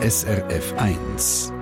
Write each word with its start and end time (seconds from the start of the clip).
SRF 0.00 0.74
1. 0.76 1.52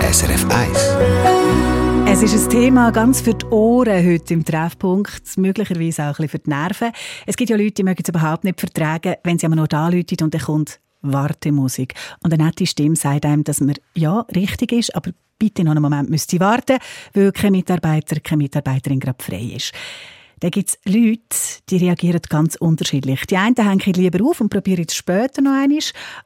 SRF 0.00 0.46
1. 0.50 0.96
Es 2.06 2.22
ist 2.22 2.44
ein 2.44 2.48
Thema 2.48 2.90
ganz 2.90 3.20
für 3.20 3.34
die 3.34 3.44
Ohren 3.46 4.02
heute 4.02 4.32
im 4.32 4.46
Treffpunkt, 4.46 5.36
möglicherweise 5.36 6.04
auch 6.04 6.18
ein 6.18 6.30
für 6.30 6.38
die 6.38 6.48
Nerven. 6.48 6.90
Es 7.26 7.36
gibt 7.36 7.50
ja 7.50 7.56
Leute, 7.58 7.72
die 7.72 7.84
mögen 7.84 8.02
es 8.02 8.08
überhaupt 8.08 8.44
nicht 8.44 8.58
vertragen, 8.58 9.16
wenn 9.22 9.38
sie 9.38 9.44
aber 9.44 9.56
noch 9.56 9.68
da 9.68 9.90
läuten 9.90 10.24
und 10.24 10.32
dann 10.32 10.40
kommt 10.40 10.80
Wartemusik. 11.02 11.92
Und 12.22 12.32
eine 12.32 12.44
nette 12.44 12.64
Stimme 12.66 12.96
sagt 12.96 13.26
einem, 13.26 13.44
dass 13.44 13.60
man 13.60 13.74
ja 13.94 14.20
richtig 14.34 14.72
ist, 14.72 14.96
aber 14.96 15.10
bitte 15.38 15.64
noch 15.64 15.72
einen 15.72 15.82
Moment 15.82 16.08
müsste 16.08 16.40
warten, 16.40 16.78
weil 17.12 17.30
kein 17.30 17.52
Mitarbeiter, 17.52 18.20
keine 18.20 18.38
Mitarbeiterin 18.38 19.00
gerade 19.00 19.22
frei 19.22 19.52
ist. 19.54 19.74
Da 20.40 20.50
gibt 20.50 20.68
es 20.68 20.78
Leute, 20.84 21.22
die 21.68 21.78
reagieren 21.78 22.20
ganz 22.28 22.54
unterschiedlich. 22.56 23.26
Die 23.26 23.36
einen 23.36 23.56
hängen 23.56 23.92
lieber 23.94 24.24
auf 24.24 24.40
und 24.40 24.50
probieren 24.50 24.84
es 24.86 24.94
später 24.94 25.42
noch 25.42 25.52
einmal. 25.52 25.78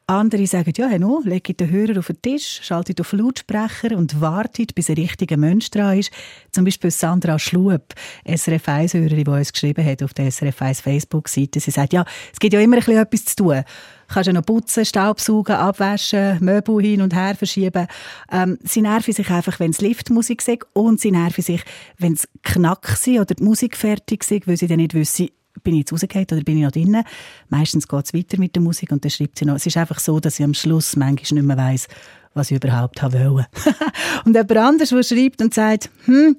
Andere 0.07 0.45
sagen, 0.45 0.73
ja, 0.75 0.97
no, 0.99 1.21
lege 1.23 1.53
den 1.53 1.69
Hörer 1.69 1.99
auf 1.99 2.07
den 2.07 2.21
Tisch, 2.21 2.59
schalte 2.61 2.93
auf 2.99 3.09
den 3.09 3.19
Lautsprecher 3.19 3.97
und 3.97 4.21
wartet, 4.21 4.75
bis 4.75 4.89
ein 4.89 4.95
richtiger 4.95 5.37
Mensch 5.37 5.71
dran 5.71 5.97
ist. 5.97 6.11
Zum 6.51 6.65
Beispiel 6.65 6.91
Sandra 6.91 7.39
Schlup, 7.39 7.93
SRF 8.25 8.67
1-Hörerin, 8.67 9.23
die 9.23 9.29
uns 9.29 9.53
geschrieben 9.53 9.85
hat 9.85 10.03
auf 10.03 10.13
der 10.13 10.29
SRF 10.29 10.61
1 10.61 10.81
Facebook-Seite. 10.81 11.59
Sie 11.59 11.71
sagt, 11.71 11.93
ja, 11.93 12.05
es 12.31 12.39
gibt 12.39 12.53
ja 12.53 12.59
immer 12.59 12.77
ein 12.77 12.79
bisschen 12.79 12.97
etwas 12.97 13.25
zu 13.25 13.35
tun 13.35 13.63
kannst 14.07 14.29
du 14.29 14.33
noch 14.33 14.45
putzen, 14.45 14.85
Staubsaugen, 14.85 15.55
abwaschen, 15.55 16.37
Möbel 16.41 16.81
hin 16.81 17.01
und 17.01 17.13
her 17.13 17.35
verschieben. 17.35 17.87
Ähm, 18.31 18.57
sie 18.63 18.81
nerven 18.81 19.13
sich 19.13 19.29
einfach, 19.29 19.59
wenn 19.59 19.71
es 19.71 19.81
Liftmusik 19.81 20.47
ist 20.47 20.65
und 20.73 20.99
sie 20.99 21.11
nerven 21.11 21.43
sich, 21.43 21.63
wenn 21.97 22.13
es 22.13 22.27
knack 22.43 22.97
oder 23.07 23.25
die 23.25 23.43
Musik 23.43 23.77
fertig 23.77 24.29
ist, 24.29 24.47
weil 24.47 24.57
sie 24.57 24.67
dann 24.67 24.77
nicht 24.77 24.93
wissen, 24.93 25.29
bin 25.63 25.75
ich 25.75 25.79
jetzt 25.81 25.93
rausgegangen 25.93 26.27
oder 26.31 26.41
bin 26.41 26.57
ich 26.57 26.63
noch 26.63 26.71
drinnen? 26.71 27.03
Meistens 27.49 27.87
geht 27.87 28.05
es 28.05 28.13
weiter 28.13 28.39
mit 28.39 28.55
der 28.55 28.61
Musik 28.61 28.91
und 28.91 29.03
dann 29.03 29.11
schreibt 29.11 29.39
sie 29.39 29.45
noch. 29.45 29.55
Es 29.55 29.65
ist 29.65 29.77
einfach 29.77 29.99
so, 29.99 30.19
dass 30.19 30.39
ich 30.39 30.45
am 30.45 30.53
Schluss 30.53 30.95
manchmal 30.95 31.41
nicht 31.41 31.47
mehr 31.47 31.57
weiss, 31.57 31.87
was 32.33 32.51
ich 32.51 32.57
überhaupt 32.57 33.01
wollte. 33.01 33.47
und 34.25 34.35
jemand 34.35 34.57
anderes, 34.57 34.89
der 34.89 35.03
schreibt 35.03 35.41
und 35.41 35.53
sagt, 35.53 35.89
hm, 36.05 36.35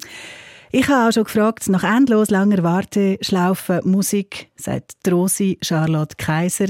ich 0.71 0.87
habe 0.89 1.07
auch 1.07 1.13
schon 1.13 1.23
gefragt, 1.23 1.69
nach 1.69 1.83
endlos 1.83 2.29
langer 2.29 2.61
Warteschlaufe 2.61 3.81
Musik, 3.85 4.49
sagt 4.57 4.95
Rosi 5.09 5.57
Charlotte 5.61 6.15
Kaiser, 6.17 6.67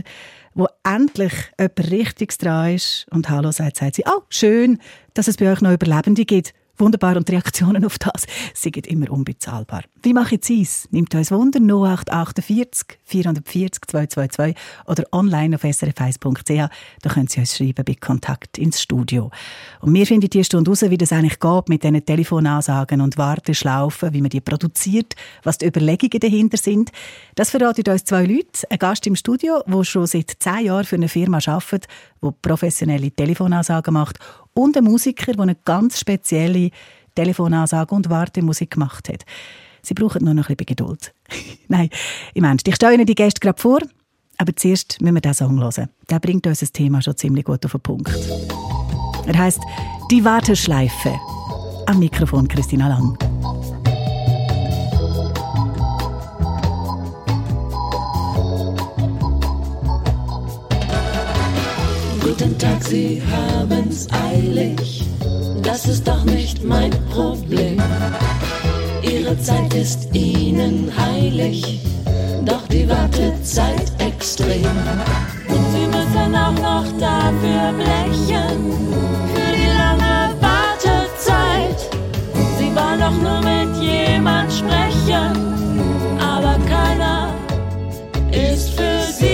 wo 0.56 0.68
endlich 0.84 1.34
jemand 1.60 1.92
Richtiges 1.92 2.38
dran 2.38 2.74
ist 2.74 3.06
und 3.12 3.30
Hallo 3.30 3.52
sagt, 3.52 3.78
sagt 3.78 3.96
sie, 3.96 4.04
oh, 4.08 4.22
schön, 4.30 4.80
dass 5.14 5.28
es 5.28 5.38
bei 5.38 5.52
euch 5.52 5.62
noch 5.62 5.74
Überlebende 5.74 6.26
gibt. 6.26 6.54
Wunderbar 6.78 7.16
und 7.16 7.28
die 7.30 7.34
Reaktionen 7.34 7.86
auf 7.86 7.98
das 7.98 8.26
sind 8.54 8.86
immer 8.88 9.10
unbezahlbar. 9.10 9.84
Wie 10.04 10.14
mache 10.14 10.36
ich 10.36 10.62
es? 10.62 10.88
Nimmt 10.92 11.16
uns 11.16 11.32
Wunder 11.32 11.60
0848 11.60 13.00
440 13.04 13.82
222 13.88 14.56
oder 14.86 15.04
online 15.12 15.56
auf 15.56 15.64
srf1.ch. 15.64 16.70
Da 17.02 17.10
können 17.10 17.28
Sie 17.28 17.40
uns 17.40 17.56
schreiben 17.56 17.86
bei 17.86 17.96
Kontakt 17.96 18.58
ins 18.58 18.82
Studio. 18.82 19.32
Und 19.82 19.94
wir 19.94 20.06
finden 20.06 20.30
die 20.30 20.44
Stunde 20.44 20.70
raus, 20.70 20.82
wie 20.82 20.98
das 20.98 21.14
eigentlich 21.14 21.40
geht 21.40 21.70
mit 21.70 21.84
diesen 21.84 22.06
Telefonansagen 22.06 23.02
und 23.02 23.18
Warteschlaufen, 23.18 24.14
wie 24.14 24.22
man 24.22 24.30
die 24.30 24.42
produziert, 24.42 25.16
was 25.44 25.58
die 25.58 25.68
Überlegungen 25.68 26.20
dahinter 26.20 26.58
sind. 26.58 26.92
Das 27.36 27.52
verraten 27.52 27.90
uns 27.90 28.04
zwei 28.04 28.26
Leute. 28.26 28.70
Ein 28.70 28.80
Gast 28.80 29.08
im 29.08 29.16
Studio, 29.16 29.62
der 29.66 29.84
schon 29.84 30.08
seit 30.08 30.36
zehn 30.40 30.66
Jahren 30.66 30.86
für 30.86 30.98
eine 30.98 31.10
Firma 31.10 31.40
arbeitet, 31.46 31.88
die 32.22 32.30
professionelle 32.42 33.12
Telefonansagen 33.12 33.94
macht 33.94 34.20
und 34.56 34.76
ein 34.76 34.84
Musiker, 34.84 35.34
der 35.34 35.42
eine 35.42 35.56
ganz 35.64 36.00
spezielle 36.00 36.72
Telefonansage 37.14 37.94
und 37.94 38.10
Wartemusik 38.10 38.72
gemacht 38.72 39.10
hat. 39.10 39.24
Sie 39.82 39.94
brauchen 39.94 40.26
nur 40.26 40.34
noch 40.34 40.50
ein 40.50 40.56
bisschen 40.56 40.76
Geduld. 40.76 41.14
Nein, 41.68 41.90
im 42.34 42.44
Ernst. 42.44 42.68
Ich 42.68 42.76
stelle 42.76 42.96
Ihnen 42.96 43.06
die 43.06 43.16
Gäste 43.16 43.40
gerade 43.40 43.62
vor, 43.62 43.80
aber 44.38 44.56
zuerst 44.56 45.00
müssen 45.02 45.16
wir 45.16 45.22
diesen 45.22 45.36
Song 45.36 45.62
hören. 45.62 45.90
Der 46.10 46.20
bringt 46.20 46.48
uns 46.48 46.60
das 46.60 46.72
Thema 46.72 47.02
schon 47.02 47.16
ziemlich 47.16 47.46
gut 47.46 47.64
auf 47.66 47.72
den 47.72 47.82
Punkt. 47.82 48.12
Er 49.28 49.38
heißt 49.38 49.62
Die 50.12 50.24
Warteschleife. 50.24 51.16
Am 51.88 52.00
Mikrofon 52.00 52.48
Christina 52.48 52.88
Lang. 52.88 53.18
Guten 62.26 62.58
Tag, 62.58 62.84
Sie 62.84 63.22
haben's 63.32 64.08
eilig. 64.12 65.04
Das 65.62 65.86
ist 65.86 66.08
doch 66.08 66.24
nicht 66.24 66.64
mein 66.64 66.90
Problem. 67.12 67.80
Ihre 69.04 69.40
Zeit 69.42 69.72
ist 69.76 70.10
Ihnen 70.12 70.92
heilig, 70.98 71.82
doch 72.44 72.68
die 72.68 72.90
Wartezeit 72.90 73.92
extrem. 74.00 74.66
Und 75.50 75.66
Sie 75.72 75.86
müssen 75.86 76.36
auch 76.36 76.54
noch 76.54 76.88
dafür 76.98 77.72
blechen, 77.78 78.74
für 79.32 79.52
die 79.56 79.72
lange 79.78 80.34
Wartezeit. 80.42 81.80
Sie 82.58 82.76
wollen 82.76 83.00
doch 83.00 83.18
nur 83.22 83.42
mit 83.42 83.84
jemand 83.84 84.52
sprechen, 84.52 86.18
aber 86.20 86.58
keiner 86.66 87.36
ist 88.32 88.72
für 88.72 89.14
Sie 89.14 89.25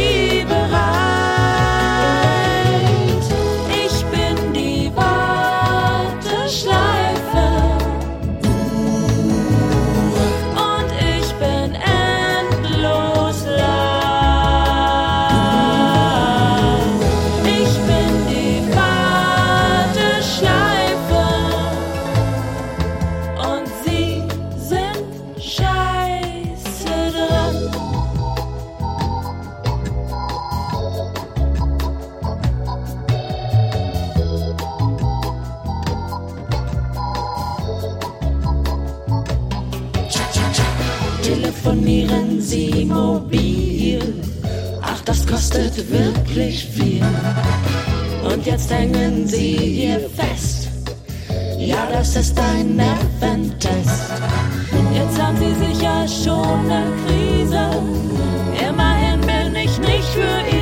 wirklich 45.90 46.66
viel. 46.66 47.04
Und 48.24 48.46
jetzt 48.46 48.72
hängen 48.72 49.28
sie 49.28 49.58
hier 49.58 50.00
fest. 50.16 50.70
Ja, 51.58 51.88
das 51.92 52.16
ist 52.16 52.40
ein 52.40 52.76
Nerventest. 52.76 54.12
Jetzt 54.94 55.22
haben 55.22 55.38
sie 55.38 55.54
sicher 55.66 56.08
schon 56.08 56.72
eine 56.72 56.92
Krise. 57.06 57.70
Immerhin 58.70 59.20
bin 59.22 59.56
ich 59.56 59.78
nicht 59.80 60.10
für 60.14 60.22
Elise. 60.22 60.61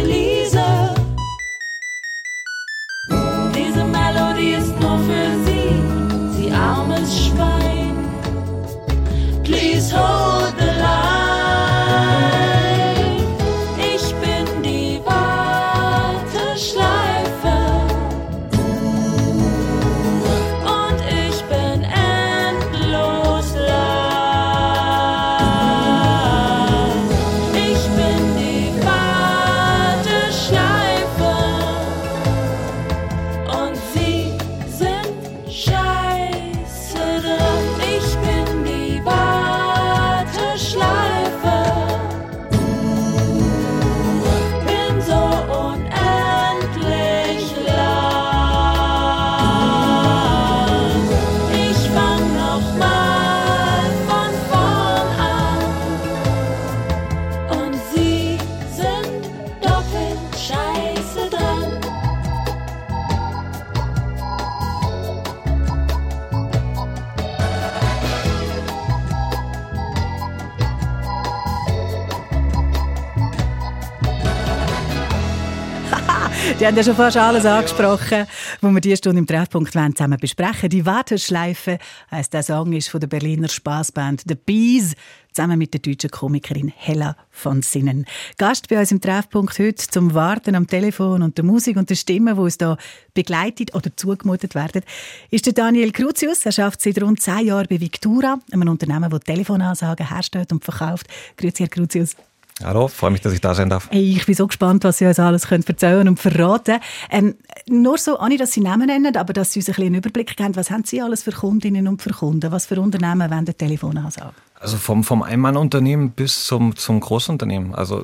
Haben 76.70 76.78
ja 76.78 76.84
schon 76.84 76.96
fast 76.96 77.18
alles 77.18 77.46
angesprochen, 77.48 78.28
wo 78.62 78.70
wir 78.70 78.80
diese 78.80 78.98
Stunde 78.98 79.18
im 79.18 79.26
Treffpunkt 79.26 79.72
zusammen 79.72 80.20
besprechen 80.20 80.70
Die 80.70 80.86
Warteschleife 80.86 81.80
heisst 82.12 82.32
der 82.32 82.44
Song 82.44 82.74
ist 82.74 82.90
von 82.90 83.00
der 83.00 83.08
Berliner 83.08 83.48
Spaßband 83.48 84.26
The 84.28 84.36
Bees 84.36 84.94
zusammen 85.34 85.58
mit 85.58 85.74
der 85.74 85.82
deutschen 85.82 86.12
Komikerin 86.12 86.72
Hella 86.76 87.16
von 87.32 87.64
Sinnen. 87.64 88.06
Gast 88.38 88.70
bei 88.70 88.80
uns 88.80 88.92
im 88.92 89.02
Treffpunkt 89.02 89.58
heute 89.58 89.78
zum 89.78 90.14
Warten 90.14 90.54
am 90.54 90.68
Telefon 90.68 91.24
und 91.24 91.40
der 91.40 91.46
Musik 91.46 91.76
und 91.76 91.90
der 91.90 91.96
Stimme, 91.96 92.36
die 92.36 92.40
uns 92.40 92.60
da 92.60 92.78
begleitet 93.16 93.74
oder 93.74 93.90
zugemutet 93.96 94.54
werden, 94.54 94.84
ist 95.32 95.48
der 95.48 95.54
Daniel 95.54 95.92
Cruzius. 95.92 96.46
Er 96.46 96.66
arbeitet 96.66 96.82
seit 96.82 97.02
rund 97.02 97.20
zehn 97.20 97.48
Jahren 97.48 97.66
bei 97.68 97.82
Victura, 97.82 98.38
einem 98.52 98.70
Unternehmen, 98.70 99.10
das 99.10 99.22
Telefonansagen 99.22 100.08
herstellt 100.08 100.52
und 100.52 100.64
verkauft. 100.64 101.08
Grüezi, 101.36 101.64
Herr 101.64 101.70
Cruzius. 101.70 102.16
Hallo, 102.64 102.88
freue 102.88 103.12
mich, 103.12 103.22
dass 103.22 103.34
ich 103.34 103.42
da 103.42 103.54
sein 103.56 103.70
darf. 103.70 103.88
Hey, 103.90 104.18
ich 104.18 104.26
bin 104.26 104.36
so 104.36 104.46
gespannt, 104.48 104.84
was 104.84 104.98
Sie 104.98 105.06
uns 105.06 105.20
alles 105.20 105.48
können 105.48 105.64
erzählen 105.66 106.08
und 106.08 106.20
verraten 106.20 106.80
ähm, 107.10 107.36
Nur 107.68 107.98
so, 107.98 108.20
ohne 108.20 108.38
dass 108.38 108.52
Sie 108.52 108.62
Namen 108.62 108.88
nennen, 108.88 109.16
aber 109.16 109.34
dass 109.34 109.54
Sie 109.54 109.60
uns 109.60 109.70
ein 109.70 109.74
bisschen 109.74 109.86
einen 109.88 109.96
Überblick 109.96 110.36
geben, 110.36 110.56
was 110.56 110.70
haben 110.70 110.84
Sie 110.84 111.02
alles 111.02 111.24
für 111.24 111.32
Kundinnen 111.32 111.88
und 111.88 112.02
für 112.02 112.12
Kunden? 112.12 112.52
Was 112.52 112.66
für 112.66 112.80
Unternehmen 112.80 113.30
wollen 113.30 113.58
Telefonansagen? 113.58 114.34
Also 114.60 114.78
vom, 114.78 115.04
vom 115.04 115.24
Einmannunternehmen 115.24 116.12
bis 116.12 116.46
zum, 116.46 116.76
zum 116.76 117.00
Großunternehmen. 117.00 117.74
Also 117.74 118.04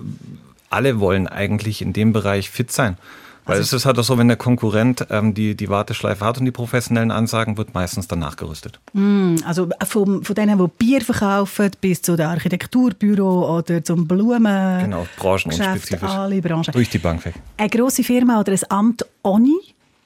alle 0.69 0.99
wollen 0.99 1.27
eigentlich 1.27 1.81
in 1.81 1.91
dem 1.91 2.13
Bereich 2.13 2.49
fit 2.49 2.71
sein. 2.71 2.97
Weil 3.45 3.57
also 3.57 3.75
es 3.75 3.81
ist 3.81 3.85
halt 3.85 3.99
auch 3.99 4.03
so, 4.03 4.17
wenn 4.17 4.27
der 4.27 4.37
Konkurrent 4.37 5.05
ähm, 5.09 5.33
die, 5.33 5.55
die 5.55 5.69
Warteschleife 5.69 6.25
hat 6.25 6.39
und 6.39 6.45
die 6.45 6.51
professionellen 6.51 7.11
Ansagen, 7.11 7.57
wird 7.57 7.73
meistens 7.73 8.07
dann 8.07 8.19
nachgerüstet. 8.19 8.79
Mm, 8.93 9.35
also 9.45 9.69
vom, 9.85 10.23
von 10.23 10.35
denen, 10.35 10.57
die 10.57 10.67
Bier 10.77 11.01
verkaufen, 11.01 11.71
bis 11.79 12.01
zu 12.01 12.15
der 12.15 12.29
Architekturbüro 12.29 13.57
oder 13.57 13.83
zum 13.83 14.07
Blumen. 14.07 14.79
Genau, 14.81 15.05
branchenunspezifisch. 15.17 16.09
Alle 16.09 16.41
Branchen. 16.41 16.71
Durch 16.71 16.89
die 16.89 16.97
Bank 16.97 17.23
weg. 17.25 17.35
Eine 17.57 17.69
grosse 17.69 18.03
Firma 18.03 18.39
oder 18.39 18.51
ein 18.51 18.59
Amt 18.69 19.05
ohne 19.21 19.53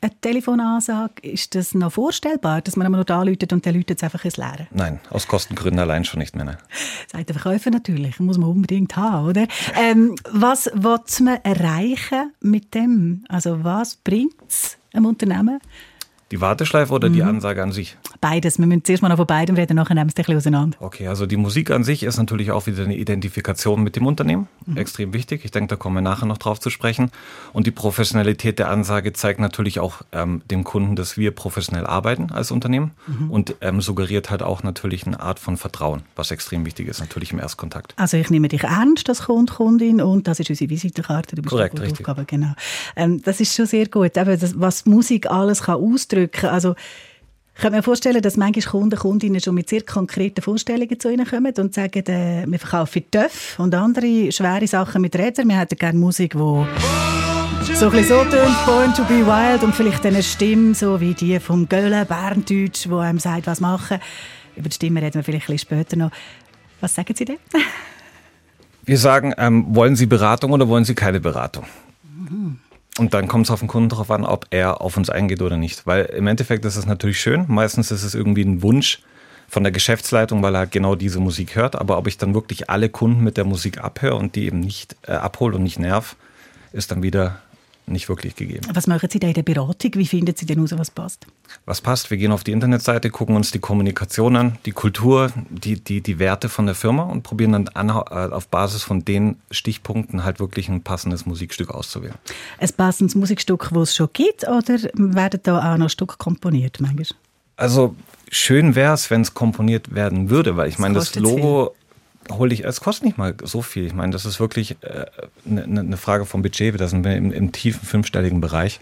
eine 0.02 0.12
Telefonansage, 0.22 1.22
ist 1.22 1.56
das 1.56 1.74
noch 1.74 1.92
vorstellbar, 1.92 2.62
dass 2.62 2.76
man 2.76 2.88
immer 2.88 3.04
noch 3.04 3.26
läutet 3.26 3.52
und 3.54 3.66
der 3.66 3.74
läutet 3.74 3.98
es 3.98 4.04
einfach 4.04 4.24
ins 4.24 4.38
Leere? 4.38 4.68
Nein, 4.72 5.00
aus 5.10 5.28
Kostengründen 5.28 5.80
allein 5.80 6.06
schon 6.06 6.20
nicht 6.20 6.36
mehr. 6.36 6.46
Nein. 6.46 6.58
Sagt 7.08 7.30
der 7.30 7.36
Verkäufer 7.36 7.70
natürlich, 7.70 8.20
muss 8.20 8.38
man 8.38 8.50
unbedingt 8.50 8.96
haben, 8.96 9.28
oder? 9.28 9.48
Ähm, 9.76 10.16
was 10.32 10.68
will 10.68 11.00
man 11.22 11.38
erreichen 11.44 12.34
mit 12.40 12.74
dem? 12.74 13.26
Also 13.28 13.64
was 13.64 13.96
bringt 13.96 14.36
es 14.48 14.78
einem 14.94 15.06
Unternehmen? 15.06 15.60
Die 16.32 16.42
Warteschleife 16.42 16.94
oder 16.94 17.10
mhm. 17.10 17.14
die 17.14 17.24
Ansage 17.24 17.64
an 17.64 17.72
sich? 17.72 17.98
Beides. 18.22 18.60
Wir 18.60 18.68
müssen 18.68 18.84
zuerst 18.84 19.02
mal 19.02 19.10
noch 19.10 19.18
von 19.18 19.26
beidem 19.26 19.56
reden, 19.56 19.76
nachher 19.76 19.96
nehmen 19.96 20.10
wir 20.10 20.12
es 20.12 20.16
ein 20.16 20.24
bisschen 20.24 20.38
auseinander. 20.38 20.78
Okay, 20.80 21.08
also 21.08 21.26
die 21.26 21.38
Musik 21.38 21.72
an 21.72 21.84
sich 21.84 22.04
ist 22.04 22.18
natürlich 22.18 22.52
auch 22.52 22.68
wieder 22.68 22.84
eine 22.84 22.96
Identifikation 22.96 23.82
mit 23.82 23.96
dem 23.96 24.06
Unternehmen. 24.06 24.48
Mhm. 24.68 24.78
Extrem 24.78 25.14
wichtig. 25.14 25.44
Ich 25.44 25.52
denke, 25.52 25.70
da 25.70 25.76
kommen 25.76 25.96
wir 25.96 26.02
nachher 26.02 26.28
noch 26.28 26.38
drauf 26.38 26.60
zu 26.60 26.70
sprechen. 26.70 27.10
Und 27.52 27.66
die 27.66 27.72
Professionalität 27.72 28.60
der 28.60 28.70
Ansage 28.70 29.14
zeigt 29.14 29.40
natürlich 29.40 29.80
auch 29.80 30.02
ähm, 30.12 30.44
dem 30.52 30.64
Kunden, 30.64 30.96
dass 30.96 31.18
wir 31.18 31.32
professionell 31.32 31.88
arbeiten 31.88 32.32
als 32.32 32.52
Unternehmen 32.52 32.92
mhm. 33.08 33.32
und 33.32 33.56
ähm, 33.62 33.82
suggeriert 33.82 34.30
halt 34.30 34.44
auch 34.44 34.62
natürlich 34.62 35.08
eine 35.08 35.20
Art 35.20 35.40
von 35.40 35.58
Vertrauen, 35.58 36.04
was 36.16 36.30
extrem 36.30 36.66
wichtig 36.66 36.88
ist, 36.88 37.00
natürlich 37.00 37.32
im 37.32 37.40
Erstkontakt. 37.40 37.94
Also 37.98 38.18
ich 38.18 38.30
nehme 38.30 38.50
dich 38.50 38.64
ernst 38.64 39.10
als 39.10 39.24
Kunde, 39.24 39.52
Kundin 39.52 40.00
und 40.00 40.28
das 40.28 40.40
ist 40.40 40.50
unsere 40.50 40.70
Visitenkarte. 40.70 41.36
Du 41.36 41.42
bist 41.42 41.52
Korrekt, 41.52 41.80
richtig. 41.80 42.02
Aufgabe, 42.02 42.26
genau. 42.26 42.54
Ähm, 42.96 43.22
das 43.24 43.40
ist 43.40 43.56
schon 43.56 43.66
sehr 43.66 43.88
gut. 43.88 44.16
Eben, 44.16 44.40
das, 44.40 44.60
was 44.60 44.86
Musik 44.86 45.32
alles 45.32 45.64
kann 45.64 45.76
ausdrücken 45.76 46.19
kann. 46.28 46.50
Also 46.52 46.76
ich 47.56 47.62
kann 47.62 47.74
mir 47.74 47.84
vorstellen, 47.84 48.22
dass 48.22 48.38
manchmal 48.38 48.72
Kunden, 48.72 48.98
Kundinnen 48.98 49.42
schon 49.42 49.54
mit 49.54 49.68
sehr 49.68 49.82
konkreten 49.82 50.42
Vorstellungen 50.42 50.98
zu 50.98 51.10
ihnen 51.10 51.28
kommen 51.28 51.54
und 51.58 51.74
sagen, 51.74 52.06
äh, 52.06 52.46
wir 52.48 52.58
verkaufen 52.58 53.04
Töff 53.12 53.60
und 53.60 53.76
andere 53.76 54.32
schwere 54.32 54.66
Sachen 54.66 55.02
mit 55.02 55.16
Rädern. 55.18 55.50
Wir 55.50 55.60
hätten 55.60 55.78
gerne 55.78 56.00
Musik, 56.00 56.32
die 56.32 56.38
so 56.38 56.66
ein 57.86 57.92
bisschen 57.92 58.08
so 58.08 58.24
tönt, 58.24 58.66
Born 58.66 58.94
to 58.94 59.04
be 59.04 59.26
Wild 59.26 59.64
und 59.64 59.76
vielleicht 59.76 60.06
eine 60.06 60.24
Stimme, 60.24 60.74
so 60.74 61.02
wie 61.02 61.14
die 61.14 61.40
vom 61.40 61.68
Göller, 61.68 62.06
Berndeutsch, 62.06 62.88
wo 62.90 63.00
einem 63.00 63.20
sagt, 63.20 63.48
was 63.48 63.60
machen. 63.60 64.00
Über 64.56 64.70
die 64.70 64.76
Stimme 64.76 65.02
reden 65.02 65.16
wir 65.16 65.24
vielleicht 65.24 65.50
ein 65.50 65.56
bisschen 65.56 65.78
später 65.78 65.98
noch. 65.98 66.12
Was 66.80 66.96
sagen 66.96 67.14
Sie 67.14 67.26
denn? 67.26 67.38
Wir 68.84 68.98
sagen, 68.98 69.34
ähm, 69.38 69.66
wollen 69.76 69.96
Sie 69.96 70.06
Beratung 70.06 70.52
oder 70.52 70.68
wollen 70.70 70.86
Sie 70.86 70.96
keine 70.96 71.20
Beratung? 71.20 71.66
Mhm. 72.04 72.60
Und 73.00 73.14
dann 73.14 73.30
kommt 73.30 73.46
es 73.46 73.52
auf 73.52 73.60
den 73.60 73.70
Kunden 73.70 73.88
darauf 73.88 74.12
an, 74.12 74.26
ob 74.26 74.48
er 74.50 74.82
auf 74.82 74.98
uns 74.98 75.10
eingeht 75.10 75.42
oder 75.42 75.56
nicht. 75.56 75.88
Weil 75.88 76.06
im 76.06 76.28
Endeffekt 76.28 76.66
ist 76.66 76.76
es 76.76 76.86
natürlich 76.86 77.20
schön. 77.22 77.46
Meistens 77.48 77.92
ist 77.92 78.04
es 78.04 78.14
irgendwie 78.14 78.44
ein 78.44 78.62
Wunsch 78.62 79.02
von 79.48 79.64
der 79.64 79.72
Geschäftsleitung, 79.72 80.44
weil 80.44 80.54
er 80.54 80.68
genau 80.68 80.96
diese 80.96 81.22
Musik 81.22 81.56
hört. 81.56 81.78
Aber 81.78 81.98
ob 81.98 82.08
ich 82.08 82.18
dann 82.18 82.34
wirklich 82.34 82.70
alle 82.70 82.90
Kunden 82.90 83.24
mit 83.24 83.38
der 83.38 83.46
Musik 83.46 83.82
abhöre 83.82 84.16
und 84.16 84.36
die 84.36 84.46
eben 84.46 84.60
nicht 84.60 84.98
äh, 85.08 85.14
abhole 85.14 85.56
und 85.56 85.64
nicht 85.64 85.80
nerv, 85.80 86.18
ist 86.74 86.92
dann 86.92 87.02
wieder 87.02 87.42
nicht 87.90 88.10
wirklich 88.10 88.36
gegeben. 88.36 88.68
Was 88.74 88.88
machen 88.88 89.10
Sie 89.10 89.20
da 89.20 89.28
in 89.28 89.34
der 89.34 89.44
Beratung? 89.44 89.92
Wie 89.96 90.06
finden 90.06 90.36
Sie 90.36 90.46
denn 90.46 90.60
raus, 90.60 90.74
was 90.76 90.92
passt? 90.92 91.26
Was 91.66 91.82
passt? 91.82 92.10
Wir 92.12 92.18
gehen 92.18 92.32
auf 92.32 92.44
die 92.44 92.52
Internetseite, 92.52 93.10
gucken 93.10 93.36
uns 93.36 93.52
die 93.52 93.60
Kommunikation 93.60 94.36
an, 94.36 94.58
die 94.66 94.72
Kultur, 94.72 95.32
die, 95.50 95.80
die, 95.80 96.02
die 96.02 96.20
Werte 96.20 96.50
von 96.50 96.66
der 96.66 96.76
Firma 96.76 97.04
und 97.04 97.24
probieren 97.24 97.52
dann 97.54 97.68
an, 97.70 97.90
äh, 97.90 98.34
auf 98.34 98.48
Basis 98.48 98.84
von 98.84 99.04
den 99.06 99.38
Stichpunkten 99.52 100.24
halt 100.24 100.40
wirklich 100.40 100.70
ein 100.70 100.82
passendes 100.82 101.26
Musikstück 101.26 101.70
auszuwählen. 101.72 102.16
Ein 102.60 102.70
passendes 102.76 103.16
Musikstück, 103.16 103.70
das 103.74 103.90
es 103.90 103.96
schon 103.96 104.10
gibt, 104.14 104.48
oder 104.48 104.80
werden 104.94 105.40
da 105.44 105.74
auch 105.74 105.78
noch 105.78 105.90
Stück 105.90 106.18
komponiert 106.18 106.80
manchmal? 106.80 107.06
Also 107.58 107.96
schön 108.32 108.76
wäre 108.76 108.94
es, 108.94 109.12
wenn 109.12 109.22
es 109.22 109.34
komponiert 109.34 109.94
werden 109.94 110.30
würde, 110.30 110.56
weil 110.56 110.70
ich 110.70 110.80
meine, 110.80 110.96
das 110.96 111.16
Logo 111.16 111.76
hole 112.30 112.54
ich, 112.54 112.64
es 112.64 112.82
kostet 112.82 113.06
nicht 113.06 113.18
mal 113.18 113.36
so 113.44 113.62
viel. 113.62 113.86
Ich 113.86 113.94
meine, 113.94 114.12
das 114.12 114.26
ist 114.26 114.40
wirklich 114.40 114.78
eine 114.84 115.64
äh, 115.64 115.68
ne, 115.68 115.84
ne 115.84 115.98
Frage 115.98 116.26
vom 116.26 116.42
Budget. 116.42 116.80
Da 116.80 116.88
sind 116.88 117.04
wir 117.04 117.16
im, 117.16 117.32
im 117.32 117.52
tiefen 117.52 117.86
fünfstelligen 117.86 118.42
Bereich. 118.42 118.80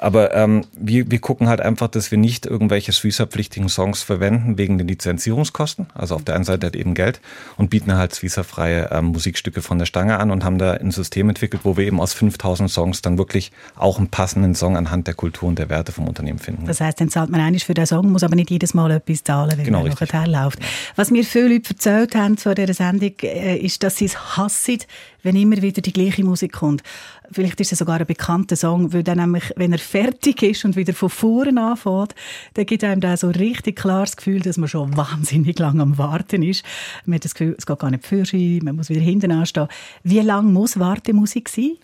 Aber 0.00 0.34
ähm, 0.34 0.64
wir, 0.72 1.10
wir 1.10 1.18
gucken 1.18 1.46
halt 1.46 1.60
einfach, 1.60 1.88
dass 1.88 2.10
wir 2.10 2.16
nicht 2.16 2.46
irgendwelche 2.46 2.90
Sweezer-pflichtigen 2.90 3.68
Songs 3.68 4.02
verwenden 4.02 4.56
wegen 4.56 4.78
den 4.78 4.88
Lizenzierungskosten. 4.88 5.88
Also 5.92 6.14
auf 6.14 6.24
der 6.24 6.36
einen 6.36 6.44
Seite 6.44 6.68
halt 6.68 6.76
eben 6.76 6.94
Geld 6.94 7.20
und 7.58 7.68
bieten 7.68 7.94
halt 7.94 8.14
Sweezer-freie 8.14 8.88
ähm, 8.92 9.06
Musikstücke 9.06 9.60
von 9.60 9.78
der 9.78 9.84
Stange 9.84 10.18
an 10.18 10.30
und 10.30 10.42
haben 10.42 10.56
da 10.56 10.72
ein 10.72 10.90
System 10.90 11.28
entwickelt, 11.28 11.66
wo 11.66 11.76
wir 11.76 11.86
eben 11.86 12.00
aus 12.00 12.14
5000 12.14 12.70
Songs 12.70 13.02
dann 13.02 13.18
wirklich 13.18 13.52
auch 13.76 13.98
einen 13.98 14.08
passenden 14.08 14.54
Song 14.54 14.78
anhand 14.78 15.06
der 15.06 15.12
Kultur 15.12 15.50
und 15.50 15.58
der 15.58 15.68
Werte 15.68 15.92
vom 15.92 16.08
Unternehmen 16.08 16.38
finden. 16.38 16.64
Das 16.64 16.80
heißt, 16.80 16.98
dann 16.98 17.10
zahlt 17.10 17.28
man 17.28 17.42
eigentlich 17.42 17.66
für 17.66 17.74
den 17.74 17.84
Song, 17.84 18.10
muss 18.10 18.22
aber 18.22 18.36
nicht 18.36 18.50
jedes 18.50 18.72
Mal 18.72 18.90
etwas 18.92 19.22
zahlen, 19.22 19.52
wenn 19.58 19.64
genau, 19.66 19.82
man 19.82 19.90
nachher 19.90 20.26
läuft. 20.26 20.60
Was 20.96 21.10
mir 21.10 21.24
viele 21.24 21.48
Leute 21.48 21.74
erzählt 21.74 22.14
haben 22.14 22.38
vor 22.38 22.54
dieser 22.54 22.72
Sendung, 22.72 23.12
äh, 23.22 23.58
ist, 23.58 23.82
dass 23.82 23.96
sie 23.96 24.06
es 24.06 24.38
hassen, 24.38 24.78
wenn 25.22 25.36
immer 25.36 25.60
wieder 25.60 25.82
die 25.82 25.92
gleiche 25.92 26.24
Musik 26.24 26.52
kommt. 26.52 26.82
Vielleicht 27.32 27.60
ist 27.60 27.72
es 27.72 27.78
sogar 27.78 28.00
ein 28.00 28.06
bekannter 28.06 28.56
Song, 28.56 28.92
weil 28.92 29.02
dann 29.02 29.18
nämlich, 29.18 29.52
wenn 29.56 29.72
er 29.72 29.78
fertig 29.78 30.42
ist 30.42 30.64
und 30.64 30.76
wieder 30.76 30.92
von 30.94 31.10
vorne 31.10 31.60
anfängt, 31.60 32.14
dann 32.54 32.66
gibt 32.66 32.82
einem 32.82 33.00
da 33.00 33.16
so 33.16 33.28
richtig 33.28 33.76
klares 33.76 34.16
Gefühl, 34.16 34.40
dass 34.40 34.56
man 34.56 34.68
schon 34.68 34.96
wahnsinnig 34.96 35.58
lang 35.58 35.80
am 35.80 35.98
Warten 35.98 36.42
ist. 36.42 36.64
Man 37.04 37.16
hat 37.16 37.24
das 37.24 37.34
Gefühl, 37.34 37.54
es 37.56 37.66
geht 37.66 37.78
gar 37.78 37.90
nicht 37.90 38.06
für 38.06 38.24
sich, 38.24 38.62
man 38.62 38.76
muss 38.76 38.88
wieder 38.88 39.00
hinten 39.00 39.32
anstehen. 39.32 39.68
Wie 40.02 40.20
lang 40.20 40.52
muss 40.52 40.78
Wartemusik 40.78 41.48
sein? 41.48 41.76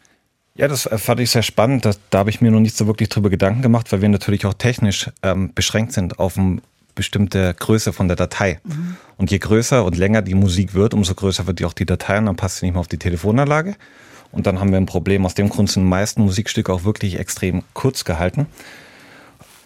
Ja, 0.57 0.69
das 0.69 0.89
fand 0.97 1.21
ich 1.21 1.31
sehr 1.31 1.43
spannend. 1.43 1.85
Da, 1.85 1.93
da 2.11 2.19
habe 2.19 2.31
ich 2.31 2.41
mir 2.41 2.51
noch 2.51 2.61
nicht 2.61 2.77
so 2.77 2.87
wirklich 2.87 3.11
drüber 3.11 3.29
Gedanken 3.29 3.63
gemacht, 3.63 3.93
weil 3.93 4.01
wir 4.01 4.09
natürlich 4.09 4.47
auch 4.47 4.55
technisch 4.55 5.11
ähm, 5.23 5.53
beschränkt 5.55 5.93
sind 5.93 6.19
auf 6.19 6.39
eine 6.39 6.63
bestimmte 6.95 7.55
Größe 7.55 7.93
von 7.93 8.09
der 8.09 8.17
Datei. 8.17 8.59
Mhm. 8.65 8.97
Und 9.19 9.31
je 9.31 9.39
größer 9.39 9.85
und 9.85 9.97
länger 9.97 10.23
die 10.23 10.35
Musik 10.35 10.75
wird, 10.75 10.95
umso 10.95 11.15
größer 11.15 11.47
wird 11.47 11.61
die 11.61 11.67
auch 11.67 11.75
die 11.75 11.85
Datei 11.85 12.19
und 12.19 12.27
dann 12.27 12.37
passt 12.37 12.57
sie 12.57 12.67
nicht 12.67 12.73
mehr 12.73 12.81
auf 12.81 12.89
die 12.89 12.99
Telefonanlage. 12.99 13.77
Und 14.37 14.47
dann 14.47 14.61
haben 14.61 14.71
wir 14.71 14.77
ein 14.77 14.87
Problem. 14.87 15.25
Aus 15.25 15.35
dem 15.35 15.49
Grund 15.49 15.71
sind 15.71 15.85
die 15.85 15.89
meisten 15.89 16.23
Musikstücke 16.23 16.71
auch 16.71 16.85
wirklich 16.85 17.19
extrem 17.19 17.63
kurz 17.73 18.05
gehalten. 18.05 18.47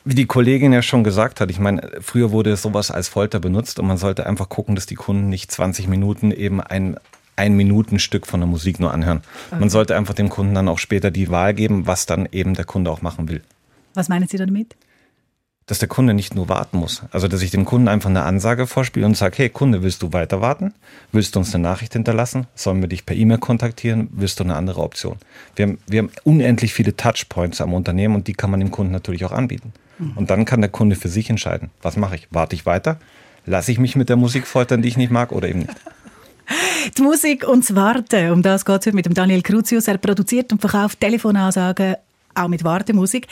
Wie 0.05 0.15
die 0.15 0.27
Kollegin 0.27 0.73
ja 0.73 0.81
schon 0.81 1.03
gesagt 1.03 1.41
hat, 1.41 1.51
ich 1.51 1.59
meine, 1.59 1.91
früher 2.01 2.31
wurde 2.31 2.57
sowas 2.57 2.93
als 2.93 3.09
Folter 3.09 3.41
benutzt 3.41 3.81
und 3.81 3.89
man 3.89 3.99
sollte 3.99 4.27
einfach 4.27 4.49
gucken, 4.49 4.77
dass 4.77 4.87
die 4.87 4.95
Kunden 4.95 5.29
nicht 5.29 5.51
20 5.51 5.89
Minuten 5.89 6.31
eben 6.31 6.61
ein 6.61 6.97
ein 7.37 7.57
Minutenstück 7.57 8.27
von 8.27 8.41
der 8.41 8.47
Musik 8.47 8.81
nur 8.81 8.93
anhören. 8.93 9.23
Okay. 9.49 9.61
Man 9.61 9.71
sollte 9.71 9.97
einfach 9.97 10.13
dem 10.13 10.29
Kunden 10.29 10.55
dann 10.55 10.69
auch 10.69 10.79
später 10.79 11.11
die 11.11 11.31
Wahl 11.31 11.55
geben, 11.55 11.87
was 11.87 12.05
dann 12.05 12.29
eben 12.31 12.53
der 12.53 12.67
Kunde 12.67 12.91
auch 12.91 13.01
machen 13.01 13.31
will. 13.31 13.41
Was 13.95 14.11
meinen 14.11 14.29
Sie 14.29 14.37
damit? 14.37 14.77
Dass 15.71 15.79
der 15.79 15.87
Kunde 15.87 16.15
nicht 16.15 16.35
nur 16.35 16.49
warten 16.49 16.79
muss. 16.79 17.03
Also, 17.13 17.29
dass 17.29 17.43
ich 17.43 17.53
dem 17.53 17.65
Kunden 17.65 17.87
einfach 17.87 18.11
eine 18.11 18.25
Ansage 18.25 18.67
vorspiele 18.67 19.07
und 19.07 19.17
sage, 19.17 19.37
hey 19.39 19.51
Kunde, 19.51 19.85
willst 19.85 20.03
du 20.03 20.13
weiter 20.13 20.41
warten? 20.41 20.75
Willst 21.13 21.37
du 21.37 21.39
uns 21.39 21.55
eine 21.55 21.63
Nachricht 21.63 21.93
hinterlassen? 21.93 22.49
Sollen 22.57 22.81
wir 22.81 22.89
dich 22.89 23.07
per 23.07 23.15
E-Mail 23.15 23.39
kontaktieren? 23.39 24.09
Willst 24.11 24.41
du 24.41 24.45
eine 24.45 24.57
andere 24.57 24.81
Option? 24.81 25.19
Wir 25.55 25.67
haben, 25.67 25.79
wir 25.87 26.01
haben 26.01 26.11
unendlich 26.25 26.75
viele 26.75 26.97
Touchpoints 26.97 27.61
am 27.61 27.73
Unternehmen 27.73 28.17
und 28.17 28.27
die 28.27 28.33
kann 28.33 28.51
man 28.51 28.59
dem 28.59 28.73
Kunden 28.73 28.91
natürlich 28.91 29.25
auch 29.25 29.31
anbieten. 29.31 29.73
Mhm. 30.01 30.17
Und 30.17 30.31
dann 30.31 30.45
kann 30.45 30.61
der 30.61 30.71
Kunde 30.71 30.97
für 30.97 31.09
sich 31.09 31.31
entscheiden, 31.31 31.71
was 31.83 31.97
mache 31.97 32.17
ich? 32.17 32.27
Warte 32.33 32.57
ich 32.57 32.67
weiter? 32.67 32.99
Lasse 33.47 33.71
ich 33.71 33.79
mich 33.79 33.95
mit 33.95 34.09
der 34.09 34.17
Musik 34.17 34.49
foltern, 34.49 34.83
die 34.83 34.89
ich 34.89 34.97
nicht 34.97 35.13
mag 35.13 35.31
oder 35.31 35.49
eben 35.49 35.61
nicht? 35.61 35.71
Die 36.99 37.03
Musik 37.03 37.47
und 37.47 37.63
das 37.63 37.77
Warten, 37.77 38.33
um 38.33 38.43
das 38.43 38.65
geht 38.65 38.81
es 38.81 38.87
heute 38.87 38.97
mit 38.97 39.07
dem 39.07 39.15
Daniel 39.15 39.41
Cruzius. 39.41 39.87
Er 39.87 39.99
produziert 39.99 40.51
und 40.51 40.61
verkauft 40.61 40.99
Telefonansagen 40.99 41.95
auch 42.35 42.49
mit 42.49 42.65
Wartemusik. 42.65 43.27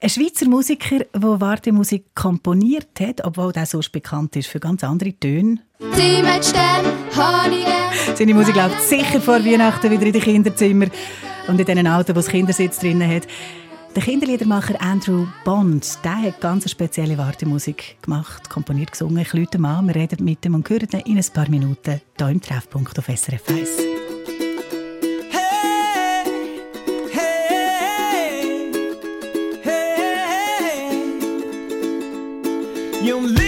Ein 0.00 0.10
Schweizer 0.10 0.48
Musiker, 0.48 1.00
der 1.14 1.40
Wartemusik 1.40 2.14
komponiert 2.14 3.00
hat, 3.00 3.24
obwohl 3.24 3.52
er 3.54 3.66
sonst 3.66 3.90
bekannt 3.90 4.36
ist 4.36 4.48
für 4.48 4.60
ganz 4.60 4.84
andere 4.84 5.12
Töne. 5.12 5.58
Mit 5.78 6.44
Stern, 6.44 6.86
Seine 8.14 8.34
Musik 8.34 8.56
läuft 8.56 8.82
sicher 8.82 9.20
vor 9.20 9.44
Weihnachten 9.44 9.90
wieder 9.90 10.06
in 10.06 10.12
die 10.12 10.20
Kinderzimmer. 10.20 10.86
und 11.48 11.58
in 11.58 11.66
diesen 11.66 11.86
Autos, 11.86 12.14
wo 12.14 12.20
es 12.20 12.28
Kindersitz 12.28 12.78
drin 12.78 13.02
hat. 13.06 13.26
Der 13.96 14.02
Kinderliedermacher 14.02 14.80
Andrew 14.80 15.26
Bond, 15.44 15.98
der 16.04 16.22
hat 16.22 16.40
ganz 16.40 16.70
spezielle 16.70 17.18
Wartemusik 17.18 17.96
gemacht, 18.02 18.48
komponiert, 18.48 18.92
gesungen. 18.92 19.18
Ich 19.18 19.32
lüte 19.32 19.58
mal, 19.58 19.82
wir 19.82 19.94
reden 19.94 20.24
mit 20.24 20.44
ihm 20.44 20.54
und 20.54 20.68
hören 20.68 20.88
ihn 20.92 21.00
in 21.00 21.18
ein 21.18 21.32
paar 21.32 21.48
Minuten 21.48 22.00
hier 22.16 22.28
im 22.28 22.40
Treffpunkt 22.40 22.98
auf 22.98 23.06
SRF 23.06 23.48
1. 23.48 24.07
you 33.08 33.26
leave 33.26 33.47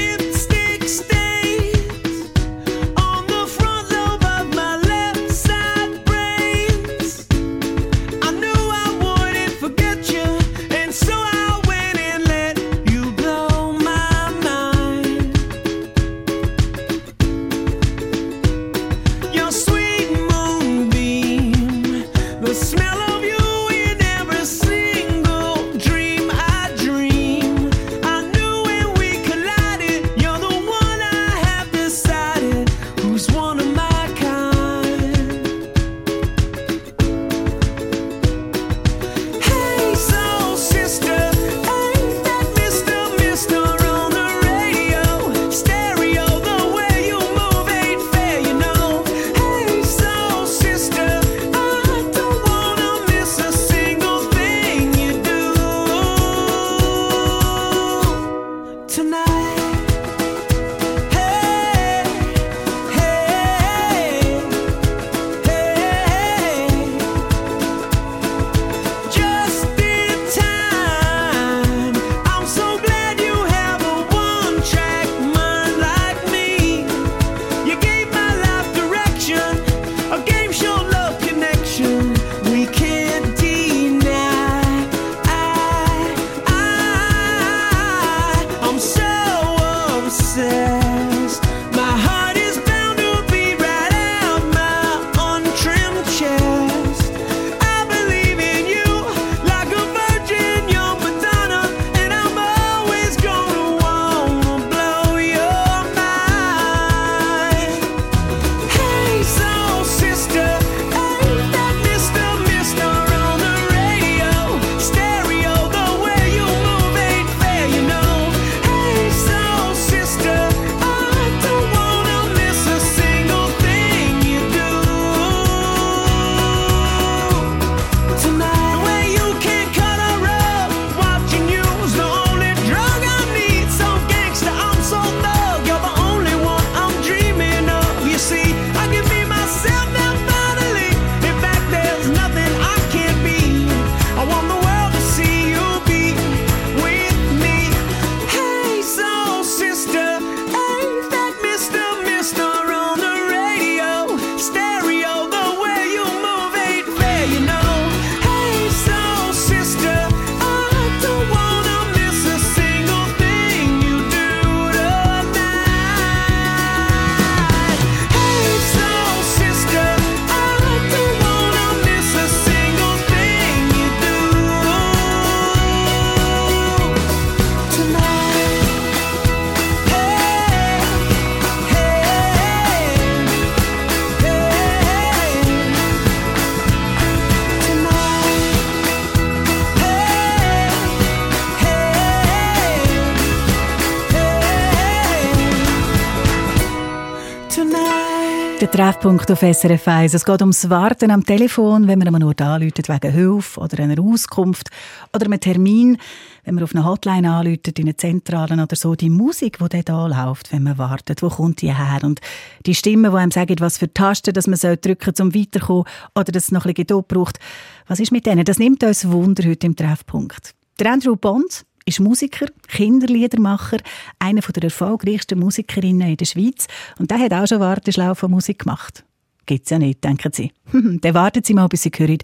Treffpunkt 198.90 199.30
auf 199.30 199.38
SRF 199.38 199.86
1. 199.86 200.14
Es 200.14 200.24
geht 200.24 200.40
ums 200.40 200.68
Warten 200.68 201.12
am 201.12 201.24
Telefon, 201.24 201.86
wenn 201.86 202.00
man 202.00 202.20
nur 202.20 202.34
anruft 202.40 202.88
wegen 202.88 203.12
Hilfe 203.12 203.60
oder 203.60 203.84
einer 203.84 204.02
Auskunft 204.02 204.68
oder 205.14 205.26
einem 205.26 205.38
Termin, 205.38 205.96
wenn 206.42 206.56
man 206.56 206.64
auf 206.64 206.74
eine 206.74 206.84
Hotline 206.84 207.30
anruft, 207.30 207.68
in 207.68 207.84
eine 207.84 207.96
Zentrale 207.96 208.60
oder 208.60 208.74
so. 208.74 208.96
Die 208.96 209.08
Musik, 209.08 209.58
die 209.58 209.84
da 209.84 210.08
läuft, 210.08 210.52
wenn 210.52 210.64
man 210.64 210.76
wartet, 210.76 211.22
wo 211.22 211.28
kommt 211.28 211.62
die 211.62 211.72
her? 211.72 212.00
Und 212.02 212.20
die 212.66 212.74
Stimme, 212.74 213.10
die 213.10 213.16
einem 213.16 213.30
sagt, 213.30 213.60
was 213.60 213.78
für 213.78 213.94
Tasten 213.94 214.34
dass 214.34 214.48
man 214.48 214.58
drücken 214.58 215.14
soll, 215.14 215.26
um 215.26 215.34
weiterzukommen 215.36 215.84
oder 216.16 216.32
dass 216.32 216.44
es 216.46 216.50
noch 216.50 216.64
ein 216.64 216.74
bisschen 216.74 216.86
Geduld 216.86 217.06
braucht. 217.06 217.38
Was 217.86 218.00
ist 218.00 218.10
mit 218.10 218.26
denen? 218.26 218.44
Das 218.44 218.58
nimmt 218.58 218.82
uns 218.82 219.08
Wunder 219.08 219.48
heute 219.48 219.68
im 219.68 219.76
Treffpunkt. 219.76 220.56
Der 220.80 220.90
Andrew 220.90 221.14
Bond 221.14 221.64
ist 221.90 222.00
Musiker, 222.00 222.46
Kinderliedermacher, 222.68 223.78
einer 224.18 224.40
der 224.40 224.64
erfolgreichsten 224.64 225.38
Musikerinnen 225.38 226.08
in 226.08 226.16
der 226.16 226.24
Schweiz. 226.24 226.66
Und 226.98 227.10
der 227.10 227.18
hat 227.18 227.32
auch 227.32 227.46
schon 227.46 227.60
Warteschlaufe 227.60 228.28
Musik 228.28 228.60
gemacht. 228.60 229.04
Gibt's 229.46 229.70
ja 229.70 229.78
nicht, 229.78 230.02
denken 230.04 230.30
Sie. 230.32 230.52
Dann 230.72 231.14
warten 231.14 231.42
Sie 231.44 231.52
mal, 231.52 231.66
bis 231.66 231.82
Sie 231.82 231.90
hören, 231.94 232.18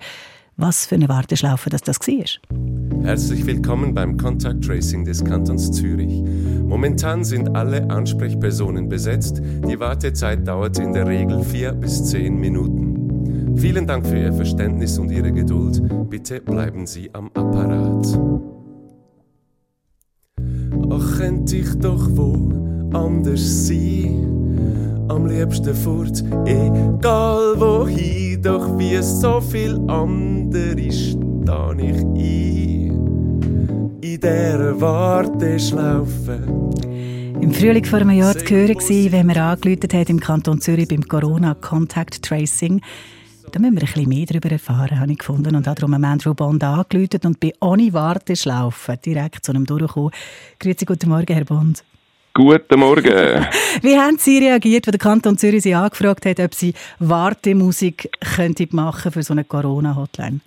was 0.56 0.86
für 0.86 0.94
eine 0.94 1.08
Warteschlaufe 1.08 1.68
das, 1.68 1.82
das 1.82 1.98
war. 2.00 3.04
Herzlich 3.04 3.44
willkommen 3.44 3.92
beim 3.92 4.16
Contact 4.16 4.64
Tracing 4.64 5.04
des 5.04 5.24
Kantons 5.24 5.72
Zürich. 5.72 6.22
Momentan 6.62 7.24
sind 7.24 7.54
alle 7.54 7.90
Ansprechpersonen 7.90 8.88
besetzt. 8.88 9.42
Die 9.68 9.78
Wartezeit 9.78 10.46
dauert 10.46 10.78
in 10.78 10.92
der 10.92 11.06
Regel 11.06 11.42
vier 11.42 11.72
bis 11.72 12.04
zehn 12.04 12.38
Minuten. 12.38 13.56
Vielen 13.56 13.86
Dank 13.86 14.06
für 14.06 14.18
Ihr 14.18 14.32
Verständnis 14.32 14.98
und 14.98 15.10
Ihre 15.10 15.32
Geduld. 15.32 15.82
Bitte 16.08 16.40
bleiben 16.40 16.86
Sie 16.86 17.10
am 17.12 17.30
Apparat. 17.34 18.55
Könnte 21.16 21.56
ich 21.56 21.74
doch 21.78 22.08
wo 22.10 22.50
anders 22.92 23.66
sein. 23.66 25.06
Am 25.08 25.26
liebsten 25.26 25.74
fort, 25.74 26.22
egal 26.44 27.54
wohin, 27.58 28.42
doch 28.42 28.78
wie 28.78 29.00
so 29.02 29.40
viel 29.40 29.80
andere 29.88 30.92
steh 30.92 31.88
ich 31.88 32.02
ein. 32.02 32.90
In 34.00 34.20
dieser 34.20 34.80
Warteschlaufe. 34.80 36.38
Im 37.40 37.52
Frühling 37.52 37.84
vor 37.84 38.00
einem 38.00 38.10
Jahr 38.10 38.36
zu 38.36 38.44
hören, 38.54 38.76
wenn 39.12 39.26
man 39.26 39.36
angeläutet 39.36 39.94
hat 39.94 40.10
im 40.10 40.20
Kanton 40.20 40.60
Zürich 40.60 40.88
beim 40.88 41.02
Corona 41.02 41.54
Contact 41.54 42.22
Tracing 42.22 42.80
Da 43.56 43.60
müssen 43.62 43.76
wir 43.76 43.82
ein 43.84 43.86
bisschen 43.86 44.08
mehr 44.10 44.26
darüber 44.26 44.50
erfahren, 44.50 45.00
habe 45.00 45.12
ich 45.12 45.18
gefunden. 45.18 45.56
Und 45.56 45.66
darum 45.66 45.94
haben 45.94 46.04
Andrew 46.04 46.34
Bond 46.34 46.62
angeläutet 46.62 47.24
und 47.24 47.40
bei 47.40 47.54
ohne 47.58 47.90
Warteschlaufen 47.90 48.98
direkt 49.00 49.46
zu 49.46 49.52
einem 49.52 49.64
durchgekommen. 49.64 50.10
Grüezi, 50.60 50.84
guten 50.84 51.08
Morgen, 51.08 51.32
Herr 51.32 51.46
Bond. 51.46 51.82
Guten 52.34 52.78
Morgen. 52.78 53.02
Wie 53.80 53.96
haben 53.98 54.18
Sie 54.18 54.40
reagiert, 54.40 54.86
als 54.88 54.98
der 54.98 55.00
Kanton 55.00 55.38
Zürich 55.38 55.62
Sie 55.62 55.74
angefragt 55.74 56.26
hat, 56.26 56.38
ob 56.38 56.52
Sie 56.52 56.74
Wartemusik 56.98 58.10
machen 58.72 59.10
für 59.10 59.22
so 59.22 59.32
eine 59.32 59.44
Corona-Hotline? 59.44 60.40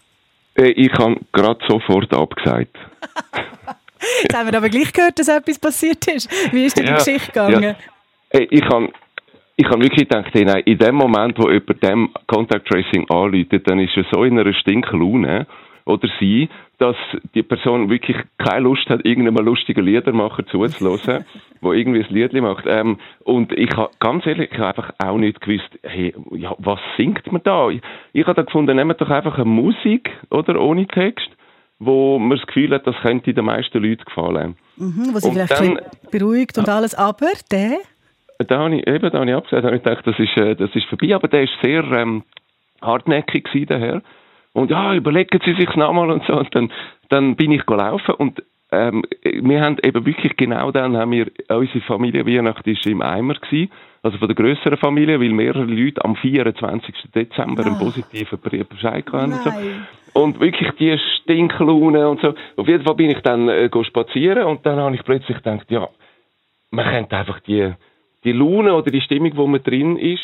Äh, 0.53 0.69
ich 0.73 0.93
habe 0.93 1.15
gerade 1.31 1.59
sofort 1.67 2.13
abgesagt. 2.13 2.77
Jetzt 4.21 4.37
haben 4.37 4.51
wir 4.51 4.55
aber 4.55 4.69
gleich 4.69 4.93
gehört, 4.93 5.17
dass 5.17 5.29
etwas 5.29 5.57
passiert 5.57 6.05
ist. 6.05 6.29
Wie 6.53 6.63
ist 6.63 6.77
denn 6.77 6.85
die 6.85 6.91
Ja, 6.91 6.97
Geschichte 6.97 7.31
gegangen? 7.31 7.63
ja. 7.63 7.75
Äh, 8.39 8.45
Ich 8.51 8.63
habe 8.65 8.89
ich 9.59 9.65
habe 9.67 9.83
wirklich 9.83 10.07
gedacht, 10.07 10.29
hey, 10.31 10.45
nein, 10.45 10.63
in 10.63 10.77
dem 10.77 10.95
Moment, 10.95 11.37
wo 11.37 11.49
jemand 11.49 11.83
dem 11.83 12.09
Contact 12.27 12.65
Tracing 12.69 13.05
anläutet, 13.09 13.69
dann 13.69 13.77
ist 13.79 13.95
er 13.97 14.05
so 14.09 14.23
in 14.23 14.39
einer 14.39 14.53
Stinklaune 14.53 15.47
oder 15.83 16.07
sie, 16.17 16.47
dass 16.77 16.95
die 17.35 17.43
Person 17.43 17.89
wirklich 17.89 18.15
keine 18.37 18.61
Lust 18.61 18.89
hat, 18.89 19.03
irgendeinem 19.05 19.43
lustigen 19.43 19.83
Liedermacher 19.83 20.45
zuzuhören, 20.47 21.25
wo 21.61 21.73
irgendwie 21.73 21.99
ein 22.05 22.13
Liedli 22.13 22.39
macht. 22.39 22.63
Ähm, 22.67 22.99
und 23.25 23.51
ich 23.51 23.69
habe, 23.75 23.91
ganz 23.99 24.25
ehrlich, 24.25 24.49
ich 24.49 24.59
habe 24.59 24.69
einfach 24.69 24.93
auch 24.97 25.17
nicht 25.17 25.41
gewusst, 25.41 25.77
hey, 25.83 26.13
ja, 26.31 26.55
was 26.59 26.79
singt 26.95 27.29
man 27.29 27.43
da? 27.43 27.67
Ich, 27.69 27.81
ich 28.13 28.23
habe 28.25 28.35
da 28.35 28.43
gefunden, 28.43 28.77
nehmt 28.77 29.01
doch 29.01 29.09
einfach 29.09 29.35
eine 29.35 29.43
Musik, 29.43 30.09
oder, 30.29 30.57
ohne 30.61 30.87
Text, 30.87 31.27
wo 31.79 32.17
man 32.17 32.37
das 32.37 32.47
Gefühl 32.47 32.73
hat, 32.73 32.87
das 32.87 32.95
könnte 33.01 33.33
den 33.33 33.43
meisten 33.43 33.83
Leuten 33.83 34.05
gefallen. 34.05 34.55
Mhm, 34.77 35.09
wo 35.13 35.19
Sie 35.19 35.27
Und 35.27 35.33
vielleicht 35.33 35.59
dann- 35.59 35.79
beruhigt 36.11 36.57
und 36.57 36.69
alles, 36.69 36.95
aber 36.95 37.27
der... 37.51 37.79
Da 38.47 38.59
habe 38.59 38.75
ich, 38.77 38.87
eben, 38.87 39.11
da 39.11 39.19
habe 39.19 39.29
ich 39.29 39.35
abgesagt, 39.35 39.63
da 39.63 39.67
habe 39.67 39.77
ich 39.77 39.83
gedacht, 39.83 40.07
das 40.07 40.17
ist, 40.17 40.37
äh, 40.37 40.55
das 40.55 40.73
ist 40.73 40.85
vorbei, 40.85 41.13
aber 41.13 41.27
der 41.27 41.43
ist 41.43 41.53
sehr 41.61 41.83
ähm, 41.83 42.23
hartnäckig 42.81 43.43
gewesen, 43.43 43.67
der 43.67 43.79
Herr. 43.79 44.01
Und 44.53 44.71
ja, 44.71 44.93
überlegen 44.95 45.39
Sie 45.43 45.53
sich's 45.55 45.75
nochmal 45.75 46.09
und 46.09 46.23
so. 46.25 46.33
Und 46.37 46.53
dann, 46.55 46.71
dann 47.09 47.35
bin 47.35 47.51
ich 47.51 47.65
gelaufen 47.65 48.15
und 48.15 48.41
ähm, 48.71 49.03
wir 49.23 49.61
haben 49.61 49.77
eben 49.83 50.05
wirklich 50.05 50.37
genau 50.37 50.71
dann 50.71 50.95
haben 50.95 51.11
wir, 51.11 51.27
unsere 51.49 51.81
Familienweihnacht 51.81 52.65
ist 52.67 52.85
im 52.85 53.01
Eimer 53.01 53.33
gewesen, 53.33 53.71
also 54.03 54.17
von 54.19 54.27
der 54.27 54.35
grösseren 54.35 54.77
Familie, 54.77 55.19
weil 55.19 55.29
mehrere 55.33 55.65
Leute 55.65 56.05
am 56.05 56.15
24. 56.15 56.95
Dezember 57.13 57.65
einen 57.65 57.77
positiven 57.79 58.37
Bre- 58.39 58.63
Bescheid 58.63 59.05
hatten 59.11 59.33
und 59.33 59.43
so. 59.43 59.49
Und 60.13 60.39
wirklich 60.39 60.71
die 60.79 60.97
Stinklaune 60.97 62.07
und 62.07 62.21
so. 62.21 62.33
Auf 62.57 62.67
jeden 62.67 62.83
Fall 62.85 62.95
bin 62.95 63.09
ich 63.09 63.19
dann 63.19 63.49
äh, 63.49 63.69
spazieren 63.83 64.43
und 64.45 64.65
dann 64.65 64.77
habe 64.79 64.95
ich 64.95 65.03
plötzlich 65.03 65.37
gedacht, 65.37 65.65
ja, 65.69 65.87
man 66.71 66.85
könnte 66.85 67.17
einfach 67.17 67.39
die, 67.41 67.73
die 68.23 68.31
Laune 68.31 68.73
oder 68.73 68.91
die 68.91 69.01
Stimmung, 69.01 69.35
wo 69.35 69.47
man 69.47 69.63
drin 69.63 69.97
ist, 69.97 70.23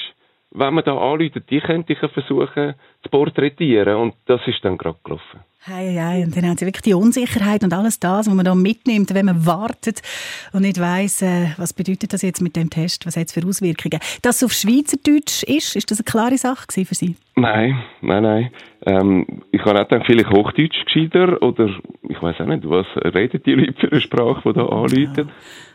wenn 0.52 0.74
man 0.74 0.84
da 0.84 0.98
anläutet, 0.98 1.50
die 1.50 1.60
könnte 1.60 1.94
ich 1.94 2.00
versuchen 2.00 2.76
zu 3.04 3.10
porträtieren. 3.10 3.96
Und 3.96 4.16
das 4.26 4.42
ist 4.48 4.64
dann 4.64 4.78
gerade 4.78 5.00
gelaufen. 5.04 5.42
Hei, 5.68 5.98
hei. 6.00 6.24
Und 6.24 6.38
dann 6.38 6.46
haben 6.46 6.58
sie 6.58 6.66
wirklich 6.68 6.84
die 6.84 6.94
Unsicherheit 6.94 7.64
und 7.64 7.74
alles 7.74 8.00
das, 8.00 8.28
was 8.28 8.34
man 8.36 8.46
da 8.46 8.54
mitnimmt, 8.54 9.12
wenn 9.16 9.26
man 9.26 9.48
wartet 9.48 10.04
und 10.54 10.62
nicht 10.62 10.80
weiss, 10.80 11.24
äh, 11.24 11.48
was 11.58 11.74
bedeutet 11.74 12.14
das 12.14 12.22
jetzt 12.22 12.40
mit 12.40 12.56
dem 12.56 12.70
Test, 12.70 13.08
was 13.08 13.18
hat 13.18 13.30
es 13.30 13.34
für 13.34 13.44
Auswirkungen. 13.44 14.00
Dass 14.22 14.36
es 14.36 14.44
auf 14.44 14.52
Schweizerdeutsch 14.52 15.42
ist, 15.42 15.76
ist 15.76 15.90
das 15.90 15.98
eine 15.98 16.04
klare 16.04 16.38
Sache 16.38 16.68
für 16.86 16.94
Sie? 16.94 17.16
Nein, 17.36 17.82
nein, 18.02 18.24
nein. 18.24 18.52
Ähm, 18.86 19.26
ich 19.52 19.60
habe 19.62 19.82
auch 19.82 19.88
gedacht, 19.90 20.06
vielleicht 20.06 20.30
Hochdeutsch 20.30 20.86
gescheiter 20.86 21.42
oder 21.42 21.70
ich 22.08 22.22
weiß 22.22 22.40
auch 22.40 22.46
nicht, 22.46 22.70
was 22.70 22.86
reden 23.16 23.42
die 23.44 23.54
Leute 23.54 23.74
für 23.80 23.92
eine 23.92 24.02
Sprache, 24.02 24.42
die 24.46 24.54
da 24.54 24.66
anläutet. 24.68 25.28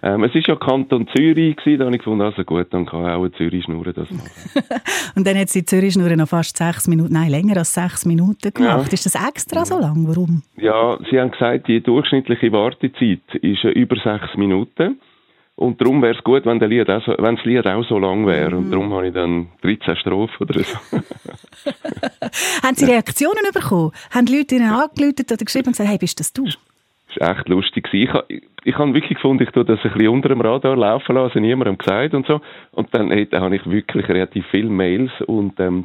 Ähm, 0.03 0.25
es 0.25 0.35
ist 0.35 0.47
ja 0.47 0.57
Kanton 0.57 1.09
Zürich 1.15 1.57
gewesen, 1.57 1.79
da 1.81 1.85
habe 1.87 1.97
ich 1.97 2.01
gefunden, 2.01 2.23
also 2.23 2.45
gut, 2.45 2.69
dann 2.71 2.87
kann 2.87 3.05
auch 3.05 3.21
eine 3.21 3.33
Zürich-Schnurre 3.33 3.93
das 3.93 4.09
machen. 4.11 4.31
Und 5.17 5.27
dann 5.27 5.37
hat 5.37 5.51
sie 5.51 5.61
die 5.61 5.67
Zürich 5.67 5.97
nur 5.97 6.09
noch 6.17 6.29
fast 6.29 6.57
sechs 6.57 6.87
Minuten, 6.87 7.13
nein, 7.13 7.31
länger 7.31 7.59
als 7.59 7.75
sechs 7.75 8.07
Minuten 8.07 8.55
gemacht. 8.55 8.87
Ja. 8.87 8.93
Ist 8.93 9.05
das 9.05 9.17
extra 9.17 9.67
so 9.67 9.80
lang? 9.81 10.07
Warum? 10.07 10.43
Ja, 10.57 10.99
Sie 11.11 11.21
haben 11.21 11.31
gesagt, 11.31 11.69
die 11.69 11.81
durchschnittliche 11.81 12.53
Wartezeit 12.53 13.21
ist 13.35 13.65
äh, 13.65 13.71
über 13.71 13.97
sechs 13.97 14.37
Minuten. 14.37 15.01
Und 15.61 15.79
darum 15.79 16.01
wäre 16.01 16.17
es 16.17 16.25
gut, 16.25 16.47
wenn, 16.47 16.59
Lied 16.59 16.89
auch 16.89 17.05
so, 17.05 17.15
wenn 17.19 17.37
das 17.37 17.45
Lied 17.45 17.67
auch 17.67 17.85
so 17.87 17.99
lang 17.99 18.27
wäre. 18.27 18.57
Und 18.57 18.71
darum 18.71 18.95
habe 18.95 19.09
ich 19.09 19.13
dann 19.13 19.49
13 19.61 19.97
Strophen 19.97 20.47
oder 20.49 20.63
so. 20.63 20.79
Haben 22.63 22.77
Sie 22.77 22.87
Reaktionen 22.87 23.45
bekommen? 23.53 23.91
Haben 24.11 24.25
die 24.25 24.39
Leute 24.39 24.55
Ihnen 24.55 24.71
angerufen 24.71 25.27
oder 25.31 25.37
geschrieben 25.37 25.67
und 25.67 25.73
gesagt, 25.73 25.91
hey, 25.91 25.99
bist 25.99 26.19
das 26.19 26.33
du? 26.33 26.45
Das 26.45 26.57
war 27.19 27.37
echt 27.37 27.49
lustig. 27.51 27.89
Ich, 27.93 28.09
ich, 28.29 28.43
ich 28.65 28.75
habe 28.79 28.95
wirklich 28.95 29.17
gefunden, 29.17 29.43
ich 29.43 29.51
tue 29.51 29.67
das 29.67 29.81
ein 29.85 29.93
bisschen 29.93 30.09
unter 30.09 30.31
dem 30.31 30.41
Radar 30.41 30.77
laufen 30.77 31.15
lassen, 31.15 31.29
also 31.29 31.41
niemandem 31.41 31.77
gesagt 31.77 32.15
und 32.15 32.27
so. 32.27 32.41
Und 32.73 32.95
dann 32.95 33.11
hey, 33.11 33.27
da 33.29 33.41
habe 33.41 33.57
ich 33.57 33.71
wirklich 33.71 34.09
relativ 34.09 34.47
viele 34.51 34.71
Mails 34.71 35.13
und 35.27 35.61
ähm, 35.61 35.85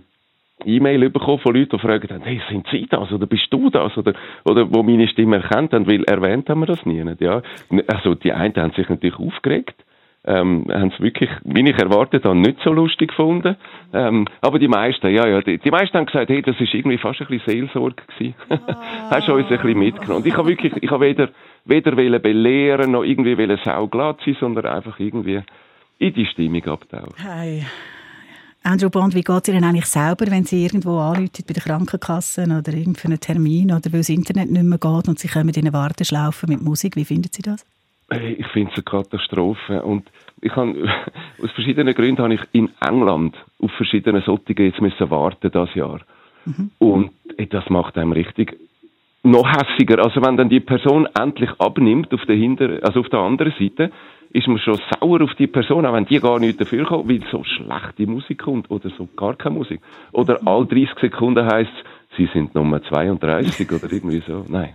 E-Mail 0.64 1.10
bekommen 1.10 1.40
von 1.40 1.54
Leuten, 1.54 1.72
die 1.72 1.80
fragen, 1.80 2.22
hey, 2.24 2.42
sind 2.50 2.66
Sie 2.72 2.88
das 2.90 3.12
oder 3.12 3.26
bist 3.26 3.48
du 3.52 3.70
das? 3.70 3.98
Oder, 3.98 4.14
oder 4.46 4.74
wo 4.74 4.84
meine 4.84 5.08
Stimme 5.08 5.38
erkannt 5.38 5.74
haben, 5.74 5.88
weil 5.88 6.04
erwähnt 6.06 6.50
haben 6.50 6.62
wir 6.62 6.66
das 6.68 6.86
nie. 6.86 7.04
Nicht, 7.04 7.22
ja. 7.22 7.42
Also 7.88 8.16
die 8.16 8.32
einen 8.32 8.56
haben 8.56 8.72
sich 8.72 8.88
natürlich 8.88 9.20
aufgeregt, 9.20 9.76
ähm, 10.26 10.66
haben 10.72 10.92
es 10.94 11.00
wirklich, 11.02 11.30
wie 11.44 11.70
ich 11.70 11.78
erwartet 11.78 12.24
habe, 12.24 12.38
nicht 12.38 12.60
so 12.64 12.72
lustig 12.72 13.10
gefunden. 13.10 13.58
Ähm, 13.94 14.26
aber 14.42 14.58
die 14.58 14.68
meisten, 14.68 15.14
ja, 15.14 15.28
ja, 15.28 15.42
die, 15.42 15.58
die 15.58 15.72
meisten 15.72 15.98
haben 15.98 16.06
gesagt, 16.06 16.30
hey, 16.30 16.42
das 16.42 16.60
ist 16.60 16.74
irgendwie 16.74 16.98
fast 16.98 17.22
ein 17.22 17.28
bisschen 17.28 17.68
Seelsorge 17.68 18.04
gewesen. 18.08 18.36
Hast 19.10 19.28
du 19.28 19.34
uns 19.34 19.52
ein 19.52 19.58
bisschen 19.58 19.78
mitgenommen. 19.78 20.18
Und 20.18 20.26
ich 20.26 20.38
habe 20.38 20.48
wirklich, 20.48 20.74
ich 20.82 20.90
habe 20.90 21.06
weder, 21.06 21.30
weder 21.66 21.98
wollen 21.98 22.22
belehren, 22.22 22.92
noch 22.92 23.04
irgendwie 23.04 23.38
wollen 23.38 23.60
sauglatt 23.64 24.20
sein, 24.26 24.38
sondern 24.40 24.66
einfach 24.68 25.00
irgendwie 25.00 25.42
in 26.00 26.14
die 26.14 26.26
Stimmung 26.26 26.66
abtauchen. 26.66 27.14
Hey. 27.18 27.66
Andrew 28.66 28.90
Bond, 28.90 29.14
wie 29.14 29.22
geht 29.22 29.44
es 29.44 29.48
Ihnen 29.48 29.64
eigentlich 29.64 29.86
selber, 29.86 30.26
wenn 30.32 30.44
Sie 30.44 30.64
irgendwo 30.64 30.98
anrufen 30.98 31.44
bei 31.48 31.54
der 31.54 31.62
Krankenkasse 31.62 32.46
oder 32.46 32.72
für 32.72 33.06
einen 33.06 33.20
Termin 33.20 33.72
oder 33.72 33.94
weil 33.94 34.00
das 34.00 34.10
Internet 34.10 34.50
nicht 34.50 34.64
mehr 34.64 34.80
geht 34.80 35.08
und 35.08 35.20
Sie 35.20 35.28
kommen 35.28 35.50
in 35.50 35.62
eine 35.62 35.72
Warteschlaufe 35.72 36.48
mit 36.48 36.64
Musik? 36.64 36.96
Wie 36.96 37.06
finden 37.06 37.30
Sie 37.32 37.44
das? 37.44 37.64
Hey, 38.10 38.34
Ich 38.34 38.48
finde 38.48 38.72
es 38.72 38.78
eine 38.78 38.84
Katastrophe. 38.84 39.84
Und 39.84 40.10
ich 40.42 40.56
habe, 40.56 40.74
aus 41.44 41.52
verschiedenen 41.52 41.94
Gründen 41.94 42.24
habe 42.24 42.34
ich 42.34 42.42
in 42.54 42.72
England 42.82 43.36
auf 43.60 43.72
verschiedene 43.74 44.24
Sottigen 44.24 44.66
jetzt 44.66 44.82
müssen 44.82 45.12
warten 45.12 45.52
das 45.52 45.72
Jahr. 45.76 46.02
Und 46.80 47.12
hey, 47.38 47.48
das 47.48 47.70
macht 47.70 48.00
einem 48.00 48.14
richtig 48.14 48.58
noch 49.22 49.48
hässiger. 49.48 50.04
Also 50.04 50.24
wenn 50.24 50.38
dann 50.38 50.50
die 50.50 50.60
Person 50.60 51.08
endlich 51.20 51.52
abnimmt 51.60 52.12
auf 52.16 52.26
der 52.26 52.36
hinter, 52.36 52.80
also 52.82 53.02
auf 53.02 53.10
der 53.10 53.20
anderen 53.20 53.54
Seite, 53.60 53.92
ist 54.36 54.48
man 54.48 54.60
schon 54.60 54.80
sauer 55.00 55.22
auf 55.22 55.34
die 55.36 55.48
Person, 55.48 55.86
auch 55.86 55.94
wenn 55.94 56.06
die 56.06 56.20
gar 56.20 56.40
nicht 56.40 56.60
dafür 56.60 56.86
kommt, 56.86 57.10
weil 57.10 57.22
so 57.32 57.44
schlechte 57.46 58.06
Musik 58.06 58.40
kommt 58.40 58.70
oder 58.70 58.90
so 58.90 59.08
gar 59.16 59.36
keine 59.36 59.56
Musik. 59.56 59.80
Oder 60.12 60.40
all 60.46 60.66
30 60.66 60.90
Sekunden 61.00 61.46
heißt 61.46 61.72
sie 62.18 62.30
sind 62.34 62.54
Nummer 62.54 62.84
32 62.84 63.72
oder 63.72 63.92
irgendwie 63.92 64.22
so. 64.28 64.46
Nein. 64.50 64.74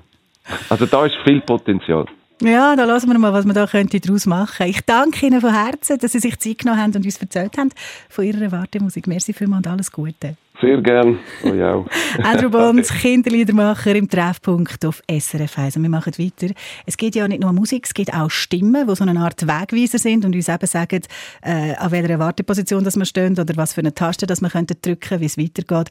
Also 0.70 0.86
da 0.86 1.04
ist 1.04 1.16
viel 1.24 1.42
Potenzial. 1.42 2.06
Ja, 2.42 2.74
da 2.74 2.86
hören 2.86 3.06
wir 3.06 3.18
mal, 3.18 3.34
was 3.34 3.44
wir 3.44 3.52
da 3.52 3.66
könnte 3.66 4.00
daraus 4.00 4.24
machen 4.24 4.66
Ich 4.66 4.80
danke 4.86 5.26
Ihnen 5.26 5.42
von 5.42 5.52
Herzen, 5.52 5.98
dass 5.98 6.12
Sie 6.12 6.20
sich 6.20 6.38
Zeit 6.38 6.58
genommen 6.58 6.80
haben 6.80 6.94
und 6.94 7.04
uns 7.04 7.18
erzählt 7.18 7.58
haben 7.58 7.68
von 8.08 8.24
Ihrer 8.24 8.50
Wartemusik. 8.50 9.06
Merci 9.06 9.34
vielmals 9.34 9.66
und 9.66 9.72
alles 9.72 9.92
Gute. 9.92 10.36
Sehr 10.60 10.80
gern. 10.80 11.18
Euch 11.42 11.62
auch. 11.62 11.86
Andrew 12.22 12.48
Bond, 12.48 12.86
Kinderliedermacher 12.88 13.94
im 13.94 14.08
Treffpunkt 14.08 14.84
auf 14.86 15.02
SRF 15.06 15.58
1. 15.58 15.76
Und 15.76 15.82
wir 15.82 15.90
machen 15.90 16.12
weiter. 16.18 16.54
Es 16.86 16.96
geht 16.96 17.14
ja 17.14 17.28
nicht 17.28 17.40
nur 17.40 17.50
um 17.50 17.56
Musik, 17.56 17.84
es 17.86 17.94
gibt 17.94 18.12
auch 18.14 18.30
Stimmen, 18.30 18.86
die 18.86 18.96
so 18.96 19.04
eine 19.04 19.20
Art 19.20 19.46
Wegweiser 19.46 19.98
sind 19.98 20.24
und 20.24 20.34
uns 20.34 20.48
eben 20.48 20.66
sagen, 20.66 21.02
äh, 21.42 21.74
an 21.74 21.90
welcher 21.90 22.18
Warteposition 22.18 22.84
dass 22.84 22.96
wir 22.96 23.04
stehen 23.06 23.38
oder 23.38 23.56
was 23.56 23.74
für 23.74 23.80
eine 23.80 23.94
Taste 23.94 24.26
dass 24.26 24.40
wir 24.40 24.48
drücken 24.48 25.20
wie 25.20 25.26
es 25.26 25.36
weitergeht. 25.36 25.90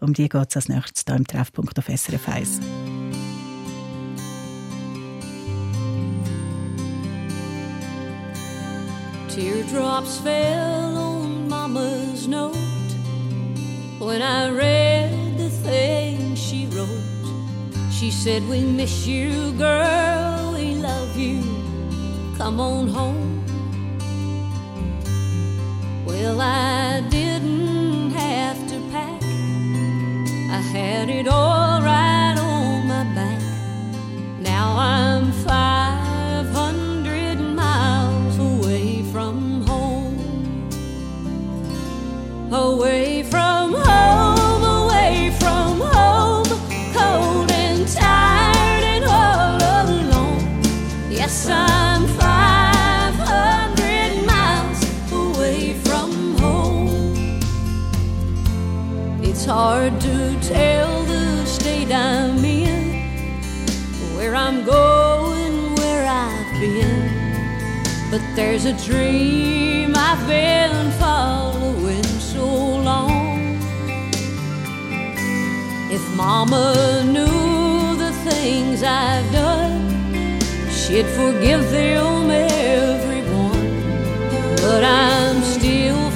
Um 0.00 0.14
die 0.14 0.28
geht 0.28 0.48
es 0.48 0.56
als 0.56 0.68
nächstes 0.68 1.04
hier 1.06 1.16
im 1.16 1.26
Treffpunkt 1.26 1.78
auf 1.78 1.86
SRF 1.86 2.28
1. 2.28 2.60
Teardrops 9.34 10.18
fell 10.18 10.96
on 10.96 11.48
Mama's 11.48 12.26
note 12.26 12.56
when 14.00 14.22
I 14.22 14.50
read 14.50 15.38
the 15.38 15.48
things 15.48 16.36
she 16.36 16.66
wrote. 16.66 17.92
She 17.92 18.10
said, 18.10 18.42
We 18.48 18.62
miss 18.62 19.06
you, 19.06 19.52
girl, 19.52 20.52
we 20.54 20.74
love 20.74 21.16
you. 21.16 21.42
Come 22.36 22.58
on 22.58 22.88
home. 22.88 23.44
There's 68.40 68.64
a 68.64 68.72
dream 68.88 69.92
I've 69.94 70.26
been 70.26 70.90
following 70.92 72.10
so 72.34 72.46
long. 72.88 73.58
If 75.96 76.02
Mama 76.16 77.04
knew 77.14 77.96
the 78.04 78.12
things 78.28 78.82
I've 78.82 79.30
done, 79.30 80.40
she'd 80.78 81.10
forgive 81.20 81.70
them 81.70 82.30
everyone. 82.30 83.68
But 84.64 84.84
I'm 84.84 85.42
still 85.42 86.09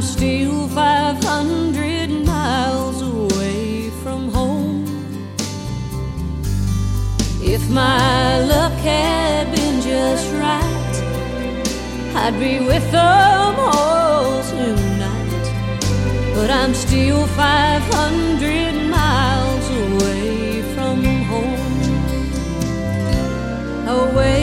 I'm 0.00 0.06
still 0.06 0.66
500 0.68 2.08
miles 2.24 3.02
away 3.02 3.90
from 4.02 4.30
home. 4.30 4.86
If 7.42 7.68
my 7.68 8.40
luck 8.44 8.72
had 8.80 9.54
been 9.54 9.82
just 9.82 10.32
right, 10.32 10.94
I'd 12.14 12.40
be 12.40 12.60
with 12.60 12.90
them 12.90 13.54
all 13.58 14.42
tonight. 14.44 15.46
But 16.34 16.48
I'm 16.50 16.72
still 16.72 17.26
500 17.26 18.72
miles 18.88 19.66
away 19.84 20.62
from 20.72 21.04
home. 21.28 21.76
Away 23.86 24.39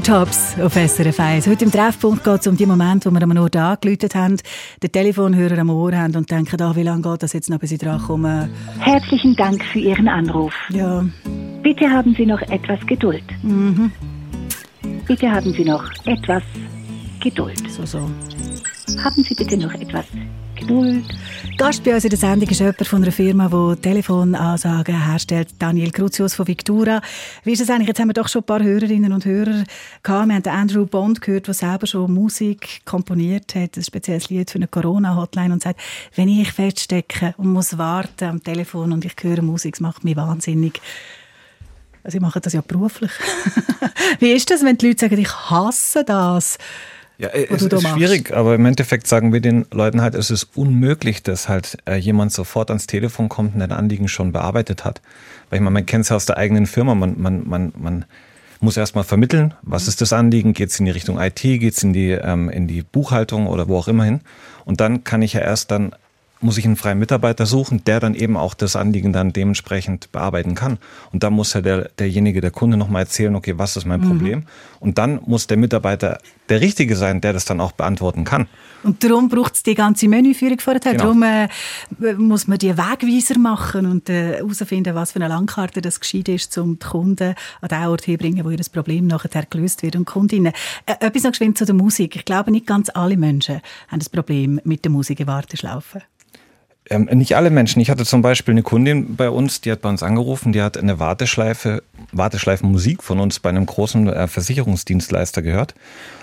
Tops 0.00 0.56
auf 0.58 0.72
SRF 0.72 1.20
1. 1.20 1.46
Heute 1.46 1.66
im 1.66 1.70
Treffpunkt 1.70 2.24
geht 2.24 2.40
es 2.40 2.46
um 2.46 2.56
die 2.56 2.64
Momente, 2.64 3.10
wo 3.10 3.14
wir 3.14 3.22
am 3.22 3.36
Ort 3.36 3.56
angeläutet 3.56 4.14
haben, 4.14 4.38
den 4.82 4.90
Telefonhörer 4.90 5.58
am 5.58 5.70
Ohr 5.70 5.92
haben 5.92 6.16
und 6.16 6.30
denken, 6.30 6.60
ah, 6.62 6.74
wie 6.74 6.82
lange 6.82 7.02
geht 7.02 7.22
das 7.22 7.34
jetzt 7.34 7.50
noch, 7.50 7.58
bis 7.58 7.72
ich 7.72 7.78
dran 7.78 8.00
komme? 8.00 8.48
Herzlichen 8.80 9.36
Dank 9.36 9.62
für 9.64 9.78
Ihren 9.78 10.08
Anruf. 10.08 10.54
Ja, 10.70 11.04
Bitte 11.62 11.90
haben 11.90 12.14
Sie 12.16 12.26
noch 12.26 12.40
etwas 12.42 12.80
Geduld. 12.86 13.24
Bitte 15.06 15.30
haben 15.30 15.52
Sie 15.52 15.64
noch 15.64 15.84
etwas 16.06 16.42
Geduld. 17.20 17.70
so, 17.70 17.84
so. 17.84 17.98
Haben 17.98 19.22
Sie 19.22 19.34
bitte 19.34 19.56
noch 19.56 19.74
etwas 19.74 20.06
Gast 21.58 21.82
bei 21.82 21.94
uns 21.94 22.04
in 22.04 22.10
der 22.10 22.18
Sendung 22.18 22.48
ist 22.48 22.60
jemand 22.60 22.86
von 22.86 23.02
einer 23.02 23.10
Firma, 23.10 23.48
die 23.48 23.80
Telefonansagen 23.80 25.06
herstellt, 25.06 25.48
Daniel 25.58 25.90
Cruzius 25.90 26.34
von 26.34 26.46
Victura. 26.46 27.00
Wie 27.42 27.52
ist 27.52 27.60
es 27.60 27.68
eigentlich? 27.68 27.88
Jetzt 27.88 27.98
haben 27.98 28.08
wir 28.08 28.14
doch 28.14 28.28
schon 28.28 28.42
ein 28.42 28.46
paar 28.46 28.62
Hörerinnen 28.62 29.12
und 29.12 29.24
Hörer 29.24 29.64
gehabt. 30.02 30.28
Wir 30.28 30.34
haben 30.34 30.46
Andrew 30.46 30.86
Bond 30.86 31.20
gehört, 31.20 31.48
der 31.48 31.54
selber 31.54 31.86
schon 31.86 32.12
Musik 32.14 32.82
komponiert 32.84 33.54
hat, 33.56 33.76
ein 33.76 33.82
spezielles 33.82 34.30
Lied 34.30 34.50
für 34.50 34.56
eine 34.58 34.68
Corona-Hotline 34.68 35.52
und 35.52 35.62
sagt, 35.62 35.80
wenn 36.14 36.28
ich 36.28 36.52
feststecke 36.52 37.34
und 37.38 37.52
muss 37.52 37.76
warten 37.76 38.24
am 38.24 38.42
Telefon 38.42 38.92
und 38.92 39.04
ich 39.04 39.14
höre 39.20 39.42
Musik, 39.42 39.74
das 39.74 39.80
macht 39.80 40.04
mich 40.04 40.16
wahnsinnig. 40.16 40.80
Also 42.04 42.18
ich 42.18 42.22
mache 42.22 42.40
das 42.40 42.52
ja 42.52 42.60
beruflich. 42.60 43.10
Wie 44.20 44.32
ist 44.32 44.50
das, 44.50 44.64
wenn 44.64 44.78
die 44.78 44.88
Leute 44.88 45.00
sagen, 45.00 45.18
ich 45.18 45.32
hasse 45.32 46.04
das? 46.04 46.58
Ja, 47.18 47.28
äh, 47.28 47.46
es 47.50 47.62
ist 47.62 47.72
machst. 47.72 47.88
schwierig, 47.88 48.32
aber 48.32 48.54
im 48.54 48.64
Endeffekt 48.66 49.06
sagen 49.06 49.32
wir 49.32 49.40
den 49.40 49.66
Leuten 49.70 50.00
halt, 50.00 50.14
es 50.14 50.30
ist 50.30 50.48
unmöglich, 50.54 51.22
dass 51.22 51.48
halt 51.48 51.78
äh, 51.86 51.96
jemand 51.96 52.32
sofort 52.32 52.70
ans 52.70 52.86
Telefon 52.86 53.28
kommt 53.28 53.54
und 53.54 53.62
ein 53.62 53.72
Anliegen 53.72 54.08
schon 54.08 54.32
bearbeitet 54.32 54.84
hat. 54.84 55.00
Weil 55.50 55.58
ich 55.58 55.62
meine, 55.62 55.74
man 55.74 55.86
kennt 55.86 56.04
es 56.04 56.08
ja 56.08 56.16
aus 56.16 56.26
der 56.26 56.36
eigenen 56.38 56.66
Firma, 56.66 56.94
man, 56.94 57.20
man, 57.20 57.48
man, 57.48 57.72
man 57.76 58.04
muss 58.60 58.76
erstmal 58.76 59.04
vermitteln, 59.04 59.54
was 59.62 59.88
ist 59.88 60.00
das 60.00 60.12
Anliegen, 60.12 60.52
geht 60.52 60.70
es 60.70 60.78
in 60.78 60.86
die 60.86 60.92
Richtung 60.92 61.20
IT, 61.20 61.42
geht 61.42 61.74
es 61.74 61.82
in, 61.82 61.92
die, 61.92 62.10
ähm, 62.10 62.48
in 62.48 62.68
die 62.68 62.82
Buchhaltung 62.82 63.46
oder 63.46 63.68
wo 63.68 63.76
auch 63.76 63.88
immer 63.88 64.04
hin. 64.04 64.20
Und 64.64 64.80
dann 64.80 65.04
kann 65.04 65.22
ich 65.22 65.32
ja 65.32 65.40
erst 65.40 65.70
dann, 65.70 65.94
muss 66.42 66.58
ich 66.58 66.64
einen 66.64 66.76
freien 66.76 66.98
Mitarbeiter 66.98 67.46
suchen, 67.46 67.84
der 67.84 68.00
dann 68.00 68.14
eben 68.14 68.36
auch 68.36 68.54
das 68.54 68.76
Anliegen 68.76 69.12
dann 69.12 69.32
dementsprechend 69.32 70.12
bearbeiten 70.12 70.54
kann. 70.54 70.78
Und 71.12 71.22
dann 71.22 71.32
muss 71.32 71.54
ja 71.54 71.60
der, 71.60 71.90
derjenige, 71.98 72.40
der 72.40 72.50
Kunde 72.50 72.76
nochmal 72.76 73.02
erzählen, 73.02 73.34
okay, 73.34 73.54
was 73.56 73.76
ist 73.76 73.86
mein 73.86 74.00
Problem? 74.00 74.44
Und 74.80 74.98
dann 74.98 75.20
muss 75.26 75.46
der 75.46 75.56
Mitarbeiter 75.56 76.18
der 76.48 76.60
Richtige 76.60 76.96
sein, 76.96 77.20
der 77.20 77.32
das 77.32 77.44
dann 77.44 77.60
auch 77.60 77.72
beantworten 77.72 78.24
kann. 78.24 78.48
Und 78.82 79.04
darum 79.04 79.28
braucht 79.28 79.54
es 79.54 79.62
die 79.62 79.74
ganze 79.74 80.08
Menüführung 80.08 80.58
vorher. 80.58 80.80
Genau. 80.80 80.98
Darum 80.98 81.22
äh, 81.22 81.48
muss 82.16 82.48
man 82.48 82.58
die 82.58 82.76
Wegweiser 82.76 83.38
machen 83.38 83.86
und 83.86 84.10
äh, 84.10 84.38
herausfinden, 84.38 84.94
was 84.94 85.12
für 85.12 85.20
eine 85.20 85.28
Landkarte 85.28 85.80
das 85.80 86.00
gescheit 86.00 86.28
ist, 86.28 86.58
um 86.58 86.78
die 86.78 86.86
Kunden 86.86 87.34
an 87.60 87.68
den 87.68 87.86
Ort 87.86 88.02
hinzubringen, 88.02 88.44
wo 88.44 88.50
ihr 88.50 88.58
Problem 88.72 89.06
nachher 89.06 89.46
gelöst 89.48 89.82
wird. 89.82 89.96
Und 89.96 90.04
Kundinnen. 90.04 90.52
Äh, 90.86 90.94
etwas 91.00 91.22
noch 91.22 91.30
geschwind 91.30 91.58
zu 91.58 91.64
der 91.64 91.74
Musik. 91.74 92.16
Ich 92.16 92.24
glaube, 92.24 92.50
nicht 92.50 92.66
ganz 92.66 92.90
alle 92.92 93.16
Menschen 93.16 93.60
haben 93.88 93.98
das 94.00 94.08
Problem 94.08 94.60
mit 94.64 94.84
der 94.84 94.90
Musik 94.90 95.20
in 95.20 95.26
Warteschlaufen. 95.26 96.02
Ähm, 96.90 97.08
nicht 97.12 97.36
alle 97.36 97.50
Menschen. 97.50 97.80
Ich 97.80 97.90
hatte 97.90 98.04
zum 98.04 98.22
Beispiel 98.22 98.52
eine 98.52 98.62
Kundin 98.62 99.14
bei 99.14 99.30
uns, 99.30 99.60
die 99.60 99.70
hat 99.70 99.82
bei 99.82 99.88
uns 99.88 100.02
angerufen, 100.02 100.52
die 100.52 100.62
hat 100.62 100.76
eine 100.76 100.98
Warteschleife, 100.98 101.82
Warteschleifenmusik 102.10 103.04
von 103.04 103.20
uns 103.20 103.38
bei 103.38 103.50
einem 103.50 103.66
großen 103.66 104.08
äh, 104.08 104.26
Versicherungsdienstleister 104.26 105.42
gehört 105.42 105.74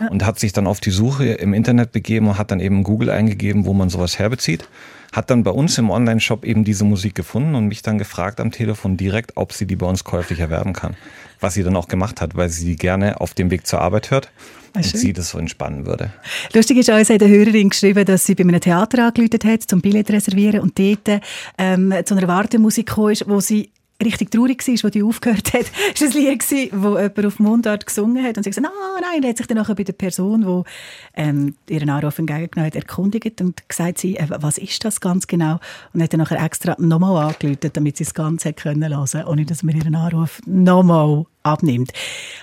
und 0.09 0.25
hat 0.25 0.37
sich 0.37 0.51
dann 0.51 0.67
auf 0.67 0.81
die 0.81 0.91
Suche 0.91 1.27
im 1.27 1.53
Internet 1.53 1.93
begeben 1.93 2.27
und 2.27 2.37
hat 2.37 2.51
dann 2.51 2.59
eben 2.59 2.83
Google 2.83 3.09
eingegeben, 3.09 3.65
wo 3.65 3.73
man 3.73 3.89
sowas 3.89 4.19
herbezieht. 4.19 4.67
Hat 5.13 5.29
dann 5.31 5.43
bei 5.43 5.51
uns 5.51 5.77
im 5.77 5.89
Online-Shop 5.89 6.43
eben 6.45 6.63
diese 6.65 6.83
Musik 6.83 7.15
gefunden 7.15 7.55
und 7.55 7.67
mich 7.67 7.81
dann 7.81 7.97
gefragt 7.97 8.39
am 8.39 8.51
Telefon 8.51 8.97
direkt, 8.97 9.37
ob 9.37 9.53
sie 9.53 9.65
die 9.65 9.77
bei 9.77 9.87
uns 9.87 10.03
käuflich 10.03 10.39
erwerben 10.39 10.73
kann. 10.73 10.95
Was 11.39 11.53
sie 11.53 11.63
dann 11.63 11.75
auch 11.75 11.87
gemacht 11.87 12.21
hat, 12.21 12.35
weil 12.35 12.49
sie 12.49 12.65
die 12.65 12.75
gerne 12.75 13.21
auf 13.21 13.33
dem 13.33 13.49
Weg 13.49 13.65
zur 13.65 13.81
Arbeit 13.81 14.11
hört 14.11 14.29
und 14.75 14.85
schön. 14.85 14.99
sie 14.99 15.13
das 15.13 15.29
so 15.29 15.37
entspannen 15.37 15.85
würde. 15.85 16.11
Lustig 16.53 16.77
ist, 16.77 16.89
uns 16.89 17.09
hat 17.09 17.23
eine 17.23 17.31
Hörerin 17.31 17.69
geschrieben, 17.69 18.05
dass 18.05 18.25
sie 18.25 18.35
bei 18.35 18.43
einem 18.43 18.59
Theater 18.59 19.07
angerufen 19.07 19.39
hat, 19.45 19.63
zum 19.63 19.81
Billett 19.81 20.11
reservieren 20.11 20.61
und 20.61 20.77
dort 20.77 21.21
ähm, 21.57 21.93
zu 22.05 22.15
einer 22.15 22.27
Wartemusik 22.27 22.87
gekommen 22.87 23.11
ist, 23.11 23.27
wo 23.27 23.39
sie 23.39 23.71
richtig 24.03 24.31
traurig 24.31 24.65
war, 24.65 24.75
wo 24.83 24.89
die 24.89 25.03
aufgehört 25.03 25.53
hat. 25.53 25.65
War 25.99 26.07
ein 26.07 26.39
Lied, 26.39 26.71
wo 26.73 26.97
jemand 26.97 27.25
auf 27.25 27.39
Mundart 27.39 27.85
gesungen 27.85 28.23
hat 28.23 28.37
und 28.37 28.43
sie 28.43 28.49
hat 28.49 28.55
gesagt, 28.55 28.67
ah 28.67 29.01
nein, 29.01 29.21
und 29.21 29.29
hat 29.29 29.37
sich 29.37 29.47
dann 29.47 29.57
nachher 29.57 29.75
bei 29.75 29.83
der 29.83 29.93
Person, 29.93 30.41
die 30.41 31.21
ähm, 31.21 31.55
ihren 31.69 31.89
Anruf 31.89 32.17
entgegengenommen 32.17 32.67
hat, 32.67 32.75
erkundigt 32.75 33.41
und 33.41 33.67
gesagt, 33.67 33.97
sie, 33.97 34.17
äh, 34.17 34.27
was 34.29 34.57
ist 34.57 34.83
das 34.85 35.01
ganz 35.01 35.27
genau? 35.27 35.59
Und 35.93 36.01
hat 36.01 36.13
dann 36.13 36.19
nachher 36.19 36.41
extra 36.43 36.75
nochmal 36.79 37.27
angerufen, 37.27 37.71
damit 37.73 37.97
sie 37.97 38.03
es 38.03 38.13
ganz 38.13 38.45
hat 38.45 38.57
können 38.57 38.87
hören, 38.87 39.25
ohne 39.27 39.45
dass 39.45 39.63
man 39.63 39.75
ihren 39.75 39.95
Anruf 39.95 40.41
nochmal 40.45 41.25
abnimmt. 41.43 41.91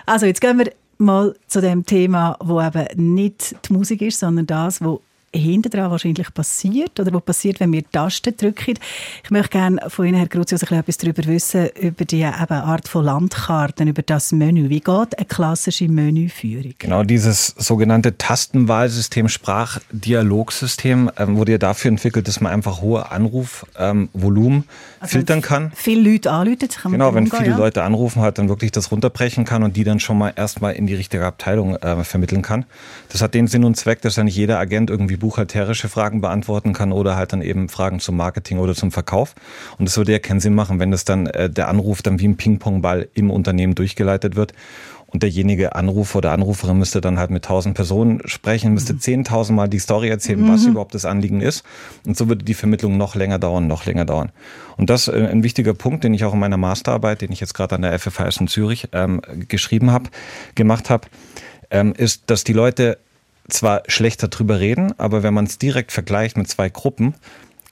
Also 0.04 0.26
jetzt 0.26 0.40
gehen 0.40 0.58
wir 0.58 0.72
mal 0.98 1.34
zu 1.46 1.60
dem 1.60 1.84
Thema, 1.84 2.36
wo 2.40 2.60
eben 2.60 3.14
nicht 3.14 3.56
die 3.68 3.72
Musik 3.72 4.02
ist, 4.02 4.18
sondern 4.18 4.46
das, 4.46 4.82
wo 4.82 5.00
hinten 5.36 5.70
dran 5.70 5.90
wahrscheinlich 5.90 6.32
passiert 6.32 6.98
oder 7.00 7.12
was 7.12 7.22
passiert, 7.22 7.60
wenn 7.60 7.72
wir 7.72 7.82
Tasten 7.90 8.36
drücken. 8.36 8.74
Ich 9.24 9.30
möchte 9.30 9.50
gerne 9.50 9.78
von 9.88 10.06
Ihnen, 10.06 10.16
Herr 10.16 10.28
Cruzius, 10.28 10.62
ein 10.62 10.66
bisschen 10.66 10.78
etwas 10.78 10.98
darüber 10.98 11.26
wissen, 11.26 11.68
über 11.80 12.04
die 12.04 12.18
eben 12.18 12.34
Art 12.34 12.88
von 12.88 13.04
Landkarten, 13.04 13.88
über 13.88 14.02
das 14.02 14.32
Menü. 14.32 14.68
Wie 14.68 14.80
geht 14.80 15.18
eine 15.18 15.26
klassische 15.26 15.88
Menüführung? 15.88 16.74
Genau, 16.78 17.02
dieses 17.02 17.48
sogenannte 17.56 18.16
Tastenwahlsystem, 18.16 19.28
Sprachdialogsystem 19.28 21.10
ähm, 21.16 21.36
wurde 21.36 21.52
ja 21.52 21.58
dafür 21.58 21.90
entwickelt, 21.90 22.28
dass 22.28 22.40
man 22.40 22.52
einfach 22.52 22.80
hohe 22.80 23.10
Anrufvolumen 23.10 23.66
ähm, 23.78 24.08
Volumen 24.12 24.64
filtern 25.02 25.42
kann. 25.42 25.72
Viele 25.74 26.10
Leute 26.10 26.30
anrufen, 26.30 26.68
kann 26.82 26.92
Genau, 26.92 27.14
wenn 27.14 27.24
umgehen, 27.24 27.38
viele 27.38 27.50
ja? 27.52 27.56
Leute 27.56 27.82
anrufen, 27.82 28.22
halt 28.22 28.38
dann 28.38 28.48
wirklich 28.48 28.72
das 28.72 28.90
runterbrechen 28.90 29.44
kann 29.44 29.62
und 29.62 29.76
die 29.76 29.84
dann 29.84 30.00
schon 30.00 30.18
mal 30.18 30.32
erstmal 30.34 30.74
in 30.74 30.86
die 30.86 30.94
richtige 30.94 31.24
Abteilung 31.24 31.76
äh, 31.76 32.04
vermitteln 32.04 32.42
kann. 32.42 32.64
Das 33.10 33.22
hat 33.22 33.34
den 33.34 33.46
Sinn 33.46 33.64
und 33.64 33.76
Zweck, 33.76 34.00
dass 34.02 34.16
ja 34.16 34.24
nicht 34.24 34.36
jeder 34.36 34.58
Agent 34.58 34.90
irgendwie 34.90 35.16
buchhalterische 35.26 35.88
Fragen 35.88 36.20
beantworten 36.20 36.72
kann 36.72 36.92
oder 36.92 37.16
halt 37.16 37.32
dann 37.32 37.42
eben 37.42 37.68
Fragen 37.68 37.98
zum 37.98 38.16
Marketing 38.16 38.58
oder 38.58 38.76
zum 38.76 38.92
Verkauf. 38.92 39.34
Und 39.76 39.88
das 39.88 39.96
würde 39.96 40.12
ja 40.12 40.20
keinen 40.20 40.38
Sinn 40.38 40.54
machen, 40.54 40.78
wenn 40.78 40.92
das 40.92 41.04
dann 41.04 41.26
äh, 41.26 41.50
der 41.50 41.66
Anruf 41.66 42.00
dann 42.00 42.20
wie 42.20 42.28
ein 42.28 42.36
Ping-Pong-Ball 42.36 43.08
im 43.14 43.32
Unternehmen 43.32 43.74
durchgeleitet 43.74 44.36
wird. 44.36 44.52
Und 45.08 45.24
derjenige 45.24 45.74
Anrufer 45.74 46.18
oder 46.18 46.30
Anruferin 46.30 46.78
müsste 46.78 47.00
dann 47.00 47.18
halt 47.18 47.30
mit 47.30 47.44
tausend 47.44 47.74
Personen 47.74 48.20
sprechen, 48.26 48.72
müsste 48.72 48.98
zehntausend 48.98 49.56
Mal 49.56 49.68
die 49.68 49.80
Story 49.80 50.08
erzählen, 50.08 50.48
was 50.48 50.64
überhaupt 50.64 50.94
das 50.94 51.04
Anliegen 51.04 51.40
ist. 51.40 51.64
Und 52.06 52.16
so 52.16 52.28
würde 52.28 52.44
die 52.44 52.54
Vermittlung 52.54 52.96
noch 52.96 53.16
länger 53.16 53.40
dauern, 53.40 53.66
noch 53.66 53.84
länger 53.84 54.04
dauern. 54.04 54.30
Und 54.76 54.90
das 54.90 55.08
äh, 55.08 55.26
ein 55.28 55.42
wichtiger 55.42 55.74
Punkt, 55.74 56.04
den 56.04 56.14
ich 56.14 56.24
auch 56.24 56.34
in 56.34 56.38
meiner 56.38 56.56
Masterarbeit, 56.56 57.20
den 57.20 57.32
ich 57.32 57.40
jetzt 57.40 57.54
gerade 57.54 57.74
an 57.74 57.82
der 57.82 57.98
FFHS 57.98 58.36
in 58.36 58.46
Zürich 58.46 58.88
ähm, 58.92 59.22
geschrieben 59.48 59.90
habe, 59.90 60.10
gemacht 60.54 60.88
habe, 60.88 61.08
ähm, 61.70 61.94
ist, 61.96 62.30
dass 62.30 62.44
die 62.44 62.52
Leute 62.52 62.98
zwar 63.48 63.82
schlechter 63.86 64.28
drüber 64.28 64.60
reden, 64.60 64.98
aber 64.98 65.22
wenn 65.22 65.34
man 65.34 65.46
es 65.46 65.58
direkt 65.58 65.92
vergleicht 65.92 66.36
mit 66.36 66.48
zwei 66.48 66.68
Gruppen, 66.68 67.14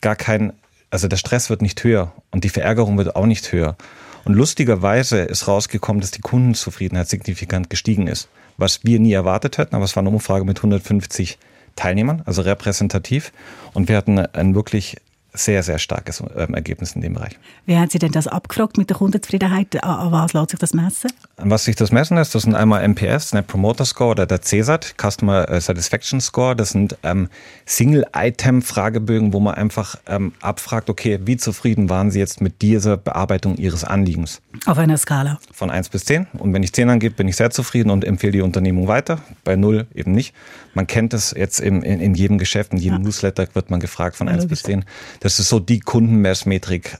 gar 0.00 0.16
kein, 0.16 0.52
also 0.90 1.08
der 1.08 1.16
Stress 1.16 1.50
wird 1.50 1.62
nicht 1.62 1.82
höher 1.84 2.12
und 2.30 2.44
die 2.44 2.48
Verärgerung 2.48 2.98
wird 2.98 3.16
auch 3.16 3.26
nicht 3.26 3.52
höher. 3.52 3.76
Und 4.24 4.34
lustigerweise 4.34 5.18
ist 5.18 5.48
rausgekommen, 5.48 6.00
dass 6.00 6.10
die 6.10 6.20
Kundenzufriedenheit 6.20 7.08
signifikant 7.08 7.68
gestiegen 7.68 8.06
ist, 8.06 8.28
was 8.56 8.84
wir 8.84 8.98
nie 8.98 9.12
erwartet 9.12 9.58
hätten, 9.58 9.74
aber 9.74 9.84
es 9.84 9.96
war 9.96 10.02
eine 10.02 10.10
Umfrage 10.10 10.44
mit 10.44 10.58
150 10.58 11.38
Teilnehmern, 11.76 12.22
also 12.24 12.42
repräsentativ. 12.42 13.32
Und 13.74 13.88
wir 13.88 13.96
hatten 13.96 14.18
ein 14.18 14.54
wirklich 14.54 14.96
sehr, 15.34 15.62
sehr 15.64 15.78
starkes 15.78 16.22
ähm, 16.37 16.54
Ergebnis 16.54 16.92
in 16.92 17.00
dem 17.00 17.14
Bereich. 17.14 17.37
Wie 17.66 17.76
haben 17.76 17.90
Sie 17.90 17.98
denn 17.98 18.12
das 18.12 18.28
abgefragt 18.28 18.78
mit 18.78 18.88
der 18.88 18.96
Kundenzufriedenheit? 18.96 19.82
An 19.82 20.12
was 20.12 20.32
lässt 20.32 20.50
sich 20.50 20.60
das 20.60 20.72
messen? 20.72 21.10
Was 21.37 21.64
sich 21.64 21.75
das 21.75 21.90
messen 21.90 22.16
lässt, 22.16 22.35
das 22.35 22.44
sind 22.44 22.55
einmal 22.55 22.87
MPS, 22.87 23.33
Net 23.33 23.49
Promoter 23.49 23.85
Score 23.85 24.11
oder 24.12 24.27
der 24.27 24.40
CSAT, 24.40 24.94
Customer 24.97 25.49
äh, 25.49 25.61
Satisfaction 25.61 26.20
Score. 26.20 26.55
Das 26.55 26.70
sind 26.70 26.97
ähm, 27.03 27.29
Single-Item-Fragebögen, 27.66 29.33
wo 29.33 29.40
man 29.40 29.55
einfach 29.55 29.97
ähm, 30.07 30.33
abfragt, 30.40 30.88
okay, 30.88 31.18
wie 31.25 31.37
zufrieden 31.37 31.90
waren 31.90 32.12
Sie 32.12 32.20
jetzt 32.20 32.40
mit 32.40 32.62
dieser 32.62 32.97
Bearbeitung 32.97 33.57
Ihres 33.57 33.83
Anliegens? 33.83 34.42
Auf 34.66 34.79
einer 34.79 34.97
Skala. 34.97 35.40
Von 35.53 35.70
1 35.70 35.88
bis 35.88 36.05
10. 36.05 36.29
Und 36.38 36.53
wenn 36.53 36.62
ich 36.62 36.73
10 36.73 36.88
angebe, 36.88 37.16
bin 37.16 37.27
ich 37.27 37.35
sehr 37.35 37.51
zufrieden 37.51 37.90
und 37.90 38.05
empfehle 38.05 38.33
die 38.33 38.42
Unternehmung 38.42 38.87
weiter. 38.87 39.18
Bei 39.42 39.57
0 39.57 39.88
eben 39.92 40.12
nicht. 40.12 40.35
Man 40.73 40.87
kennt 40.87 41.14
es 41.14 41.35
jetzt 41.37 41.59
im, 41.59 41.83
in, 41.83 41.99
in 41.99 42.14
jedem 42.14 42.38
Geschäft, 42.38 42.73
in 42.73 42.79
jedem 42.79 43.03
Newsletter 43.03 43.49
wird 43.55 43.70
man 43.70 43.81
gefragt 43.81 44.14
von 44.16 44.29
Ja, 44.29 44.35
1 44.35 44.44
logisch. 44.44 44.62
bis 44.62 44.70
10. 44.70 44.85
Das 45.18 45.40
ist 45.40 45.49
so 45.49 45.59
die 45.59 45.81
Kundenmessmetrik 45.81 46.99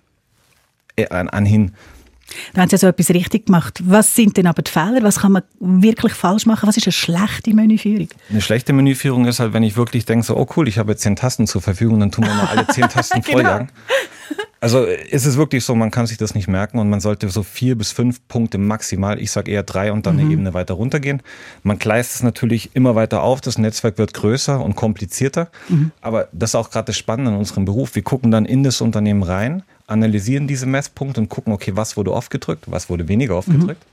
äh, 0.97 1.09
an, 1.09 1.29
anhin. 1.29 1.73
Da 2.52 2.62
haben 2.62 2.68
Sie 2.68 2.76
so 2.76 2.87
etwas 2.87 3.10
richtig 3.10 3.46
gemacht. 3.46 3.80
Was 3.84 4.14
sind 4.14 4.37
denn 4.37 4.46
aber 4.46 4.62
die 4.62 4.70
Fehler? 4.70 5.02
Was 5.02 5.20
kann 5.20 5.32
man 5.32 5.42
wirklich 5.60 6.12
falsch 6.14 6.46
machen? 6.46 6.66
Was 6.68 6.76
ist 6.76 6.87
eine 6.87 6.92
schlechte 6.92 7.54
Menüführung? 7.54 8.08
Eine 8.30 8.40
schlechte 8.40 8.72
Menüführung 8.72 9.26
ist 9.26 9.40
halt, 9.40 9.52
wenn 9.52 9.62
ich 9.62 9.76
wirklich 9.76 10.04
denke, 10.04 10.24
so, 10.24 10.37
oh 10.37 10.46
cool, 10.56 10.66
ich 10.68 10.78
habe 10.78 10.92
jetzt 10.92 11.02
10 11.02 11.16
Tasten 11.16 11.46
zur 11.46 11.60
Verfügung, 11.62 12.00
dann 12.00 12.10
tun 12.10 12.24
wir 12.24 12.34
mal 12.34 12.46
alle 12.46 12.66
10 12.66 12.84
Tasten 12.88 13.20
Genau. 13.20 13.32
volljagen. 13.38 13.68
Also 14.60 14.84
ist 14.84 15.26
es 15.26 15.37
wirklich 15.37 15.62
so, 15.62 15.74
man 15.74 15.90
kann 15.90 16.06
sich 16.06 16.16
das 16.16 16.34
nicht 16.34 16.48
merken 16.48 16.78
und 16.78 16.88
man 16.88 17.00
sollte 17.00 17.28
so 17.28 17.42
vier 17.42 17.76
bis 17.76 17.92
fünf 17.92 18.26
Punkte 18.28 18.56
maximal, 18.56 19.20
ich 19.20 19.30
sage 19.30 19.50
eher 19.52 19.62
drei 19.62 19.92
und 19.92 20.06
dann 20.06 20.18
eine 20.18 20.32
Ebene 20.32 20.54
weiter 20.54 20.72
runtergehen. 20.72 21.20
Man 21.62 21.78
gleist 21.78 22.14
es 22.14 22.22
natürlich 22.22 22.70
immer 22.74 22.94
weiter 22.94 23.22
auf, 23.22 23.42
das 23.42 23.58
Netzwerk 23.58 23.98
wird 23.98 24.14
größer 24.14 24.58
und 24.64 24.74
komplizierter, 24.74 25.50
aber 26.00 26.28
das 26.32 26.50
ist 26.50 26.54
auch 26.54 26.70
gerade 26.70 26.87
das 26.87 26.96
Spannende 26.96 27.32
in 27.32 27.37
unserem 27.37 27.66
Beruf. 27.66 27.94
Wir 27.94 28.02
gucken 28.02 28.30
dann 28.30 28.46
in 28.46 28.62
das 28.62 28.80
Unternehmen 28.80 29.22
rein, 29.22 29.64
analysieren 29.87 30.47
diese 30.47 30.66
Messpunkte 30.66 31.20
und 31.20 31.29
gucken, 31.29 31.53
okay, 31.53 31.73
was 31.75 31.97
wurde 31.97 32.12
oft 32.12 32.31
gedrückt, 32.31 32.64
was 32.66 32.88
wurde 32.88 33.09
weniger 33.09 33.37
oft 33.37 33.51
gedrückt. 33.51 33.85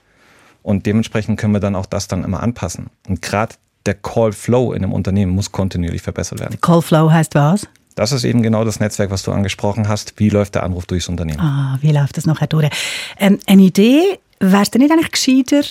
Und 0.64 0.86
dementsprechend 0.86 1.40
können 1.40 1.54
wir 1.54 1.60
dann 1.60 1.76
auch 1.76 1.86
das 1.86 2.08
dann 2.08 2.24
immer 2.24 2.42
anpassen. 2.42 2.90
Und 3.08 3.22
gerade 3.22 3.56
der 3.86 3.96
Call 3.96 4.32
Flow 4.32 4.74
in 4.74 4.84
einem 4.84 4.94
Unternehmen 4.94 5.32
muss 5.32 5.52
kontinuierlich 5.52 6.02
verbessert 6.02 6.40
werden. 6.40 6.60
Call 6.62 6.82
Flow 6.82 7.12
heißt 7.12 7.36
was? 7.36 7.68
Das 7.96 8.12
ist 8.12 8.24
eben 8.24 8.42
genau 8.42 8.64
das 8.64 8.80
Netzwerk, 8.80 9.12
was 9.12 9.24
du 9.24 9.32
angesprochen 9.32 9.88
hast. 9.88 10.14
Wie 10.18 10.30
läuft 10.30 10.56
der 10.56 10.64
Anruf 10.64 10.86
durchs 10.86 11.10
Unternehmen? 11.10 11.40
Ah, 11.40 11.78
wie 11.82 11.92
läuft 11.92 12.18
das 12.18 12.26
nachher 12.26 12.48
durch? 12.48 12.70
Ähm, 13.20 13.40
eine 13.48 13.64
Idee, 13.64 14.20
wäre 14.40 14.62
es 14.62 14.72
denn 14.72 14.82
nicht 14.82 14.92
eigentlich 14.92 15.12
gescheiter, 15.12 15.62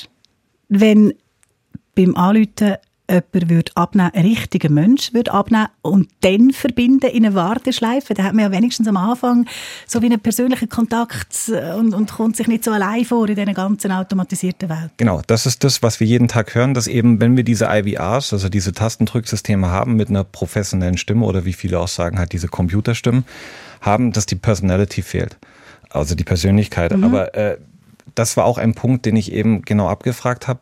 wenn 0.69 1.15
beim 1.95 2.17
Anrufen 2.17 2.77
jemand 3.11 3.51
würde 3.51 3.73
abnehmen, 3.75 4.11
ein 4.15 4.25
richtiger 4.25 4.71
Mensch 4.71 5.13
würde 5.13 5.33
abnehmen 5.33 5.69
und 5.83 6.09
dann 6.21 6.51
verbinden 6.53 7.07
in 7.09 7.25
eine 7.25 7.35
Warteschleife. 7.35 8.15
Da 8.15 8.25
hat 8.25 8.35
man 8.35 8.45
ja 8.45 8.53
wenigstens 8.53 8.87
am 8.89 8.97
Anfang 8.97 9.47
so 9.87 10.01
wie 10.03 10.07
einen 10.07 10.21
persönlichen 10.21 10.69
Kontakt 10.69 11.49
äh, 11.49 11.73
und, 11.73 11.95
und 11.95 12.11
kommt 12.13 12.37
sich 12.37 12.47
nicht 12.47 12.65
so 12.65 12.71
allein 12.71 13.05
vor 13.05 13.29
in 13.29 13.35
dieser 13.35 13.53
ganzen 13.53 13.93
automatisierten 13.93 14.69
Welt. 14.69 14.93
Genau, 14.97 15.23
das 15.27 15.47
ist 15.47 15.65
das, 15.65 15.83
was 15.83 16.01
wir 16.01 16.07
jeden 16.07 16.29
Tag 16.29 16.55
hören, 16.55 16.75
dass 16.75 16.87
eben, 16.87 17.21
wenn 17.21 17.37
wir 17.37 17.45
diese 17.45 17.67
IVRs, 17.71 18.33
also 18.33 18.49
diese 18.49 18.73
Tastendrücksysteme 18.73 19.69
haben 19.69 19.97
mit 19.97 20.09
einer 20.09 20.25
professionellen 20.25 20.99
Stimme 20.99 21.27
oder 21.27 21.45
wie 21.45 21.53
viele 21.53 21.79
auch 21.79 21.89
sagen, 21.89 22.19
halt 22.19 22.33
diese 22.33 22.49
Computerstimmen, 22.49 23.25
haben, 23.81 24.13
dass 24.13 24.27
die 24.27 24.37
Personality 24.37 25.03
fehlt. 25.03 25.37
Also 25.89 26.15
die 26.15 26.25
Persönlichkeit. 26.25 26.97
Mhm. 26.97 27.05
Aber 27.05 27.35
äh, 27.35 27.57
das 28.15 28.37
war 28.37 28.45
auch 28.45 28.59
ein 28.59 28.75
Punkt, 28.75 29.07
den 29.07 29.17
ich 29.17 29.33
eben 29.33 29.63
genau 29.63 29.89
abgefragt 29.89 30.47
habe 30.47 30.61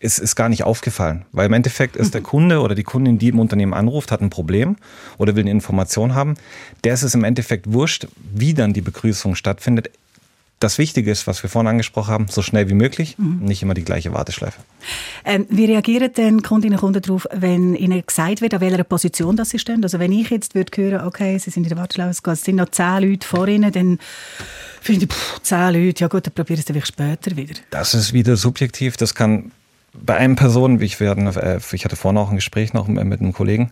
ist, 0.00 0.18
ist 0.18 0.34
gar 0.34 0.48
nicht 0.48 0.64
aufgefallen. 0.64 1.26
Weil 1.30 1.46
im 1.46 1.52
Endeffekt 1.52 1.94
ist 1.94 2.14
der 2.14 2.20
Kunde 2.22 2.60
oder 2.60 2.74
die 2.74 2.82
Kundin, 2.82 3.18
die 3.18 3.28
im 3.28 3.38
Unternehmen 3.38 3.74
anruft, 3.74 4.10
hat 4.10 4.20
ein 4.20 4.30
Problem 4.30 4.76
oder 5.18 5.36
will 5.36 5.42
eine 5.42 5.50
Information 5.50 6.14
haben. 6.14 6.34
Der 6.82 6.94
ist 6.94 7.02
es 7.02 7.14
im 7.14 7.22
Endeffekt 7.22 7.72
wurscht, 7.72 8.08
wie 8.34 8.54
dann 8.54 8.72
die 8.72 8.80
Begrüßung 8.80 9.36
stattfindet. 9.36 9.90
Das 10.58 10.76
Wichtige 10.76 11.10
ist, 11.10 11.26
was 11.26 11.42
wir 11.42 11.48
vorhin 11.48 11.68
angesprochen 11.68 12.12
haben, 12.12 12.26
so 12.28 12.42
schnell 12.42 12.68
wie 12.68 12.74
möglich, 12.74 13.16
mhm. 13.16 13.38
nicht 13.40 13.62
immer 13.62 13.72
die 13.72 13.82
gleiche 13.82 14.12
Warteschleife. 14.12 14.60
Ähm, 15.24 15.46
wie 15.48 15.64
reagieren 15.64 16.12
denn 16.12 16.42
Kundinnen 16.42 16.74
und 16.74 16.80
Kunden 16.80 17.00
darauf, 17.00 17.26
wenn 17.32 17.74
ihnen 17.74 18.02
gesagt 18.06 18.42
wird, 18.42 18.52
an 18.52 18.60
welcher 18.60 18.84
Position 18.84 19.36
das 19.36 19.50
sie 19.50 19.58
stehen? 19.58 19.82
Also 19.82 19.98
wenn 19.98 20.12
ich 20.12 20.28
jetzt 20.28 20.54
würde 20.54 20.70
hören, 20.76 21.06
okay, 21.06 21.38
sie 21.38 21.48
sind 21.48 21.62
in 21.62 21.70
der 21.70 21.78
Warteschleife, 21.78 22.30
es 22.32 22.42
sind 22.42 22.56
noch 22.56 22.68
zehn 22.68 23.02
Leute 23.02 23.26
vor 23.26 23.48
ihnen, 23.48 23.72
dann 23.72 23.98
finde 24.82 25.06
ich, 25.06 25.10
pff, 25.10 25.40
zehn 25.40 25.72
Leute, 25.72 26.02
ja 26.02 26.08
gut, 26.08 26.26
dann 26.26 26.34
probiere 26.34 26.60
ich 26.60 26.68
es 26.68 26.74
dann 26.74 26.82
später 26.84 27.34
wieder. 27.36 27.54
Das 27.70 27.94
ist 27.94 28.12
wieder 28.12 28.36
subjektiv, 28.36 28.98
das 28.98 29.14
kann 29.14 29.52
bei 29.92 30.16
einem 30.16 30.36
Person, 30.36 30.80
wie 30.80 30.84
ich, 30.84 31.00
wir 31.00 31.10
hatten, 31.10 31.26
äh, 31.26 31.58
ich 31.72 31.84
hatte 31.84 31.96
vorhin 31.96 32.18
auch 32.18 32.30
ein 32.30 32.36
Gespräch 32.36 32.72
noch 32.72 32.86
mit 32.86 32.98
einem 33.20 33.32
Kollegen, 33.32 33.70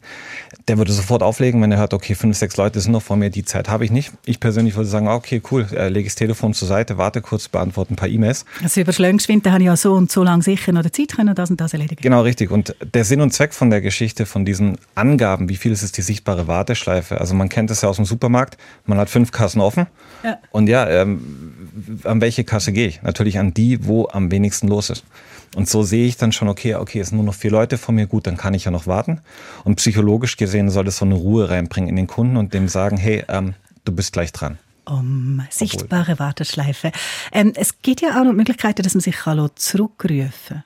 der 0.67 0.79
würde 0.79 0.93
sofort 0.93 1.23
auflegen, 1.23 1.63
wenn 1.63 1.71
er 1.71 1.79
hört, 1.79 1.95
okay, 1.95 2.15
fünf, 2.15 2.37
sechs 2.37 2.57
Leute 2.57 2.81
sind 2.81 2.93
noch 2.93 3.03
vor 3.03 3.17
mir, 3.17 3.31
die 3.31 3.45
Zeit 3.45 3.69
habe 3.69 3.85
ich 3.85 3.91
nicht. 3.91 4.13
Ich 4.25 4.41
persönlich 4.41 4.75
würde 4.75 4.89
sagen, 4.89 5.09
okay, 5.09 5.41
cool, 5.51 5.67
äh, 5.73 5.89
lege 5.89 6.07
ich 6.07 6.13
das 6.13 6.17
Telefon 6.17 6.55
zur 6.55 6.69
Seite, 6.69 6.99
warte 6.99 7.21
kurz, 7.23 7.49
beantworte 7.49 7.95
ein 7.95 7.97
paar 7.97 8.09
E-Mails. 8.09 8.45
Also 8.63 8.81
überschlagen 8.81 9.19
geschwind, 9.19 9.47
da 9.47 9.53
habe 9.53 9.63
ich 9.63 9.67
ja 9.67 9.77
so 9.77 9.95
und 9.95 10.11
so 10.11 10.25
lange 10.25 10.43
sicher 10.43 10.73
noch 10.73 10.89
Zeit 10.91 11.17
können, 11.17 11.35
das 11.35 11.51
und 11.51 11.61
das 11.61 11.73
erledigen. 11.73 12.03
Genau, 12.03 12.23
richtig. 12.23 12.51
Und 12.51 12.75
der 12.83 13.05
Sinn 13.05 13.21
und 13.21 13.33
Zweck 13.33 13.55
von 13.55 13.71
der 13.71 13.81
Geschichte, 13.81 14.27
von 14.27 14.45
diesen 14.45 14.79
Angaben, 14.95 15.49
wie 15.49 15.57
viel 15.57 15.73
ist 15.73 15.83
es 15.83 15.93
die 15.93 16.03
sichtbare 16.03 16.49
Warteschleife? 16.49 17.21
Also 17.21 17.35
man 17.35 17.49
kennt 17.49 17.71
das 17.71 17.83
ja 17.83 17.89
aus 17.89 17.97
dem 17.97 18.05
Supermarkt, 18.05 18.57
man 18.87 18.99
hat 18.99 19.09
fünf 19.09 19.31
Kassen 19.31 19.61
offen. 19.61 19.87
Ja. 20.25 20.39
Und 20.51 20.69
ja, 20.69 20.89
ähm, 20.89 22.01
an 22.05 22.21
welche 22.21 22.45
Kasse 22.45 22.73
gehe 22.73 22.89
ich? 22.89 23.03
Natürlich 23.03 23.39
an 23.39 23.55
die, 23.55 23.87
wo 23.87 24.09
am 24.09 24.31
wenigsten 24.31 24.69
los 24.69 24.91
ist. 24.91 25.05
Und 25.55 25.69
so 25.69 25.83
sehe 25.83 26.07
ich 26.07 26.17
dann 26.17 26.33
schon, 26.33 26.49
okay, 26.49 26.75
okay, 26.75 27.01
es 27.01 27.09
sind 27.09 27.17
nur 27.17 27.27
noch 27.27 27.35
vier 27.35 27.51
Leute 27.51 27.79
vor 27.79 27.95
mir, 27.95 28.07
gut, 28.07 28.27
dann 28.27 28.37
kann 28.37 28.55
ich 28.55 28.65
ja 28.65 28.71
noch 28.71 28.87
warten. 28.87 29.21
Und 29.65 29.77
psychologisch 29.77 30.37
gesehen 30.37 30.71
soll 30.71 30.87
es 30.89 30.99
so 30.99 31.05
eine 31.05 31.15
Ruhe 31.15 31.49
reinbringen 31.49 31.89
in 31.89 31.97
den 31.97 32.07
Kunden 32.07 32.37
und 32.37 32.55
dem 32.55 32.69
sagen, 32.69 32.97
hey, 32.97 33.25
ähm, 33.29 33.55
du 33.85 33.93
bist 33.93 34.13
gleich 34.13 34.33
dran. 34.33 34.59
Um 34.85 35.43
sichtbare 35.51 36.19
Warteschleife. 36.19 36.93
Ähm, 37.33 37.53
es 37.57 37.83
gibt 37.83 38.01
ja 38.01 38.19
auch 38.21 38.25
noch 38.25 38.33
Möglichkeiten, 38.33 38.83
dass 38.83 38.95
man 38.95 39.03
sich 39.03 39.17
zurückrufen 39.57 40.31
kann. 40.49 40.65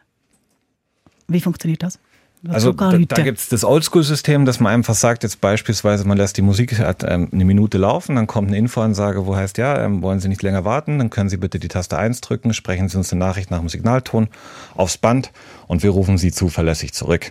Wie 1.29 1.41
funktioniert 1.41 1.83
das? 1.83 1.99
Also 2.49 2.73
da, 2.73 2.99
da 2.99 3.23
gibt 3.23 3.39
es 3.39 3.49
das 3.49 3.63
Oldschool-System, 3.63 4.45
dass 4.45 4.59
man 4.59 4.73
einfach 4.73 4.95
sagt, 4.95 5.23
jetzt 5.23 5.41
beispielsweise, 5.41 6.07
man 6.07 6.19
lässt 6.19 6.37
die 6.37 6.43
Musik 6.43 6.77
ähm, 6.79 7.29
eine 7.33 7.45
Minute 7.45 7.79
laufen, 7.79 8.17
dann 8.17 8.27
kommt 8.27 8.49
eine 8.49 8.59
Infoansage, 8.59 9.27
wo 9.27 9.37
heißt, 9.37 9.59
ja, 9.59 9.85
ähm, 9.85 10.03
wollen 10.03 10.19
Sie 10.19 10.29
nicht 10.29 10.43
länger 10.43 10.65
warten, 10.65 10.99
dann 10.99 11.09
können 11.09 11.29
Sie 11.29 11.37
bitte 11.37 11.61
die 11.61 11.69
Taste 11.69 11.97
1 11.97 12.21
drücken, 12.21 12.53
sprechen 12.53 12.89
Sie 12.89 12.97
uns 12.97 13.13
eine 13.13 13.21
Nachricht 13.21 13.53
nach 13.53 13.61
dem 13.61 13.69
Signalton 13.69 14.29
aufs 14.75 14.99
Band 14.99 15.31
und 15.69 15.85
wir 15.85 15.91
rufen 15.91 16.19
Sie 16.19 16.33
zuverlässig 16.33 16.93
zurück. 16.93 17.31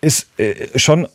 Ist 0.00 0.28
äh, 0.38 0.78
schon 0.78 1.08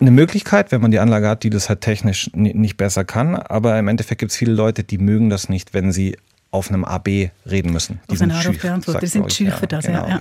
eine 0.00 0.10
Möglichkeit, 0.10 0.72
wenn 0.72 0.80
man 0.80 0.90
die 0.90 1.00
Anlage 1.00 1.28
hat, 1.28 1.42
die 1.42 1.50
das 1.50 1.68
halt 1.68 1.82
technisch 1.82 2.30
nicht 2.32 2.78
besser 2.78 3.04
kann, 3.04 3.34
aber 3.34 3.78
im 3.78 3.88
Endeffekt 3.88 4.20
gibt 4.20 4.32
es 4.32 4.38
viele 4.38 4.52
Leute, 4.52 4.82
die 4.82 4.96
mögen 4.96 5.28
das 5.28 5.50
nicht, 5.50 5.74
wenn 5.74 5.92
sie 5.92 6.16
auf 6.50 6.70
einem 6.70 6.84
AB 6.86 7.30
reden 7.44 7.72
müssen. 7.72 8.00
Die 8.10 8.16
sind 8.16 8.32
schüch, 8.32 8.60
die 9.02 9.06
sind 9.06 9.30
schüch 9.30 9.52
für 9.52 9.66
das, 9.66 9.84
genau, 9.84 10.08
ja. 10.08 10.20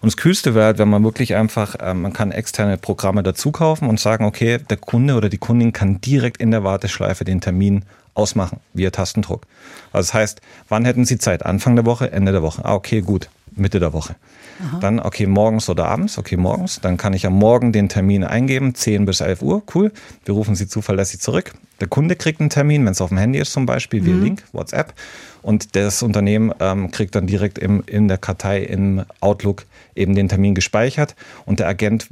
Und 0.00 0.06
das 0.12 0.16
Kühlste 0.16 0.54
wäre 0.54 0.78
wenn 0.78 0.88
man 0.88 1.02
wirklich 1.04 1.34
einfach, 1.34 1.74
äh, 1.76 1.94
man 1.94 2.12
kann 2.12 2.30
externe 2.30 2.78
Programme 2.78 3.22
dazu 3.22 3.52
kaufen 3.52 3.88
und 3.88 3.98
sagen, 3.98 4.24
okay, 4.24 4.58
der 4.58 4.76
Kunde 4.76 5.14
oder 5.14 5.28
die 5.28 5.38
Kundin 5.38 5.72
kann 5.72 6.00
direkt 6.00 6.40
in 6.40 6.50
der 6.50 6.64
Warteschleife 6.64 7.24
den 7.24 7.40
Termin 7.40 7.84
ausmachen, 8.14 8.60
via 8.74 8.90
Tastendruck. 8.90 9.46
Also 9.92 10.08
das 10.08 10.14
heißt, 10.14 10.40
wann 10.68 10.84
hätten 10.84 11.04
Sie 11.04 11.18
Zeit? 11.18 11.46
Anfang 11.46 11.76
der 11.76 11.86
Woche, 11.86 12.10
Ende 12.12 12.32
der 12.32 12.42
Woche? 12.42 12.64
Ah, 12.64 12.74
okay, 12.74 13.00
gut, 13.00 13.28
Mitte 13.58 13.80
der 13.80 13.92
Woche. 13.92 14.16
Aha. 14.60 14.78
Dann, 14.80 15.00
okay, 15.00 15.26
morgens 15.26 15.68
oder 15.68 15.86
abends, 15.86 16.18
okay, 16.18 16.36
morgens. 16.36 16.80
Dann 16.80 16.96
kann 16.96 17.12
ich 17.12 17.26
am 17.26 17.34
Morgen 17.34 17.72
den 17.72 17.88
Termin 17.88 18.24
eingeben, 18.24 18.74
10 18.74 19.04
bis 19.04 19.20
11 19.20 19.42
Uhr, 19.42 19.62
cool. 19.74 19.92
Wir 20.24 20.34
rufen 20.34 20.54
Sie 20.54 20.66
zuverlässig 20.66 21.20
zurück. 21.20 21.52
Der 21.80 21.88
Kunde 21.88 22.16
kriegt 22.16 22.40
einen 22.40 22.50
Termin, 22.50 22.84
wenn 22.84 22.92
es 22.92 23.00
auf 23.00 23.10
dem 23.10 23.18
Handy 23.18 23.38
ist 23.38 23.52
zum 23.52 23.66
Beispiel, 23.66 24.04
via 24.04 24.14
mhm. 24.14 24.24
Link, 24.24 24.44
WhatsApp. 24.52 24.94
Und 25.42 25.76
das 25.76 26.02
Unternehmen 26.02 26.52
ähm, 26.58 26.90
kriegt 26.90 27.14
dann 27.14 27.26
direkt 27.26 27.58
im, 27.58 27.84
in 27.86 28.08
der 28.08 28.18
Kartei 28.18 28.62
im 28.62 29.04
Outlook 29.20 29.64
eben 29.94 30.14
den 30.14 30.28
Termin 30.28 30.54
gespeichert 30.54 31.14
und 31.46 31.60
der 31.60 31.68
Agent 31.68 32.08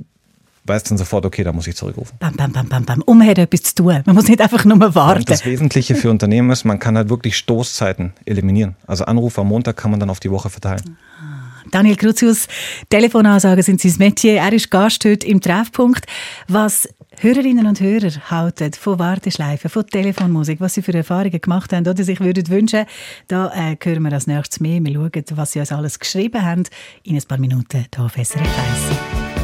weiß 0.67 0.85
dann 0.85 0.99
sofort, 0.99 1.25
okay, 1.25 1.45
da 1.45 1.53
muss 1.53 1.67
ich 1.67 1.77
zurückrufen. 1.77 2.17
Bam, 2.19 2.35
bam, 2.35 2.53
bam, 2.53 2.69
bam, 2.69 2.85
bam. 2.85 3.03
Um 3.03 3.23
hat 3.23 3.39
etwas 3.39 3.63
zu 3.63 3.75
tun. 3.77 4.03
Man 4.05 4.15
muss 4.15 4.29
nicht 4.29 4.41
einfach 4.41 4.65
nur 4.65 4.77
mal 4.77 4.95
warten. 4.95 5.21
Und 5.21 5.31
das 5.31 5.45
Wesentliche 5.45 5.95
für 5.95 6.11
Unternehmen 6.11 6.51
ist, 6.51 6.65
man 6.65 6.79
kann 6.79 6.97
halt 6.97 7.09
wirklich 7.09 7.37
Stoßzeiten 7.37 8.13
eliminieren. 8.25 8.77
Also 8.87 9.05
Anrufe 9.05 9.41
am 9.41 9.49
Montag 9.49 9.77
kann 9.77 9.91
man 9.91 10.01
dann 10.01 10.11
auf 10.11 10.21
die 10.21 10.31
Woche 10.31 10.51
verteilen. 10.51 10.97
Daniel 11.71 11.97
Cruzius, 11.97 12.49
Telefonansagen 12.89 13.63
sind 13.63 13.81
sein 13.81 13.95
Metier. 13.99 14.37
Er 14.37 14.53
ist 14.53 14.71
Gast 14.71 15.05
heute 15.05 15.27
im 15.27 15.41
Treffpunkt. 15.41 16.07
Was 16.49 16.89
Hörerinnen 17.19 17.67
und 17.67 17.81
Hörer 17.81 18.31
halten 18.31 18.73
von 18.75 18.99
Warteschleifen, 18.99 19.71
von 19.71 19.87
Telefonmusik, 19.87 20.61
was 20.61 20.75
sie 20.75 20.83
für 20.83 20.93
Erfahrungen 20.93 21.41
gemacht 21.41 21.73
haben 21.73 21.87
oder 21.87 22.05
sich 22.05 22.21
würden 22.21 22.49
wünschen, 22.49 22.85
da 23.29 23.51
äh, 23.55 23.77
hören 23.83 24.03
wir 24.03 24.13
als 24.13 24.27
nächstes 24.27 24.61
mehr. 24.61 24.85
Wir 24.85 24.95
schauen, 24.95 25.25
was 25.35 25.53
sie 25.53 25.61
uns 25.61 25.73
alles 25.73 25.99
geschrieben 25.99 26.43
haben, 26.43 26.65
in 27.05 27.17
ein 27.17 27.23
paar 27.23 27.39
Minuten 27.39 27.87
hier 27.95 28.05
auf 28.05 28.13
SRF 28.13 28.41
1. 28.41 29.36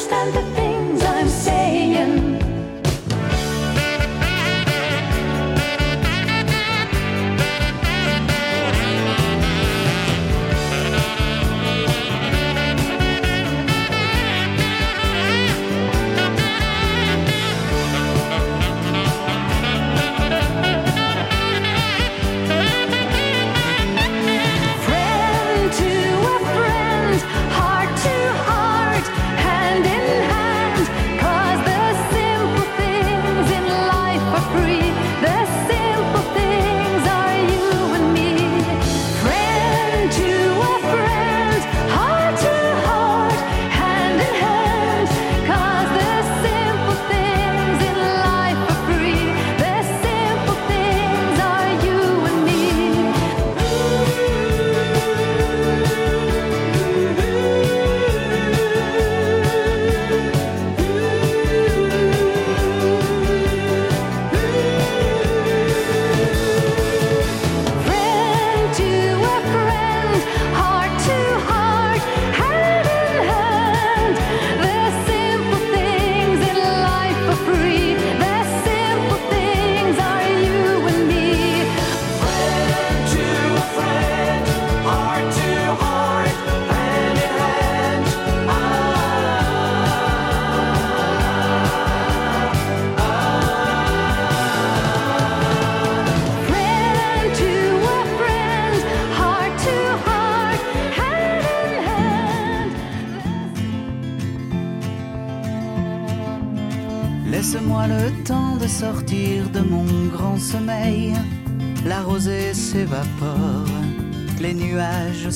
Stand 0.00 0.34
up. 0.34 0.59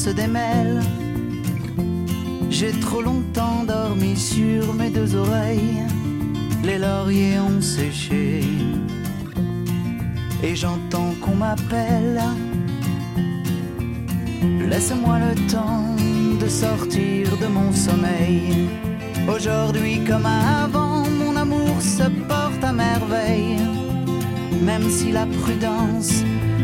Se 0.05 0.11
démêlent. 0.11 0.83
J'ai 2.51 2.73
trop 2.73 3.01
longtemps 3.01 3.65
dormi 3.67 4.15
sur 4.17 4.75
mes 4.75 4.91
deux 4.91 5.17
oreilles. 5.17 5.83
Les 6.63 6.79
lauriers 6.79 7.39
ont 7.39 7.63
séché 7.63 8.43
et 10.43 10.55
j'entends 10.55 11.15
qu'on 11.23 11.37
m'appelle. 11.37 12.21
Laisse-moi 14.71 15.17
le 15.27 15.35
temps 15.51 15.87
de 16.43 16.49
sortir 16.49 17.23
de 17.43 17.47
mon 17.47 17.73
sommeil. 17.73 18.69
Aujourd'hui 19.27 20.05
comme 20.05 20.27
avant, 20.27 21.05
mon 21.21 21.35
amour 21.35 21.81
se 21.81 22.07
porte 22.29 22.63
à 22.63 22.73
merveille. 22.73 23.57
Même 24.69 24.87
si 24.91 25.13
la 25.13 25.25
prudence 25.41 26.15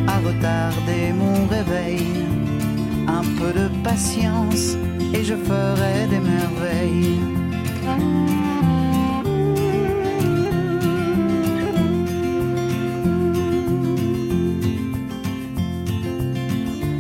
a 0.06 0.18
retardé 0.28 1.14
mon 1.14 1.46
réveil. 1.46 2.20
Un 3.18 3.24
peu 3.38 3.52
de 3.52 3.66
patience 3.82 4.76
et 5.12 5.24
je 5.24 5.34
ferai 5.34 6.06
des 6.12 6.20
merveilles. 6.20 7.18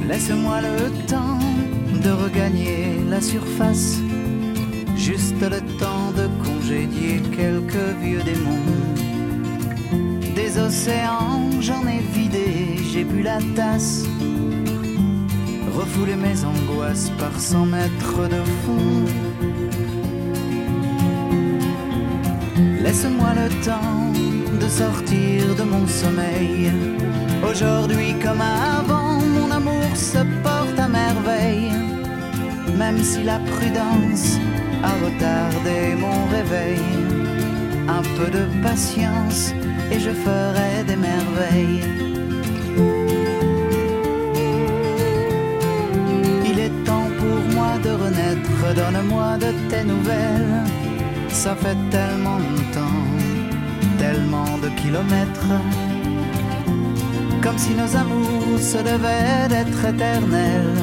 Laisse-moi 0.08 0.60
le 0.60 1.06
temps 1.06 1.38
de 2.04 2.10
regagner 2.24 2.98
la 3.08 3.20
surface, 3.20 3.98
juste 4.96 5.40
le 5.40 5.60
temps 5.78 6.10
de 6.20 6.26
congédier 6.44 7.22
quelques 7.38 7.90
vieux 8.02 8.22
démons. 8.24 8.70
Des 10.34 10.58
océans, 10.58 11.48
j'en 11.60 11.86
ai 11.86 12.00
vidé, 12.12 12.48
j'ai 12.92 13.04
bu 13.04 13.22
la 13.22 13.38
tasse, 13.54 14.04
refouler 15.78 16.16
mes 16.16 16.44
angoisses 16.44 17.10
par 17.18 17.38
cent 17.38 17.66
mètres 17.66 18.28
de 18.28 18.42
fond. 18.62 19.04
Laisse-moi 22.82 23.30
le 23.34 23.48
temps 23.64 24.12
de 24.60 24.68
sortir 24.68 25.54
de 25.54 25.62
mon 25.62 25.86
sommeil. 25.86 26.72
Aujourd'hui 27.48 28.14
comme 28.22 28.40
avant, 28.40 29.20
mon 29.20 29.50
amour 29.50 29.90
se 29.94 30.18
porte 30.42 30.78
à 30.78 30.88
merveille. 30.88 31.72
Même 32.76 33.02
si 33.02 33.22
la 33.22 33.38
prudence 33.38 34.38
a 34.82 34.92
retardé 35.04 35.94
mon 35.98 36.26
réveil. 36.36 36.80
Un 37.88 38.02
peu 38.16 38.30
de 38.30 38.44
patience 38.62 39.52
et 39.92 39.98
je 39.98 40.10
ferai 40.10 40.84
des 40.86 40.96
merveilles. 40.96 42.09
Donne-moi 48.74 49.36
de 49.38 49.50
tes 49.68 49.84
nouvelles. 49.84 50.64
Ça 51.28 51.54
fait 51.54 51.76
tellement 51.90 52.38
longtemps, 52.38 53.02
tellement 53.98 54.58
de 54.58 54.68
kilomètres. 54.80 55.54
Comme 57.42 57.58
si 57.58 57.72
nos 57.74 57.96
amours 57.96 58.58
se 58.58 58.78
devaient 58.78 59.48
d'être 59.48 59.84
éternels. 59.84 60.78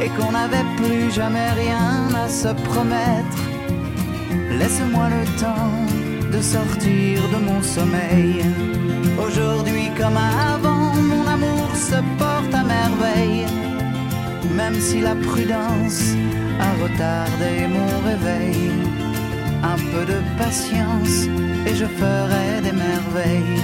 Et 0.00 0.08
qu'on 0.16 0.32
n'avait 0.32 0.68
plus 0.76 1.10
jamais 1.12 1.50
rien 1.50 2.08
à 2.24 2.28
se 2.28 2.48
promettre. 2.68 3.40
Laisse-moi 4.58 5.08
le 5.16 5.24
temps 5.40 5.74
de 6.32 6.40
sortir 6.40 7.22
de 7.32 7.38
mon 7.48 7.62
sommeil. 7.62 8.44
Aujourd'hui 9.24 9.90
comme 9.96 10.16
avant, 10.16 10.94
mon 10.94 11.26
amour 11.26 11.68
se 11.74 11.98
porte 12.18 12.54
à 12.54 12.62
merveille. 12.62 13.63
Même 14.52 14.78
si 14.80 15.00
la 15.00 15.14
prudence 15.14 16.14
a 16.60 16.70
retardé 16.82 17.66
mon 17.68 18.08
réveil. 18.08 18.70
Un 19.62 19.76
peu 19.76 20.04
de 20.12 20.18
patience 20.36 21.26
et 21.66 21.74
je 21.74 21.86
ferai 21.86 22.60
des 22.62 22.72
merveilles. 22.72 23.62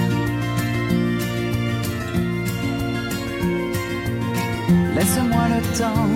Laisse-moi 4.95 5.43
le 5.55 5.61
temps 5.77 6.09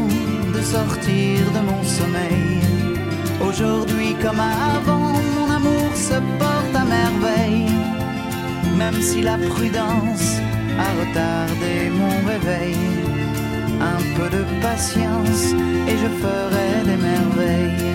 de 0.54 0.62
sortir 0.62 1.40
de 1.56 1.60
mon 1.60 1.84
sommeil. 1.84 2.60
Aujourd'hui 3.48 4.16
comme 4.22 4.40
avant, 4.40 5.14
mon 5.36 5.50
amour 5.52 5.96
se 5.96 6.18
porte 6.40 6.76
à 6.76 6.84
merveille. 6.84 7.72
Même 8.78 9.02
si 9.02 9.22
la 9.22 9.38
prudence 9.38 10.40
a 10.80 10.90
retardé 11.00 11.90
mon 11.92 12.16
réveil. 12.28 13.05
Peu 14.16 14.30
de 14.30 14.46
patience 14.62 15.54
et 15.90 15.98
je 15.98 16.10
ferai 16.22 16.70
des 16.86 16.96
merveilles. 16.96 17.94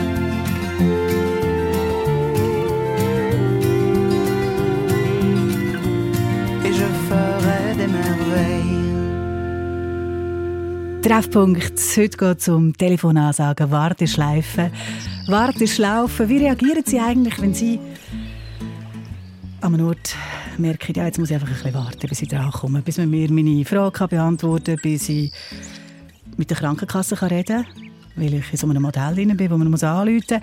Et 6.67 6.73
je 6.75 6.89
ferai 7.09 7.75
des 7.79 7.87
merveilles. 7.87 8.61
Treffpunkt. 11.03 11.81
Heute 11.97 12.17
geht 12.19 12.39
es 12.41 12.49
um 12.49 12.75
Telefonansagen, 12.77 13.71
Warteschleifen, 13.71 14.71
Warteschlaufen. 15.27 16.29
Wie 16.29 16.39
reagieren 16.39 16.83
Sie 16.85 17.01
eigentlich, 17.01 17.41
wenn 17.41 17.55
Sie 17.55 17.81
an 19.63 19.75
einem 19.75 19.87
Ort 19.87 20.15
merke, 20.59 20.93
ja, 20.93 21.07
jetzt 21.07 21.19
muss 21.19 21.31
ich 21.31 21.35
einfach 21.35 21.49
ein 21.49 21.55
bisschen 21.55 21.75
warten, 21.75 22.09
bis 22.09 22.21
ich 22.21 22.29
dran 22.29 22.51
komme, 22.51 22.83
bis 22.83 22.99
man 22.99 23.09
mir 23.09 23.31
meine 23.33 23.65
Frage 23.65 24.07
beantworten 24.07 24.77
kann, 24.77 24.83
bis 24.83 25.09
ich 25.09 25.33
mit 26.41 26.49
der 26.49 26.57
Krankenkasse 26.57 27.21
reden. 27.31 27.67
kann 27.67 27.90
weil 28.17 28.35
ich 28.35 28.53
in 28.53 28.57
so 28.57 28.69
einem 28.69 28.83
Modell 28.83 29.15
drin 29.15 29.37
bin, 29.37 29.51
wo 29.51 29.57
man 29.57 29.71
muss 29.71 29.85
anrufen 29.85 30.23
muss. 30.29 30.41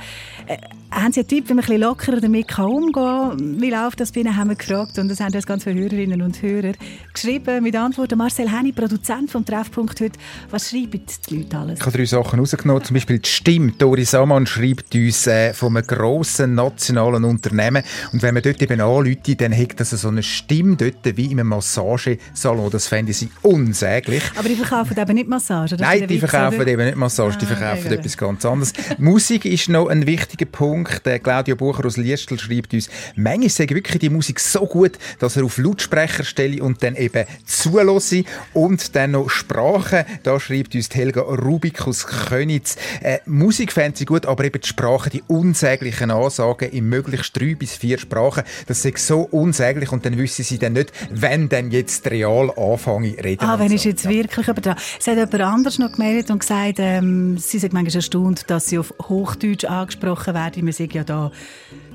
Äh, 0.47 0.57
haben 0.89 1.11
Sie 1.11 1.19
einen 1.19 1.27
Tipp, 1.27 1.49
wie 1.49 1.53
man 1.53 1.63
ein 1.63 1.67
bisschen 1.67 1.81
lockerer 1.81 2.21
damit 2.21 2.57
umgehen 2.57 2.93
kann? 2.93 3.61
Wie 3.61 3.69
läuft 3.69 3.99
das 3.99 4.11
bei 4.11 4.21
Ihnen, 4.21 4.35
haben 4.35 4.49
wir 4.49 4.55
gefragt. 4.55 4.97
Und 4.97 5.09
das 5.09 5.19
haben 5.19 5.33
uns 5.33 5.45
ganz 5.45 5.63
viele 5.65 5.81
Hörerinnen 5.81 6.21
und 6.21 6.41
Hörer 6.41 6.73
geschrieben 7.13 7.61
mit 7.63 7.75
Antworten. 7.75 8.17
Marcel 8.17 8.49
Henny, 8.49 8.71
Produzent 8.71 9.29
vom 9.29 9.43
Treffpunkt 9.45 9.99
heute. 9.99 10.17
Was 10.49 10.69
schreiben 10.69 11.01
die 11.29 11.35
Leute 11.35 11.57
alles? 11.57 11.79
Ich 11.79 11.85
habe 11.85 11.97
drei 11.97 12.05
Sachen 12.05 12.39
rausgenommen. 12.39 12.83
Zum 12.83 12.93
Beispiel 12.93 13.19
die 13.19 13.29
Stimme. 13.29 13.73
Doris 13.77 14.13
Amann 14.13 14.47
schreibt 14.47 14.95
uns 14.95 15.27
äh, 15.27 15.53
von 15.53 15.75
einem 15.75 15.85
grossen 15.85 16.55
nationalen 16.55 17.25
Unternehmen. 17.25 17.83
Und 18.13 18.21
wenn 18.21 18.33
man 18.33 18.43
dort 18.43 18.61
eben 18.61 18.79
anruft, 18.79 19.41
dann 19.41 19.57
hat 19.57 19.79
das 19.79 19.89
so 19.89 20.07
eine 20.07 20.23
Stimme 20.23 20.77
dort 20.77 21.17
wie 21.17 21.25
in 21.25 21.39
einem 21.39 21.49
Massagesalon. 21.49 22.71
Das 22.71 22.87
fände 22.87 23.11
ich 23.11 23.27
unsäglich. 23.41 24.23
Aber 24.37 24.47
die 24.47 24.55
verkaufen 24.55 24.97
eben 24.97 25.13
nicht 25.13 25.27
Massage? 25.27 25.75
Nein, 25.77 26.07
die 26.07 26.19
verkaufen 26.19 26.65
eben 26.65 26.85
nicht 26.85 26.97
Massage. 26.97 27.37
Verkaufen 27.57 27.91
etwas 27.91 28.17
ganz 28.17 28.45
anderes. 28.45 28.73
Musik 28.97 29.45
ist 29.45 29.69
noch 29.69 29.87
ein 29.87 30.05
wichtiger 30.05 30.45
Punkt. 30.45 31.05
Der 31.05 31.19
Claudio 31.19 31.55
Bucher 31.55 31.85
aus 31.85 31.97
Liestl 31.97 32.37
schreibt 32.39 32.73
uns, 32.73 32.89
manchmal 33.15 33.49
sage 33.49 33.75
wirklich 33.75 33.99
die 33.99 34.09
Musik 34.09 34.39
so 34.39 34.65
gut, 34.65 34.93
dass 35.19 35.37
er 35.37 35.45
auf 35.45 35.57
Lautsprecher 35.57 36.23
stelle 36.23 36.63
und 36.63 36.83
dann 36.83 36.95
eben 36.95 37.25
zulasse 37.45 38.23
und 38.53 38.95
dann 38.95 39.11
noch 39.11 39.29
Sprache. 39.29 40.05
Da 40.23 40.39
schreibt 40.39 40.75
uns 40.75 40.93
Helga 40.93 41.21
Rubik 41.21 41.87
aus 41.87 42.05
Könitz. 42.05 42.75
Äh, 43.01 43.19
Musik 43.25 43.71
fände 43.71 43.97
sie 43.97 44.05
gut, 44.05 44.25
aber 44.25 44.45
eben 44.45 44.61
die 44.61 44.67
Sprache, 44.67 45.09
die 45.09 45.23
unsäglichen 45.27 46.11
Ansagen 46.11 46.69
in 46.71 46.89
möglichst 46.89 47.37
drei 47.39 47.55
bis 47.55 47.75
vier 47.75 47.97
Sprachen, 47.97 48.43
das 48.67 48.83
ist 48.85 49.05
so 49.05 49.21
unsäglich 49.21 49.91
und 49.91 50.05
dann 50.05 50.17
wissen 50.17 50.43
sie 50.43 50.57
dann 50.57 50.73
nicht, 50.73 50.91
wenn 51.09 51.49
denn 51.49 51.71
jetzt 51.71 52.09
real 52.09 52.51
anfange 52.55 53.15
reden. 53.23 53.43
Ah, 53.43 53.59
wenn 53.59 53.69
so. 53.69 53.75
ist 53.75 53.85
jetzt 53.85 54.09
wirklich 54.09 54.47
aber 54.47 54.61
dran. 54.61 54.77
Es 54.99 55.07
hat 55.07 55.15
jemand 55.15 55.41
anders 55.41 55.79
noch 55.79 55.91
gemeldet 55.91 56.29
und 56.31 56.39
gesagt, 56.39 56.75
ähm, 56.79 57.37
sie 57.49 57.59
sind 57.59 57.73
manchmal 57.73 57.95
erstaunt, 57.95 58.49
dass 58.49 58.67
sie 58.67 58.77
auf 58.77 58.93
Hochdeutsch 59.01 59.65
angesprochen 59.65 60.33
werden. 60.33 60.65
Wir 60.65 60.73
sind 60.73 60.93
ja 60.93 61.03
da 61.03 61.31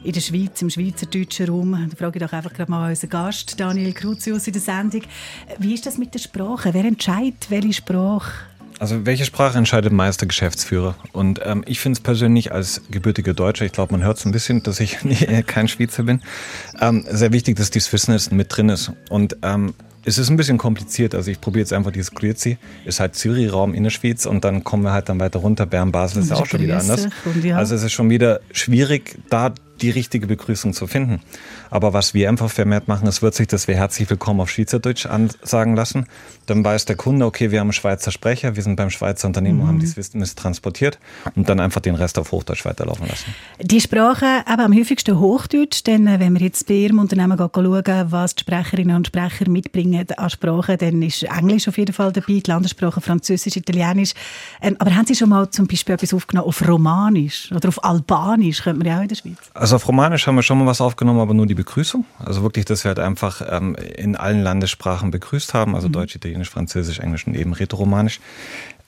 in 0.02 0.12
der 0.12 0.20
Schweiz, 0.20 0.60
im 0.62 0.70
schweizerdeutschen 0.70 1.48
Raum. 1.48 1.88
Da 1.90 1.96
frage 1.96 2.18
ich 2.18 2.24
doch 2.24 2.32
einfach 2.32 2.52
gerade 2.52 2.70
mal 2.70 2.88
unseren 2.88 3.10
Gast, 3.10 3.60
Daniel 3.60 3.92
Cruzius, 3.92 4.46
in 4.46 4.52
der 4.54 4.62
Sendung. 4.62 5.02
Wie 5.58 5.74
ist 5.74 5.86
das 5.86 5.98
mit 5.98 6.14
der 6.14 6.18
Sprache? 6.18 6.74
Wer 6.74 6.84
entscheidet, 6.84 7.50
welche 7.50 7.72
Sprache 7.72 8.32
also 8.78 9.06
welche 9.06 9.24
Sprache 9.24 9.56
entscheidet 9.58 9.92
meist 9.92 10.22
der 10.22 10.26
Geschäftsführer? 10.26 10.96
Und 11.12 11.40
ähm, 11.44 11.62
ich 11.68 11.78
finde 11.78 11.98
es 11.98 12.02
persönlich 12.02 12.50
als 12.50 12.82
gebürtiger 12.90 13.32
Deutscher, 13.32 13.64
ich 13.64 13.70
glaube, 13.70 13.92
man 13.92 14.02
hört 14.02 14.18
es 14.18 14.24
ein 14.24 14.32
bisschen, 14.32 14.64
dass 14.64 14.80
ich 14.80 14.98
kein 15.46 15.68
Schweizer 15.68 16.02
bin, 16.02 16.20
ähm, 16.80 17.04
sehr 17.08 17.32
wichtig, 17.32 17.54
dass 17.54 17.70
dieses 17.70 17.92
Wissen 17.92 18.36
mit 18.36 18.56
drin 18.56 18.70
ist. 18.70 18.90
Und 19.08 19.36
ähm, 19.42 19.74
es 20.04 20.18
ist 20.18 20.30
ein 20.30 20.36
bisschen 20.36 20.58
kompliziert. 20.58 21.14
Also 21.14 21.30
ich 21.30 21.40
probiere 21.40 21.60
jetzt 21.60 21.72
einfach 21.72 21.92
dieses 21.92 22.12
Grüezi. 22.12 22.58
Ist 22.84 23.00
halt 23.00 23.14
Zürich-Raum 23.14 23.74
in 23.74 23.84
der 23.84 23.90
Schweiz 23.90 24.26
und 24.26 24.44
dann 24.44 24.64
kommen 24.64 24.82
wir 24.82 24.92
halt 24.92 25.08
dann 25.08 25.20
weiter 25.20 25.38
runter. 25.38 25.66
Bern, 25.66 25.92
Basel 25.92 26.22
ist 26.22 26.30
ja 26.30 26.36
auch 26.36 26.46
schon 26.46 26.60
wieder 26.60 26.78
anders. 26.78 27.08
Also 27.54 27.74
es 27.74 27.82
ist 27.82 27.92
schon 27.92 28.10
wieder 28.10 28.40
schwierig, 28.52 29.18
da 29.30 29.54
die 29.82 29.90
richtige 29.90 30.26
Begrüßung 30.26 30.72
zu 30.72 30.86
finden. 30.86 31.20
Aber 31.70 31.92
was 31.92 32.14
wir 32.14 32.28
einfach 32.28 32.50
vermehrt 32.50 32.88
machen, 32.88 33.06
es 33.08 33.20
wird 33.22 33.34
sich, 33.34 33.48
dass 33.48 33.68
wir 33.68 33.74
herzlich 33.74 34.08
willkommen 34.08 34.40
auf 34.40 34.50
Schweizerdeutsch 34.50 35.06
ansagen 35.06 35.74
lassen. 35.74 36.06
Dann 36.46 36.64
weiß 36.64 36.84
der 36.86 36.96
Kunde, 36.96 37.26
okay, 37.26 37.50
wir 37.50 37.60
haben 37.60 37.66
einen 37.66 37.72
Schweizer 37.72 38.10
Sprecher, 38.10 38.56
wir 38.56 38.62
sind 38.62 38.76
beim 38.76 38.90
Schweizer 38.90 39.26
Unternehmen, 39.26 39.60
mhm. 39.60 39.66
haben 39.66 39.80
dieses 39.80 39.96
Wissen 39.96 40.22
transportiert 40.36 40.98
und 41.34 41.48
dann 41.48 41.60
einfach 41.60 41.80
den 41.80 41.94
Rest 41.94 42.18
auf 42.18 42.32
Hochdeutsch 42.32 42.64
weiterlaufen 42.64 43.06
lassen. 43.08 43.34
Die 43.60 43.80
Sprache 43.80 44.26
aber 44.46 44.64
am 44.64 44.74
häufigsten 44.74 45.18
Hochdeutsch, 45.18 45.82
denn 45.84 46.06
äh, 46.06 46.20
wenn 46.20 46.34
wir 46.34 46.42
jetzt 46.42 46.66
bei 46.66 46.74
Ihrem 46.74 46.98
Unternehmen 46.98 47.36
schauen, 47.38 48.10
was 48.10 48.34
die 48.34 48.40
Sprecherinnen 48.40 48.96
und 48.96 49.08
Sprecher 49.08 49.48
mitbringen 49.48 50.06
an 50.16 50.30
Sprachen, 50.30 50.78
dann 50.78 51.02
ist 51.02 51.24
Englisch 51.24 51.68
auf 51.68 51.78
jeden 51.78 51.92
Fall 51.92 52.12
dabei, 52.12 52.40
die 52.40 52.42
Landessprache 52.46 53.00
Französisch, 53.00 53.56
Italienisch. 53.56 54.12
Ähm, 54.60 54.76
aber 54.78 54.94
haben 54.94 55.06
Sie 55.06 55.14
schon 55.14 55.28
mal 55.28 55.50
zum 55.50 55.66
Beispiel 55.66 55.94
etwas 55.94 56.14
aufgenommen 56.14 56.48
auf 56.48 56.66
Romanisch 56.66 57.50
oder 57.52 57.68
auf 57.68 57.82
Albanisch, 57.82 58.62
könnte 58.62 58.78
man 58.78 58.88
ja 58.88 58.98
auch 58.98 59.02
in 59.02 59.08
der 59.08 59.16
Schweiz? 59.16 59.38
Also 59.54 59.71
auf 59.72 59.88
Romanisch 59.88 60.26
haben 60.26 60.36
wir 60.36 60.42
schon 60.42 60.58
mal 60.58 60.66
was 60.66 60.80
aufgenommen, 60.80 61.20
aber 61.20 61.34
nur 61.34 61.46
die 61.46 61.54
Begrüßung. 61.54 62.04
Also 62.18 62.42
wirklich, 62.42 62.64
dass 62.64 62.84
wir 62.84 62.90
halt 62.90 62.98
einfach 62.98 63.42
ähm, 63.48 63.74
in 63.74 64.16
allen 64.16 64.42
Landessprachen 64.42 65.10
begrüßt 65.10 65.54
haben, 65.54 65.74
also 65.74 65.88
mhm. 65.88 65.92
Deutsch, 65.92 66.14
Italienisch, 66.14 66.50
Französisch, 66.50 66.98
Englisch 66.98 67.26
und 67.26 67.34
eben 67.34 67.52
Rätoromanisch. 67.52 68.20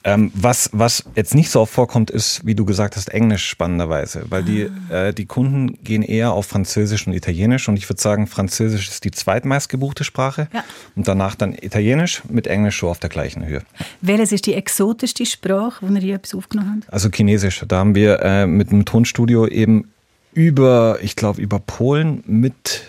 Ähm, 0.07 0.31
was, 0.35 0.69
was 0.71 1.03
jetzt 1.15 1.33
nicht 1.33 1.49
so 1.49 1.61
oft 1.61 1.73
vorkommt, 1.73 2.11
ist, 2.11 2.45
wie 2.45 2.53
du 2.53 2.63
gesagt 2.63 2.95
hast, 2.95 3.09
Englisch 3.09 3.47
spannenderweise, 3.47 4.25
weil 4.29 4.43
die, 4.43 4.69
ah. 4.91 5.07
äh, 5.07 5.13
die 5.15 5.25
Kunden 5.25 5.83
gehen 5.83 6.03
eher 6.03 6.31
auf 6.33 6.45
Französisch 6.45 7.07
und 7.07 7.13
Italienisch 7.13 7.67
und 7.67 7.75
ich 7.75 7.89
würde 7.89 7.99
sagen, 7.99 8.27
Französisch 8.27 8.87
ist 8.87 9.03
die 9.03 9.09
zweitmeistgebuchte 9.09 10.03
Sprache 10.03 10.47
ja. 10.53 10.63
und 10.95 11.07
danach 11.07 11.33
dann 11.33 11.53
Italienisch 11.53 12.21
mit 12.29 12.45
Englisch 12.45 12.75
schon 12.75 12.89
auf 12.89 12.99
der 12.99 13.09
gleichen 13.09 13.47
Höhe. 13.47 13.63
Welches 14.01 14.31
ist 14.31 14.45
die 14.45 14.53
exotischste 14.53 15.25
Sprache, 15.25 15.77
wo 15.81 15.91
ihr 15.91 15.99
hier 15.99 16.15
etwas 16.15 16.35
aufgenommen 16.35 16.81
habt? 16.83 16.93
Also 16.93 17.09
Chinesisch. 17.09 17.65
Da 17.67 17.77
haben 17.77 17.95
wir 17.95 18.19
äh, 18.21 18.45
mit 18.45 18.71
einem 18.71 18.85
Tonstudio 18.85 19.47
eben 19.47 19.91
über, 20.35 20.99
ich 21.01 21.15
glaube, 21.15 21.41
über 21.41 21.59
Polen 21.59 22.23
mit 22.27 22.83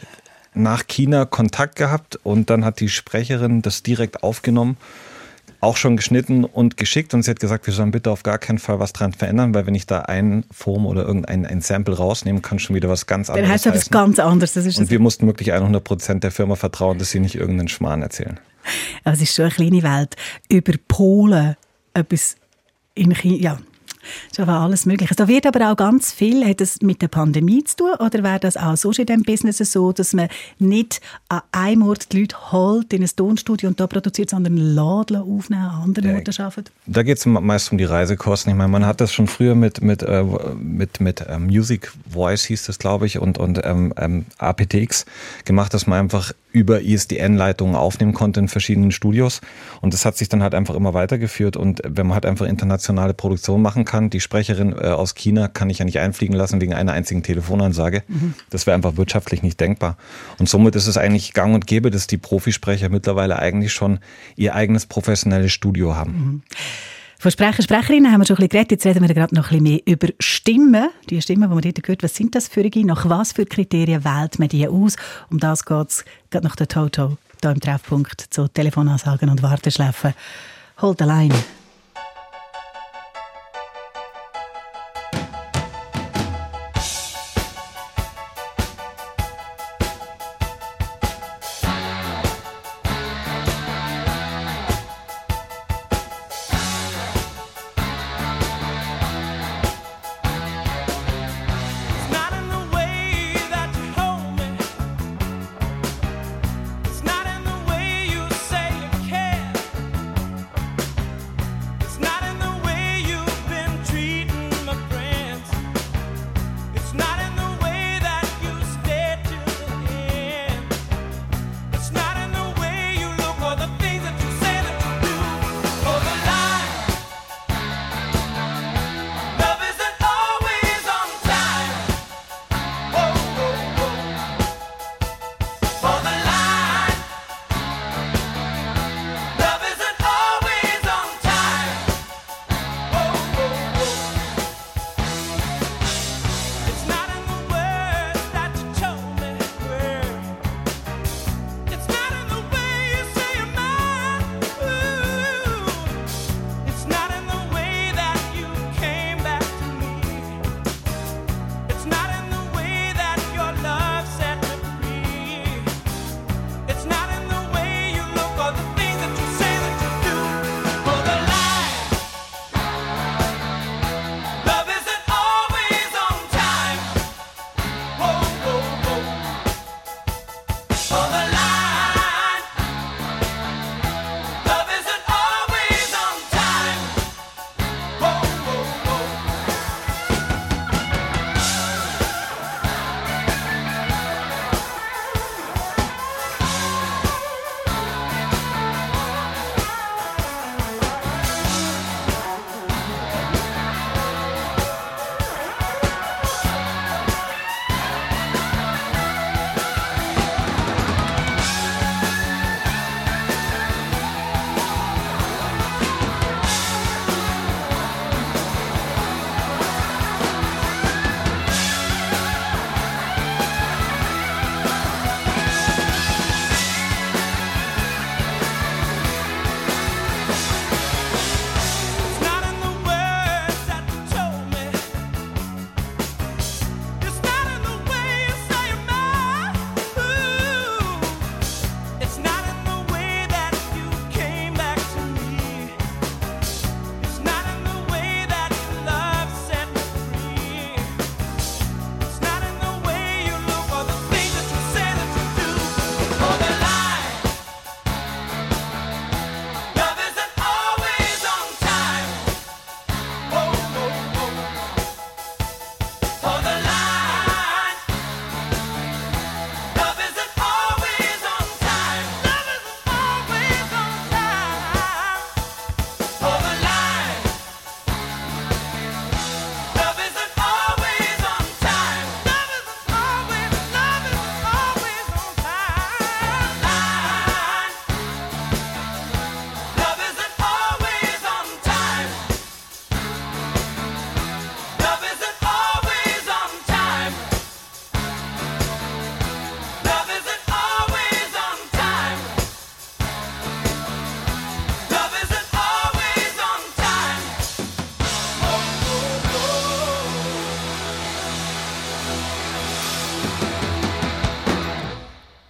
nach 0.52 0.86
China 0.86 1.24
Kontakt 1.24 1.76
gehabt 1.76 2.16
und 2.22 2.50
dann 2.50 2.64
hat 2.64 2.80
die 2.80 2.88
Sprecherin 2.88 3.62
das 3.62 3.82
direkt 3.82 4.22
aufgenommen, 4.22 4.76
auch 5.60 5.76
schon 5.76 5.96
geschnitten 5.96 6.44
und 6.44 6.76
geschickt 6.76 7.14
und 7.14 7.22
sie 7.22 7.30
hat 7.30 7.40
gesagt, 7.40 7.66
wir 7.66 7.72
sollen 7.74 7.90
bitte 7.90 8.10
auf 8.10 8.22
gar 8.22 8.38
keinen 8.38 8.58
Fall 8.58 8.78
was 8.78 8.92
dran 8.92 9.12
verändern, 9.12 9.54
weil 9.54 9.66
wenn 9.66 9.74
ich 9.74 9.86
da 9.86 10.00
ein 10.00 10.44
Form 10.50 10.86
oder 10.86 11.04
irgendein 11.04 11.46
ein 11.46 11.60
Sample 11.60 11.96
rausnehme, 11.96 12.40
kann 12.40 12.58
schon 12.58 12.74
wieder 12.74 12.88
was 12.88 13.06
ganz 13.06 13.30
anderes 13.30 13.46
Dann 13.46 13.52
heißt 13.52 13.66
das 13.66 13.74
heißen. 13.74 13.90
ganz 13.90 14.18
anders. 14.18 14.52
Das 14.54 14.66
ist 14.66 14.78
und 14.78 14.90
wir 14.90 14.98
mussten 14.98 15.26
wirklich 15.26 15.52
100 15.52 15.82
Prozent 15.82 16.24
der 16.24 16.30
Firma 16.30 16.56
vertrauen, 16.56 16.98
dass 16.98 17.10
sie 17.10 17.20
nicht 17.20 17.36
irgendeinen 17.36 17.68
Schmarrn 17.68 18.02
erzählen. 18.02 18.40
Aber 19.04 19.14
es 19.14 19.22
ist 19.22 19.34
schon 19.34 19.46
eine 19.46 19.54
kleine 19.54 19.82
Welt. 19.82 20.16
Über 20.48 20.72
Polen 20.88 21.56
etwas 21.94 22.36
in 22.94 23.14
China, 23.14 23.36
ja, 23.36 23.58
schon 24.34 24.48
alles 24.48 24.86
Mögliche. 24.86 25.14
Da 25.14 25.28
wird 25.28 25.46
aber 25.46 25.72
auch 25.72 25.76
ganz 25.76 26.12
viel, 26.12 26.46
hat 26.46 26.60
das 26.60 26.80
mit 26.82 27.02
der 27.02 27.08
Pandemie 27.08 27.64
zu 27.64 27.76
tun 27.76 27.94
oder 27.98 28.22
wäre 28.22 28.40
das 28.40 28.56
auch 28.56 28.76
so 28.76 28.90
in 28.90 29.06
diesem 29.06 29.22
Business 29.22 29.58
so, 29.58 29.92
dass 29.92 30.12
man 30.12 30.28
nicht 30.58 31.00
an 31.28 31.42
einem 31.52 31.82
Ort 31.82 32.12
die 32.12 32.20
Leute 32.20 32.52
holt 32.52 32.92
in 32.92 33.02
ein 33.02 33.10
Tonstudio 33.14 33.68
und 33.68 33.80
da 33.80 33.86
produziert, 33.86 34.30
sondern 34.30 34.56
Laden 34.56 35.16
aufnehmen, 35.16 35.62
an 35.62 35.82
anderen 35.82 36.10
ja, 36.10 36.16
Orten 36.16 36.42
arbeitet? 36.42 36.72
Da 36.86 37.02
geht 37.02 37.18
es 37.18 37.26
meist 37.26 37.72
um 37.72 37.78
die 37.78 37.84
Reisekosten. 37.84 38.52
Ich 38.52 38.56
meine, 38.56 38.68
man 38.68 38.86
hat 38.86 39.00
das 39.00 39.12
schon 39.12 39.26
früher 39.26 39.54
mit, 39.54 39.80
mit, 39.82 40.02
äh, 40.02 40.24
mit, 40.56 41.00
mit 41.00 41.20
äh, 41.20 41.38
Music 41.38 41.92
Voice 42.08 42.44
hieß 42.44 42.66
das, 42.66 42.78
glaube 42.78 43.06
ich, 43.06 43.18
und, 43.18 43.38
und 43.38 43.60
ähm, 43.64 43.92
ähm, 43.96 44.26
APTX 44.38 45.06
gemacht, 45.44 45.74
dass 45.74 45.86
man 45.86 46.00
einfach 46.00 46.32
über 46.56 46.80
ISDN-Leitungen 46.80 47.76
aufnehmen 47.76 48.14
konnte 48.14 48.40
in 48.40 48.48
verschiedenen 48.48 48.90
Studios. 48.90 49.42
Und 49.82 49.92
das 49.92 50.06
hat 50.06 50.16
sich 50.16 50.30
dann 50.30 50.42
halt 50.42 50.54
einfach 50.54 50.74
immer 50.74 50.94
weitergeführt. 50.94 51.54
Und 51.54 51.82
wenn 51.86 52.06
man 52.06 52.14
halt 52.14 52.24
einfach 52.24 52.46
internationale 52.46 53.12
Produktion 53.12 53.60
machen 53.60 53.84
kann, 53.84 54.08
die 54.08 54.20
Sprecherin 54.20 54.72
äh, 54.72 54.86
aus 54.86 55.14
China 55.14 55.48
kann 55.48 55.68
ich 55.68 55.80
ja 55.80 55.84
nicht 55.84 55.98
einfliegen 55.98 56.34
lassen 56.34 56.62
wegen 56.62 56.72
einer 56.72 56.92
einzigen 56.92 57.22
Telefonansage. 57.22 58.04
Mhm. 58.08 58.32
Das 58.48 58.66
wäre 58.66 58.74
einfach 58.74 58.96
wirtschaftlich 58.96 59.42
nicht 59.42 59.60
denkbar. 59.60 59.98
Und 60.38 60.48
somit 60.48 60.74
ist 60.76 60.86
es 60.86 60.96
eigentlich 60.96 61.34
gang 61.34 61.54
und 61.54 61.66
gäbe, 61.66 61.90
dass 61.90 62.06
die 62.06 62.16
Profisprecher 62.16 62.88
mittlerweile 62.88 63.38
eigentlich 63.38 63.74
schon 63.74 63.98
ihr 64.34 64.54
eigenes 64.54 64.86
professionelles 64.86 65.52
Studio 65.52 65.94
haben. 65.94 66.12
Mhm. 66.12 66.42
Von 67.18 67.30
Sprecher, 67.30 67.62
Sprecherinnen 67.62 68.12
haben 68.12 68.20
wir 68.20 68.26
schon 68.26 68.36
ein 68.36 68.48
bisschen 68.48 68.50
geredet. 68.50 68.70
Jetzt 68.72 68.86
reden 68.86 69.06
wir 69.06 69.14
gerade 69.14 69.34
noch 69.34 69.50
ein 69.50 69.62
bisschen 69.62 69.62
mehr 69.62 69.80
über 69.86 70.08
Stimmen. 70.20 70.90
Die 71.08 71.20
Stimmen, 71.22 71.48
die 71.48 71.54
man 71.54 71.62
dort 71.62 71.82
gehört, 71.82 72.02
was 72.02 72.14
sind 72.14 72.34
das 72.34 72.46
für 72.46 72.60
eine? 72.60 72.84
Nach 72.84 73.08
was 73.08 73.32
für 73.32 73.46
Kriterien 73.46 74.04
wählt 74.04 74.38
man 74.38 74.48
die 74.48 74.68
aus? 74.68 74.96
Um 75.30 75.38
das 75.38 75.64
geht 75.64 75.88
es 75.88 76.04
gerade 76.30 76.46
nach 76.46 76.56
der 76.56 76.68
Toto, 76.68 77.16
hier 77.40 77.50
im 77.50 77.60
Treffpunkt 77.60 78.20
zu 78.30 78.48
Telefonansagen 78.48 79.30
und 79.30 79.42
Warteschläfen. 79.42 80.12
Hold 80.80 80.98
the 80.98 81.04
line. 81.04 81.34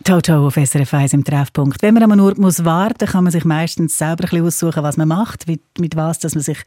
Toto 0.07 0.46
auf 0.46 0.54
SRF 0.54 0.94
1 0.94 1.14
im 1.14 1.24
Treffpunkt. 1.24 1.82
Wenn 1.82 1.92
man 1.92 2.04
aber 2.04 2.14
nur 2.14 2.32
muss 2.38 2.64
warten 2.64 3.09
kann 3.09 3.24
man 3.24 3.32
sich 3.32 3.44
meistens 3.44 3.98
selber 3.98 4.22
ein 4.22 4.30
bisschen 4.30 4.46
aussuchen, 4.46 4.84
was 4.84 4.96
man 4.96 5.09
macht, 5.09 5.48
mit, 5.48 5.61
mit 5.80 5.96
was 5.96 6.20
dass 6.20 6.36
man 6.36 6.44
sich 6.44 6.59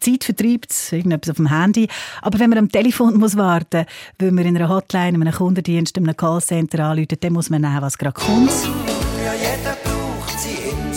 Zeit 0.00 0.24
vertreibt, 0.24 0.74
irgendetwas 0.90 1.30
auf 1.30 1.36
dem 1.36 1.48
Handy. 1.48 1.86
Aber 2.22 2.40
wenn 2.40 2.50
man 2.50 2.58
am 2.58 2.68
Telefon 2.68 3.16
muss 3.16 3.36
warten 3.36 3.86
weil 4.18 4.32
man 4.32 4.46
in 4.46 4.56
einer 4.56 4.68
Hotline, 4.68 5.10
in 5.10 5.22
einem 5.22 5.32
Kundendienst, 5.32 5.96
in 5.96 6.08
einem 6.08 6.16
Callcenter 6.16 6.86
anruft, 6.86 7.22
dann 7.22 7.34
muss 7.34 7.50
man 7.50 7.60
nehmen, 7.60 7.80
was 7.82 7.96
gerade 7.98 8.14
kommt. 8.14 8.50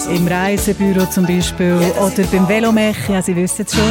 Im 0.09 0.27
Reisebüro 0.27 1.05
zum 1.05 1.27
Beispiel 1.27 1.75
oder 1.99 2.23
beim 2.31 2.49
Velomech, 2.49 3.09
ja, 3.09 3.21
Sie 3.21 3.35
wissen 3.35 3.63
es 3.67 3.75
schon. 3.75 3.83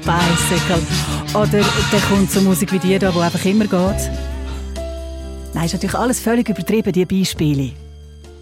Bicycle. 0.00 0.82
Oder 1.34 1.64
dann 1.92 2.02
kommt 2.10 2.32
so 2.32 2.40
Musik 2.40 2.72
wie 2.72 2.80
die 2.80 2.98
da, 2.98 3.12
die 3.12 3.20
einfach 3.20 3.44
immer 3.44 3.66
geht. 3.66 4.10
Nein, 5.56 5.64
ist 5.64 5.72
natürlich 5.72 5.94
alles 5.94 6.20
völlig 6.20 6.50
übertrieben, 6.50 6.92
die 6.92 7.06
Beispiele. 7.06 7.72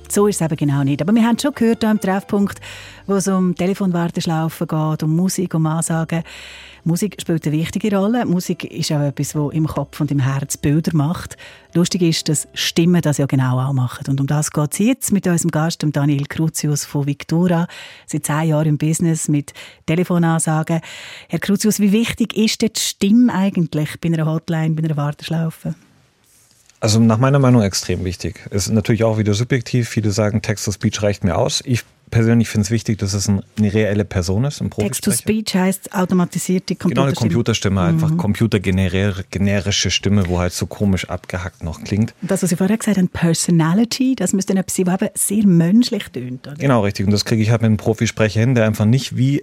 So 0.08 0.26
ist 0.26 0.40
es 0.40 0.44
eben 0.44 0.56
genau 0.56 0.82
nicht. 0.82 1.00
Aber 1.00 1.14
wir 1.14 1.22
haben 1.22 1.38
schon 1.38 1.54
gehört 1.54 1.78
hier 1.84 1.90
am 1.90 2.00
Treffpunkt, 2.00 2.60
wo 3.06 3.14
es 3.14 3.28
um 3.28 3.54
Telefonwarteschlaufen 3.54 4.66
geht, 4.66 5.02
um 5.04 5.14
Musik, 5.14 5.54
um 5.54 5.64
Ansagen. 5.64 6.24
Musik 6.82 7.16
spielt 7.20 7.46
eine 7.46 7.56
wichtige 7.56 7.96
Rolle. 7.96 8.26
Musik 8.26 8.64
ist 8.64 8.90
auch 8.90 9.00
etwas, 9.00 9.30
das 9.30 9.52
im 9.52 9.68
Kopf 9.68 10.00
und 10.00 10.10
im 10.10 10.18
Herz 10.18 10.56
Bilder 10.56 10.90
macht. 10.92 11.36
Lustig 11.72 12.02
ist, 12.02 12.28
dass 12.28 12.48
Stimmen 12.52 13.00
das 13.00 13.18
ja 13.18 13.26
genau 13.26 13.60
auch 13.60 13.72
machen. 13.72 14.08
Und 14.08 14.20
um 14.20 14.26
das 14.26 14.50
geht 14.50 14.72
es 14.72 14.78
jetzt 14.80 15.12
mit 15.12 15.28
unserem 15.28 15.52
Gast, 15.52 15.86
Daniel 15.86 16.26
Cruzius 16.26 16.84
von 16.84 17.06
Victura. 17.06 17.68
Seit 18.06 18.26
zehn 18.26 18.48
Jahren 18.48 18.66
im 18.66 18.78
Business 18.78 19.28
mit 19.28 19.54
Telefonansagen. 19.86 20.80
Herr 21.28 21.38
Cruzius, 21.38 21.78
wie 21.78 21.92
wichtig 21.92 22.36
ist 22.36 22.60
die 22.60 22.72
Stimme 22.76 23.32
eigentlich 23.32 24.00
bei 24.00 24.08
einer 24.08 24.26
Hotline, 24.26 24.74
bei 24.74 24.82
einer 24.82 24.96
Warteschlaufe? 24.96 25.76
Also 26.84 27.00
nach 27.00 27.16
meiner 27.16 27.38
Meinung 27.38 27.62
extrem 27.62 28.04
wichtig. 28.04 28.40
Ist 28.50 28.68
natürlich 28.68 29.04
auch 29.04 29.16
wieder 29.16 29.32
subjektiv. 29.32 29.88
Viele 29.88 30.10
sagen, 30.10 30.42
Text-to-Speech 30.42 31.02
reicht 31.02 31.24
mir 31.24 31.38
aus. 31.38 31.62
Ich 31.64 31.82
persönlich 32.10 32.50
finde 32.50 32.66
es 32.66 32.70
wichtig, 32.70 32.98
dass 32.98 33.14
es 33.14 33.26
eine 33.26 33.42
reelle 33.58 34.04
Person 34.04 34.44
ist, 34.44 34.60
ein 34.60 34.70
Text-to-Speech 34.70 35.54
heißt 35.54 35.94
automatisierte 35.94 36.76
Computerstimme. 36.76 36.94
Genau, 36.94 37.02
eine 37.04 37.14
Computerstimme, 37.14 37.80
mhm. 37.80 37.88
einfach 37.88 38.16
computergenerische 38.18 39.90
Stimme, 39.90 40.28
wo 40.28 40.40
halt 40.40 40.52
so 40.52 40.66
komisch 40.66 41.08
abgehackt 41.08 41.64
noch 41.64 41.82
klingt. 41.82 42.12
Das, 42.20 42.42
was 42.42 42.50
Sie 42.50 42.56
vorher 42.56 42.76
gesagt 42.76 42.98
haben, 42.98 43.08
Personality, 43.08 44.14
das 44.14 44.34
müsste 44.34 44.52
etwas 44.52 44.76
sein, 44.76 44.86
was 44.86 44.98
sehr 45.14 45.46
menschlich 45.46 46.04
tönt. 46.12 46.46
Genau, 46.58 46.82
richtig. 46.82 47.06
Und 47.06 47.12
das 47.12 47.24
kriege 47.24 47.42
ich 47.42 47.48
halt 47.48 47.62
mit 47.62 47.68
einem 47.68 47.78
Profisprecher 47.78 48.40
hin, 48.40 48.54
der 48.54 48.66
einfach 48.66 48.84
nicht 48.84 49.16
wie 49.16 49.42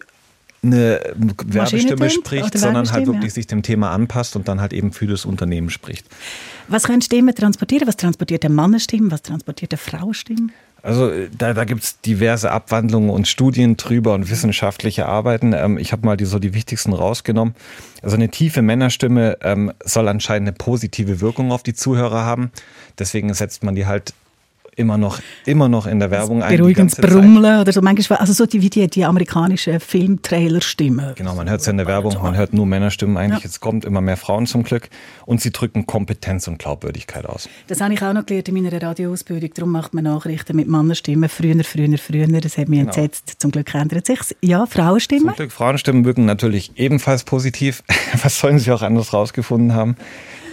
eine 0.64 1.02
Werbestimme 1.18 2.10
spricht, 2.10 2.58
sondern 2.58 2.92
halt 2.92 3.08
wirklich 3.08 3.32
ja. 3.32 3.36
sich 3.36 3.48
dem 3.48 3.64
Thema 3.64 3.92
anpasst 3.92 4.36
und 4.36 4.48
dann 4.48 4.62
halt 4.62 4.74
eben 4.74 4.94
für 4.94 5.08
das 5.08 5.26
Unternehmen 5.26 5.70
spricht. 5.70 6.06
Was 6.68 6.84
können 6.84 7.02
Stimmen 7.02 7.34
transportieren? 7.34 7.88
Was 7.88 7.98
transportiert 7.98 8.44
der 8.44 8.52
Mannenstimme? 8.52 9.12
Was 9.12 9.24
transportiert 9.24 9.72
der 9.72 9.80
Frauenstimme? 9.80 10.50
Also 10.84 11.12
da, 11.38 11.54
da 11.54 11.64
gibt 11.64 11.84
es 11.84 12.02
diverse 12.02 12.52
Abwandlungen 12.52 13.12
und 13.12 13.28
Studien 13.28 13.78
drüber 13.78 14.14
und 14.14 14.30
wissenschaftliche 14.30 15.06
Arbeiten. 15.06 15.54
Ähm, 15.54 15.78
ich 15.78 15.92
habe 15.92 16.06
mal 16.06 16.18
die, 16.18 16.26
so 16.26 16.40
die 16.40 16.54
wichtigsten 16.54 16.94
rausgenommen. 16.94 17.54
Also 18.02 18.16
eine 18.16 18.30
tiefe 18.30 18.62
Männerstimme 18.64 19.38
ähm, 19.42 19.72
soll 19.84 20.08
anscheinend 20.08 20.50
eine 20.50 20.58
positive 20.58 21.22
Wirkung 21.22 21.52
auf 21.52 21.62
die 21.62 21.76
Zuhörer 21.76 22.26
haben. 22.26 22.52
Deswegen 22.98 23.32
setzt 23.34 23.64
man 23.64 23.76
die 23.76 23.86
halt 23.86 24.14
immer 24.82 24.98
noch, 24.98 25.20
immer 25.46 25.70
noch 25.70 25.88
in 25.88 26.00
der 26.00 26.12
Werbung 26.12 26.44
ein. 26.44 26.58
Beruhigendes 26.58 26.98
Brummeln 26.98 27.62
oder 27.62 27.72
so. 27.72 27.82
Manchmal, 27.82 28.20
also 28.20 28.34
so 28.34 28.46
die, 28.46 28.62
wie 28.62 28.70
die, 28.70 28.88
die 28.88 29.06
amerikanische 29.06 29.80
Filmtrailer-Stimme. 29.80 31.14
Genau, 31.16 31.36
man 31.36 31.50
hört 31.50 31.62
es 31.62 31.68
in 31.68 31.78
der 31.78 31.88
Werbung, 31.88 32.16
man 32.22 32.36
hört 32.36 32.54
nur 32.54 32.66
Männerstimmen 32.66 33.18
eigentlich. 33.18 33.40
Ja. 33.40 33.46
Jetzt 33.46 33.62
kommt 33.62 33.86
immer 33.86 34.02
mehr 34.02 34.18
Frauen 34.18 34.46
zum 34.48 34.64
Glück 34.64 34.90
und 35.26 35.40
sie 35.42 35.52
drücken 35.52 35.86
Kompetenz 35.86 36.48
und 36.48 36.60
Glaubwürdigkeit 36.60 37.26
aus. 37.26 37.48
Das 37.68 37.80
habe 37.80 37.94
ich 37.94 38.02
auch 38.02 38.14
noch 38.14 38.26
gelernt 38.26 38.50
in 38.50 38.56
meiner 38.56 38.82
Radioausbildung. 38.82 39.52
Darum 39.54 39.72
macht 39.72 39.94
man 39.94 40.04
Nachrichten 40.04 40.58
mit 40.58 40.68
Männerstimmen. 40.68 41.30
Früher, 41.30 41.64
früher, 41.64 41.98
früher. 41.98 42.28
Das 42.42 42.58
hat 42.58 42.68
mich 42.68 42.80
genau. 42.80 42.92
entsetzt. 42.92 43.36
Zum 43.38 43.52
Glück 43.52 43.74
ändert 43.74 44.06
sich 44.06 44.20
Ja, 44.42 44.66
Frauenstimmen? 44.66 45.28
Zum 45.28 45.36
Glück, 45.36 45.52
Frauenstimmen 45.52 46.06
wirken 46.06 46.26
natürlich 46.26 46.72
ebenfalls 46.76 47.24
positiv. 47.24 47.84
Was 48.24 48.40
sollen 48.40 48.60
sie 48.60 48.72
auch 48.72 48.82
anders 48.82 49.14
rausgefunden 49.14 49.74
haben? 49.74 49.96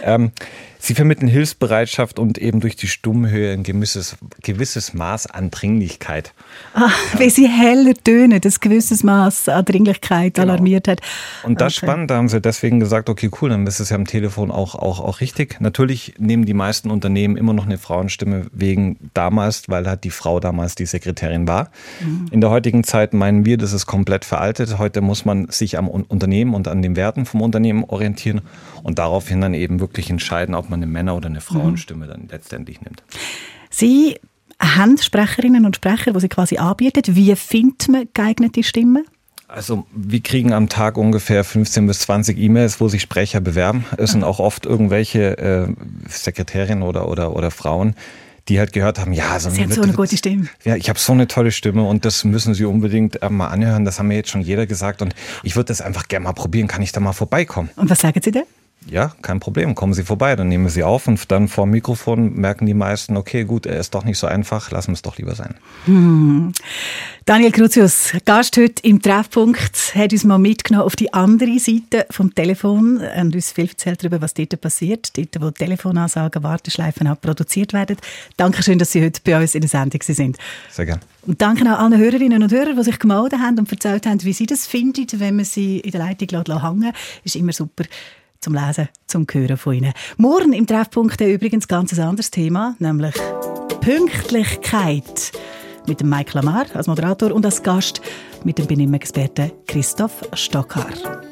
Ähm, 0.03 0.33
Sie 0.81 0.95
vermitteln 0.95 1.29
Hilfsbereitschaft 1.29 2.19
und 2.19 2.39
eben 2.39 2.61
durch 2.61 2.77
die 2.77 2.87
Stummhöhe 2.87 3.53
ein 3.53 3.65
gewisses, 3.65 4.17
gewisses 4.43 4.95
Maß 4.95 5.27
an 5.27 5.51
Dringlichkeit. 5.51 6.33
Ah, 6.75 6.89
ja. 7.15 7.21
Wie 7.21 7.31
sie 7.31 7.49
heller 7.49 7.95
tönen, 7.95 8.41
das 8.41 8.61
gewisses 8.61 9.03
Maß 9.03 9.49
an 9.49 9.65
Dringlichkeit 9.65 10.35
genau. 10.35 10.53
alarmiert 10.53 10.87
hat. 10.87 11.01
Und 11.43 11.61
das 11.61 11.77
okay. 11.77 11.87
spannend, 11.87 12.11
da 12.11 12.17
haben 12.17 12.29
sie 12.29 12.41
deswegen 12.41 12.79
gesagt, 12.79 13.09
okay, 13.09 13.29
cool, 13.41 13.51
dann 13.51 13.67
ist 13.67 13.81
es 13.81 13.91
ja 13.91 13.97
am 13.97 14.07
Telefon 14.07 14.51
auch, 14.53 14.77
auch, 14.77 15.01
auch 15.01 15.21
richtig. 15.21 15.61
Natürlich 15.61 16.15
nehmen 16.19 16.45
die 16.45 16.55
meisten 16.55 16.91
Unternehmen 16.91 17.37
immer 17.37 17.53
noch 17.53 17.67
eine 17.67 17.79
Frauenstimme 17.79 18.47
wegen 18.53 19.11
damals, 19.15 19.69
weil 19.69 19.87
halt 19.87 20.05
die 20.05 20.11
Frau 20.11 20.39
damals 20.39 20.77
die 20.77 20.87
Sekretärin 20.87 21.49
war. 21.49 21.71
Mhm. 22.01 22.29
In 22.31 22.41
der 22.41 22.51
heutigen 22.51 22.85
Zeit 22.85 23.15
meinen 23.15 23.45
wir, 23.45 23.59
das 23.59 23.73
ist 23.73 23.87
komplett 23.87 24.25
veraltet. 24.25 24.79
Heute 24.79 25.01
muss 25.01 25.25
man 25.25 25.49
sich 25.49 25.77
am 25.77 25.89
Unternehmen 25.89 26.55
und 26.55 26.69
an 26.69 26.83
den 26.83 26.95
Werten 26.95 27.27
vom 27.27 27.41
Unternehmen 27.41 27.83
orientieren 27.85 28.43
und 28.83 28.99
daraufhin 28.99 29.41
dann 29.41 29.55
eben 29.55 29.81
wirklich 29.81 30.11
entscheiden, 30.11 30.55
ob 30.55 30.68
man 30.71 30.81
eine 30.83 30.91
Männer- 30.91 31.17
oder 31.17 31.29
eine 31.29 31.41
Frauenstimme 31.41 32.07
mhm. 32.07 32.11
dann 32.11 32.29
letztendlich 32.31 32.81
nimmt. 32.81 33.03
Sie 33.71 34.19
haben 34.61 34.99
Sprecherinnen 34.99 35.65
und 35.67 35.77
Sprecher, 35.77 36.13
die 36.13 36.21
Sie 36.21 36.29
quasi 36.29 36.59
anbieten. 36.59 37.03
Wie 37.15 37.35
findet 37.37 37.89
man 37.89 38.09
geeignete 38.13 38.63
Stimmen? 38.63 39.05
Also 39.47 39.87
wir 39.95 40.21
kriegen 40.21 40.53
am 40.53 40.69
Tag 40.69 40.99
ungefähr 40.99 41.43
15 41.43 41.87
bis 41.87 42.01
20 42.01 42.37
E-Mails, 42.39 42.81
wo 42.81 42.89
sich 42.89 43.01
Sprecher 43.01 43.41
bewerben. 43.41 43.87
Es 43.97 44.11
sind 44.13 44.23
auch 44.23 44.41
oft 44.41 44.67
irgendwelche 44.67 45.39
äh, 45.39 45.69
Sekretärinnen 46.07 46.83
oder, 46.83 47.09
oder, 47.09 47.35
oder 47.35 47.51
Frauen, 47.51 47.95
die 48.49 48.59
halt 48.59 48.75
gehört 48.75 48.99
haben, 48.99 49.15
ja, 49.15 49.41
so, 49.41 49.49
Sie 49.49 49.63
haben 49.63 49.73
so 49.73 49.81
eine 49.81 49.95
gute 49.95 50.19
Stimme. 50.19 50.49
Ja, 50.65 50.77
ich 50.77 50.91
habe 50.91 50.99
so 50.99 51.15
eine 51.15 51.29
tolle 51.29 51.51
Stimme 51.51 51.85
und 51.85 52.05
das 52.05 52.25
müssen 52.25 52.53
Sie 52.53 52.67
unbedingt 52.67 53.23
äh, 53.23 53.31
mal 53.31 53.49
anhören. 53.49 53.87
Das 53.87 53.99
haben 53.99 54.09
mir 54.09 54.17
jetzt 54.17 54.29
schon 54.29 54.43
jeder 54.43 54.67
gesagt 54.67 55.01
und 55.01 55.15
ich 55.43 55.57
würde 55.57 55.69
das 55.69 55.81
einfach 55.81 56.09
gerne 56.09 56.25
mal 56.25 56.35
probieren. 56.35 56.69
Kann 56.69 56.83
ich 56.83 56.93
da 56.93 57.01
mal 57.01 57.15
vorbeikommen? 57.15 57.71
Und 57.77 57.89
was 57.89 58.01
sagen 58.01 58.21
Sie 58.23 58.31
denn? 58.31 58.45
Ja, 58.91 59.13
kein 59.23 59.41
Problem, 59.41 59.75
kommen 59.75 59.93
Sie 59.93 60.03
vorbei, 60.03 60.37
dann 60.37 60.49
nehmen 60.49 60.65
wir 60.65 60.71
Sie 60.71 60.83
auf 60.83 61.07
und 61.07 61.31
dann 61.31 61.49
vor 61.49 61.65
dem 61.67 61.73
Mikrofon 61.73 62.35
merken 62.35 62.67
die 62.67 62.75
meisten, 62.75 63.17
okay, 63.17 63.45
gut, 63.45 63.67
er 63.67 63.79
ist 63.79 63.95
doch 63.95 64.05
nicht 64.05 64.19
so 64.19 64.27
einfach, 64.27 64.71
lassen 64.71 64.89
wir 64.89 64.95
es 64.95 65.03
doch 65.03 65.19
lieber 65.19 65.35
sein. 65.35 65.55
Hm. 65.85 66.53
Daniel 67.25 67.53
Cruzius, 67.53 68.13
Gast 68.25 68.57
heute 68.57 68.83
im 68.83 69.03
Treffpunkt, 69.03 69.95
hat 69.95 70.13
uns 70.13 70.25
mal 70.25 70.39
mitgenommen 70.39 70.87
auf 70.87 70.97
die 70.97 71.13
andere 71.13 71.59
Seite 71.59 72.07
vom 72.11 72.35
Telefon 72.35 72.99
und 72.99 73.35
uns 73.35 73.53
viel 73.53 73.69
erzählt 73.69 74.03
darüber, 74.03 74.23
was 74.23 74.35
dort 74.35 74.61
passiert, 74.61 75.17
dort, 75.17 75.41
wo 75.41 75.51
Telefonansagen, 75.51 76.43
Warteschleifen 76.43 77.07
auch 77.09 77.21
produziert 77.21 77.73
werden. 77.73 77.97
Dankeschön, 78.37 78.79
dass 78.79 78.93
Sie 78.93 79.05
heute 79.05 79.21
bei 79.23 79.39
uns 79.39 79.55
in 79.55 79.61
der 79.61 79.71
Sendung 79.71 80.01
sind. 80.03 80.39
Sehr 80.71 80.87
gerne. 80.87 81.01
Und 81.27 81.43
danke 81.43 81.65
auch 81.71 81.79
allen 81.79 81.99
Hörerinnen 81.99 82.43
und 82.43 82.53
Hörern, 82.53 82.77
die 82.77 82.85
sich 82.85 82.99
gemeldet 82.99 83.39
haben 83.39 83.59
und 83.59 83.71
erzählt 83.71 84.07
haben, 84.07 84.23
wie 84.25 84.33
sie 84.33 84.47
das 84.47 84.67
finden, 84.67 85.07
wenn 85.21 85.37
man 85.37 85.45
sie 85.45 85.81
in 85.81 85.91
der 85.91 86.01
Leitung 86.01 86.29
hängen 86.31 86.81
lässt. 86.81 86.95
Ist 87.25 87.37
immer 87.37 87.53
super 87.53 87.85
zum 88.41 88.55
Lesen, 88.55 88.89
zum 89.07 89.27
Hören 89.31 89.57
von 89.57 89.75
Ihnen. 89.75 89.93
Morgen 90.17 90.53
im 90.53 90.67
Treffpunkt 90.67 91.21
übrigens 91.21 91.69
ganz 91.69 91.93
ein 91.93 92.01
anderes 92.01 92.31
Thema, 92.31 92.77
nämlich 92.79 93.15
Pünktlichkeit. 93.81 95.33
Mit 95.87 96.01
dem 96.01 96.11
Mike 96.11 96.33
Lamar 96.35 96.67
als 96.75 96.87
Moderator 96.87 97.33
und 97.33 97.45
als 97.47 97.63
Gast 97.63 98.03
mit 98.45 98.59
dem 98.59 98.67
Benimmexperten 98.67 99.53
Christoph 99.67 100.23
Stockhaar. 100.35 101.28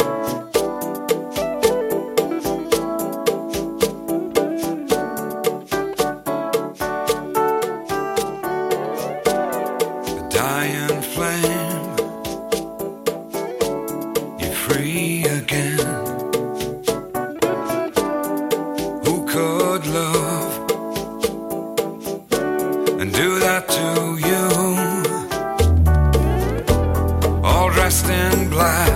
blind. 28.44 28.95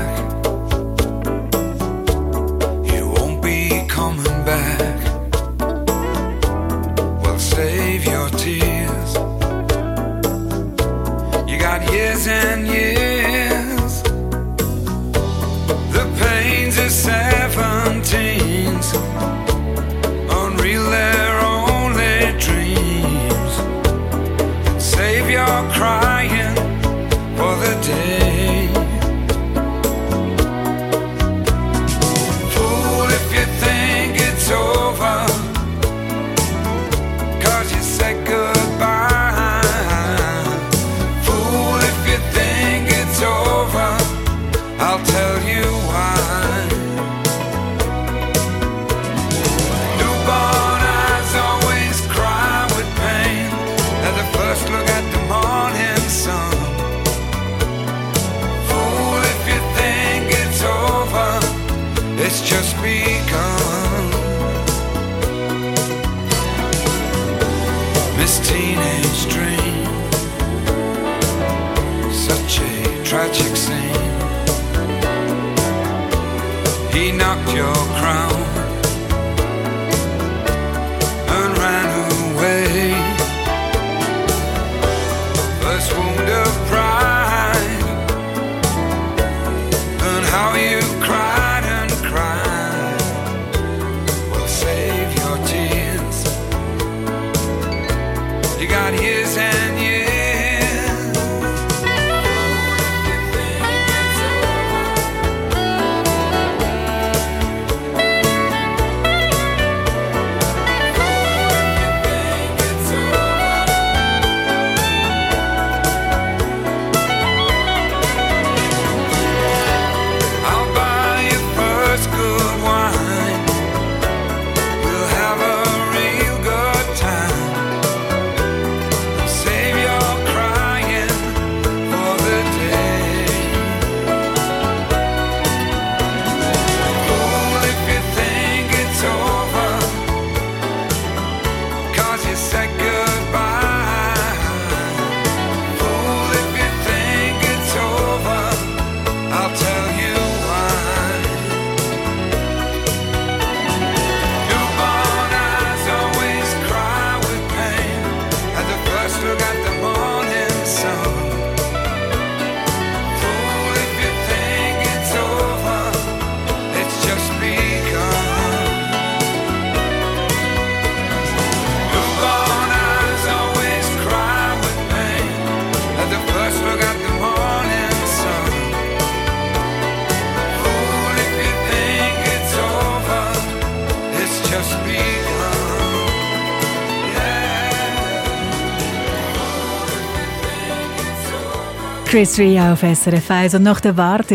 Chris 192.11 192.41
Ria 192.41 192.73
auf 192.73 192.81
SRF 192.81 193.31
1 193.31 193.55
und 193.55 193.63
noch 193.63 193.79
der 193.79 193.97
Warte. 193.97 194.35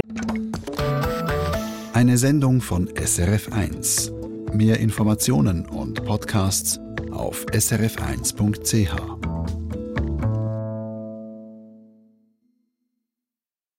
Eine 1.92 2.18
Sendung 2.18 2.62
von 2.62 2.88
SRF 2.96 3.52
1. 3.52 4.14
Mehr 4.54 4.80
Informationen 4.80 5.66
und 5.66 6.06
Podcasts 6.06 6.80
auf 7.12 7.46
srf1.ch. 7.48 9.14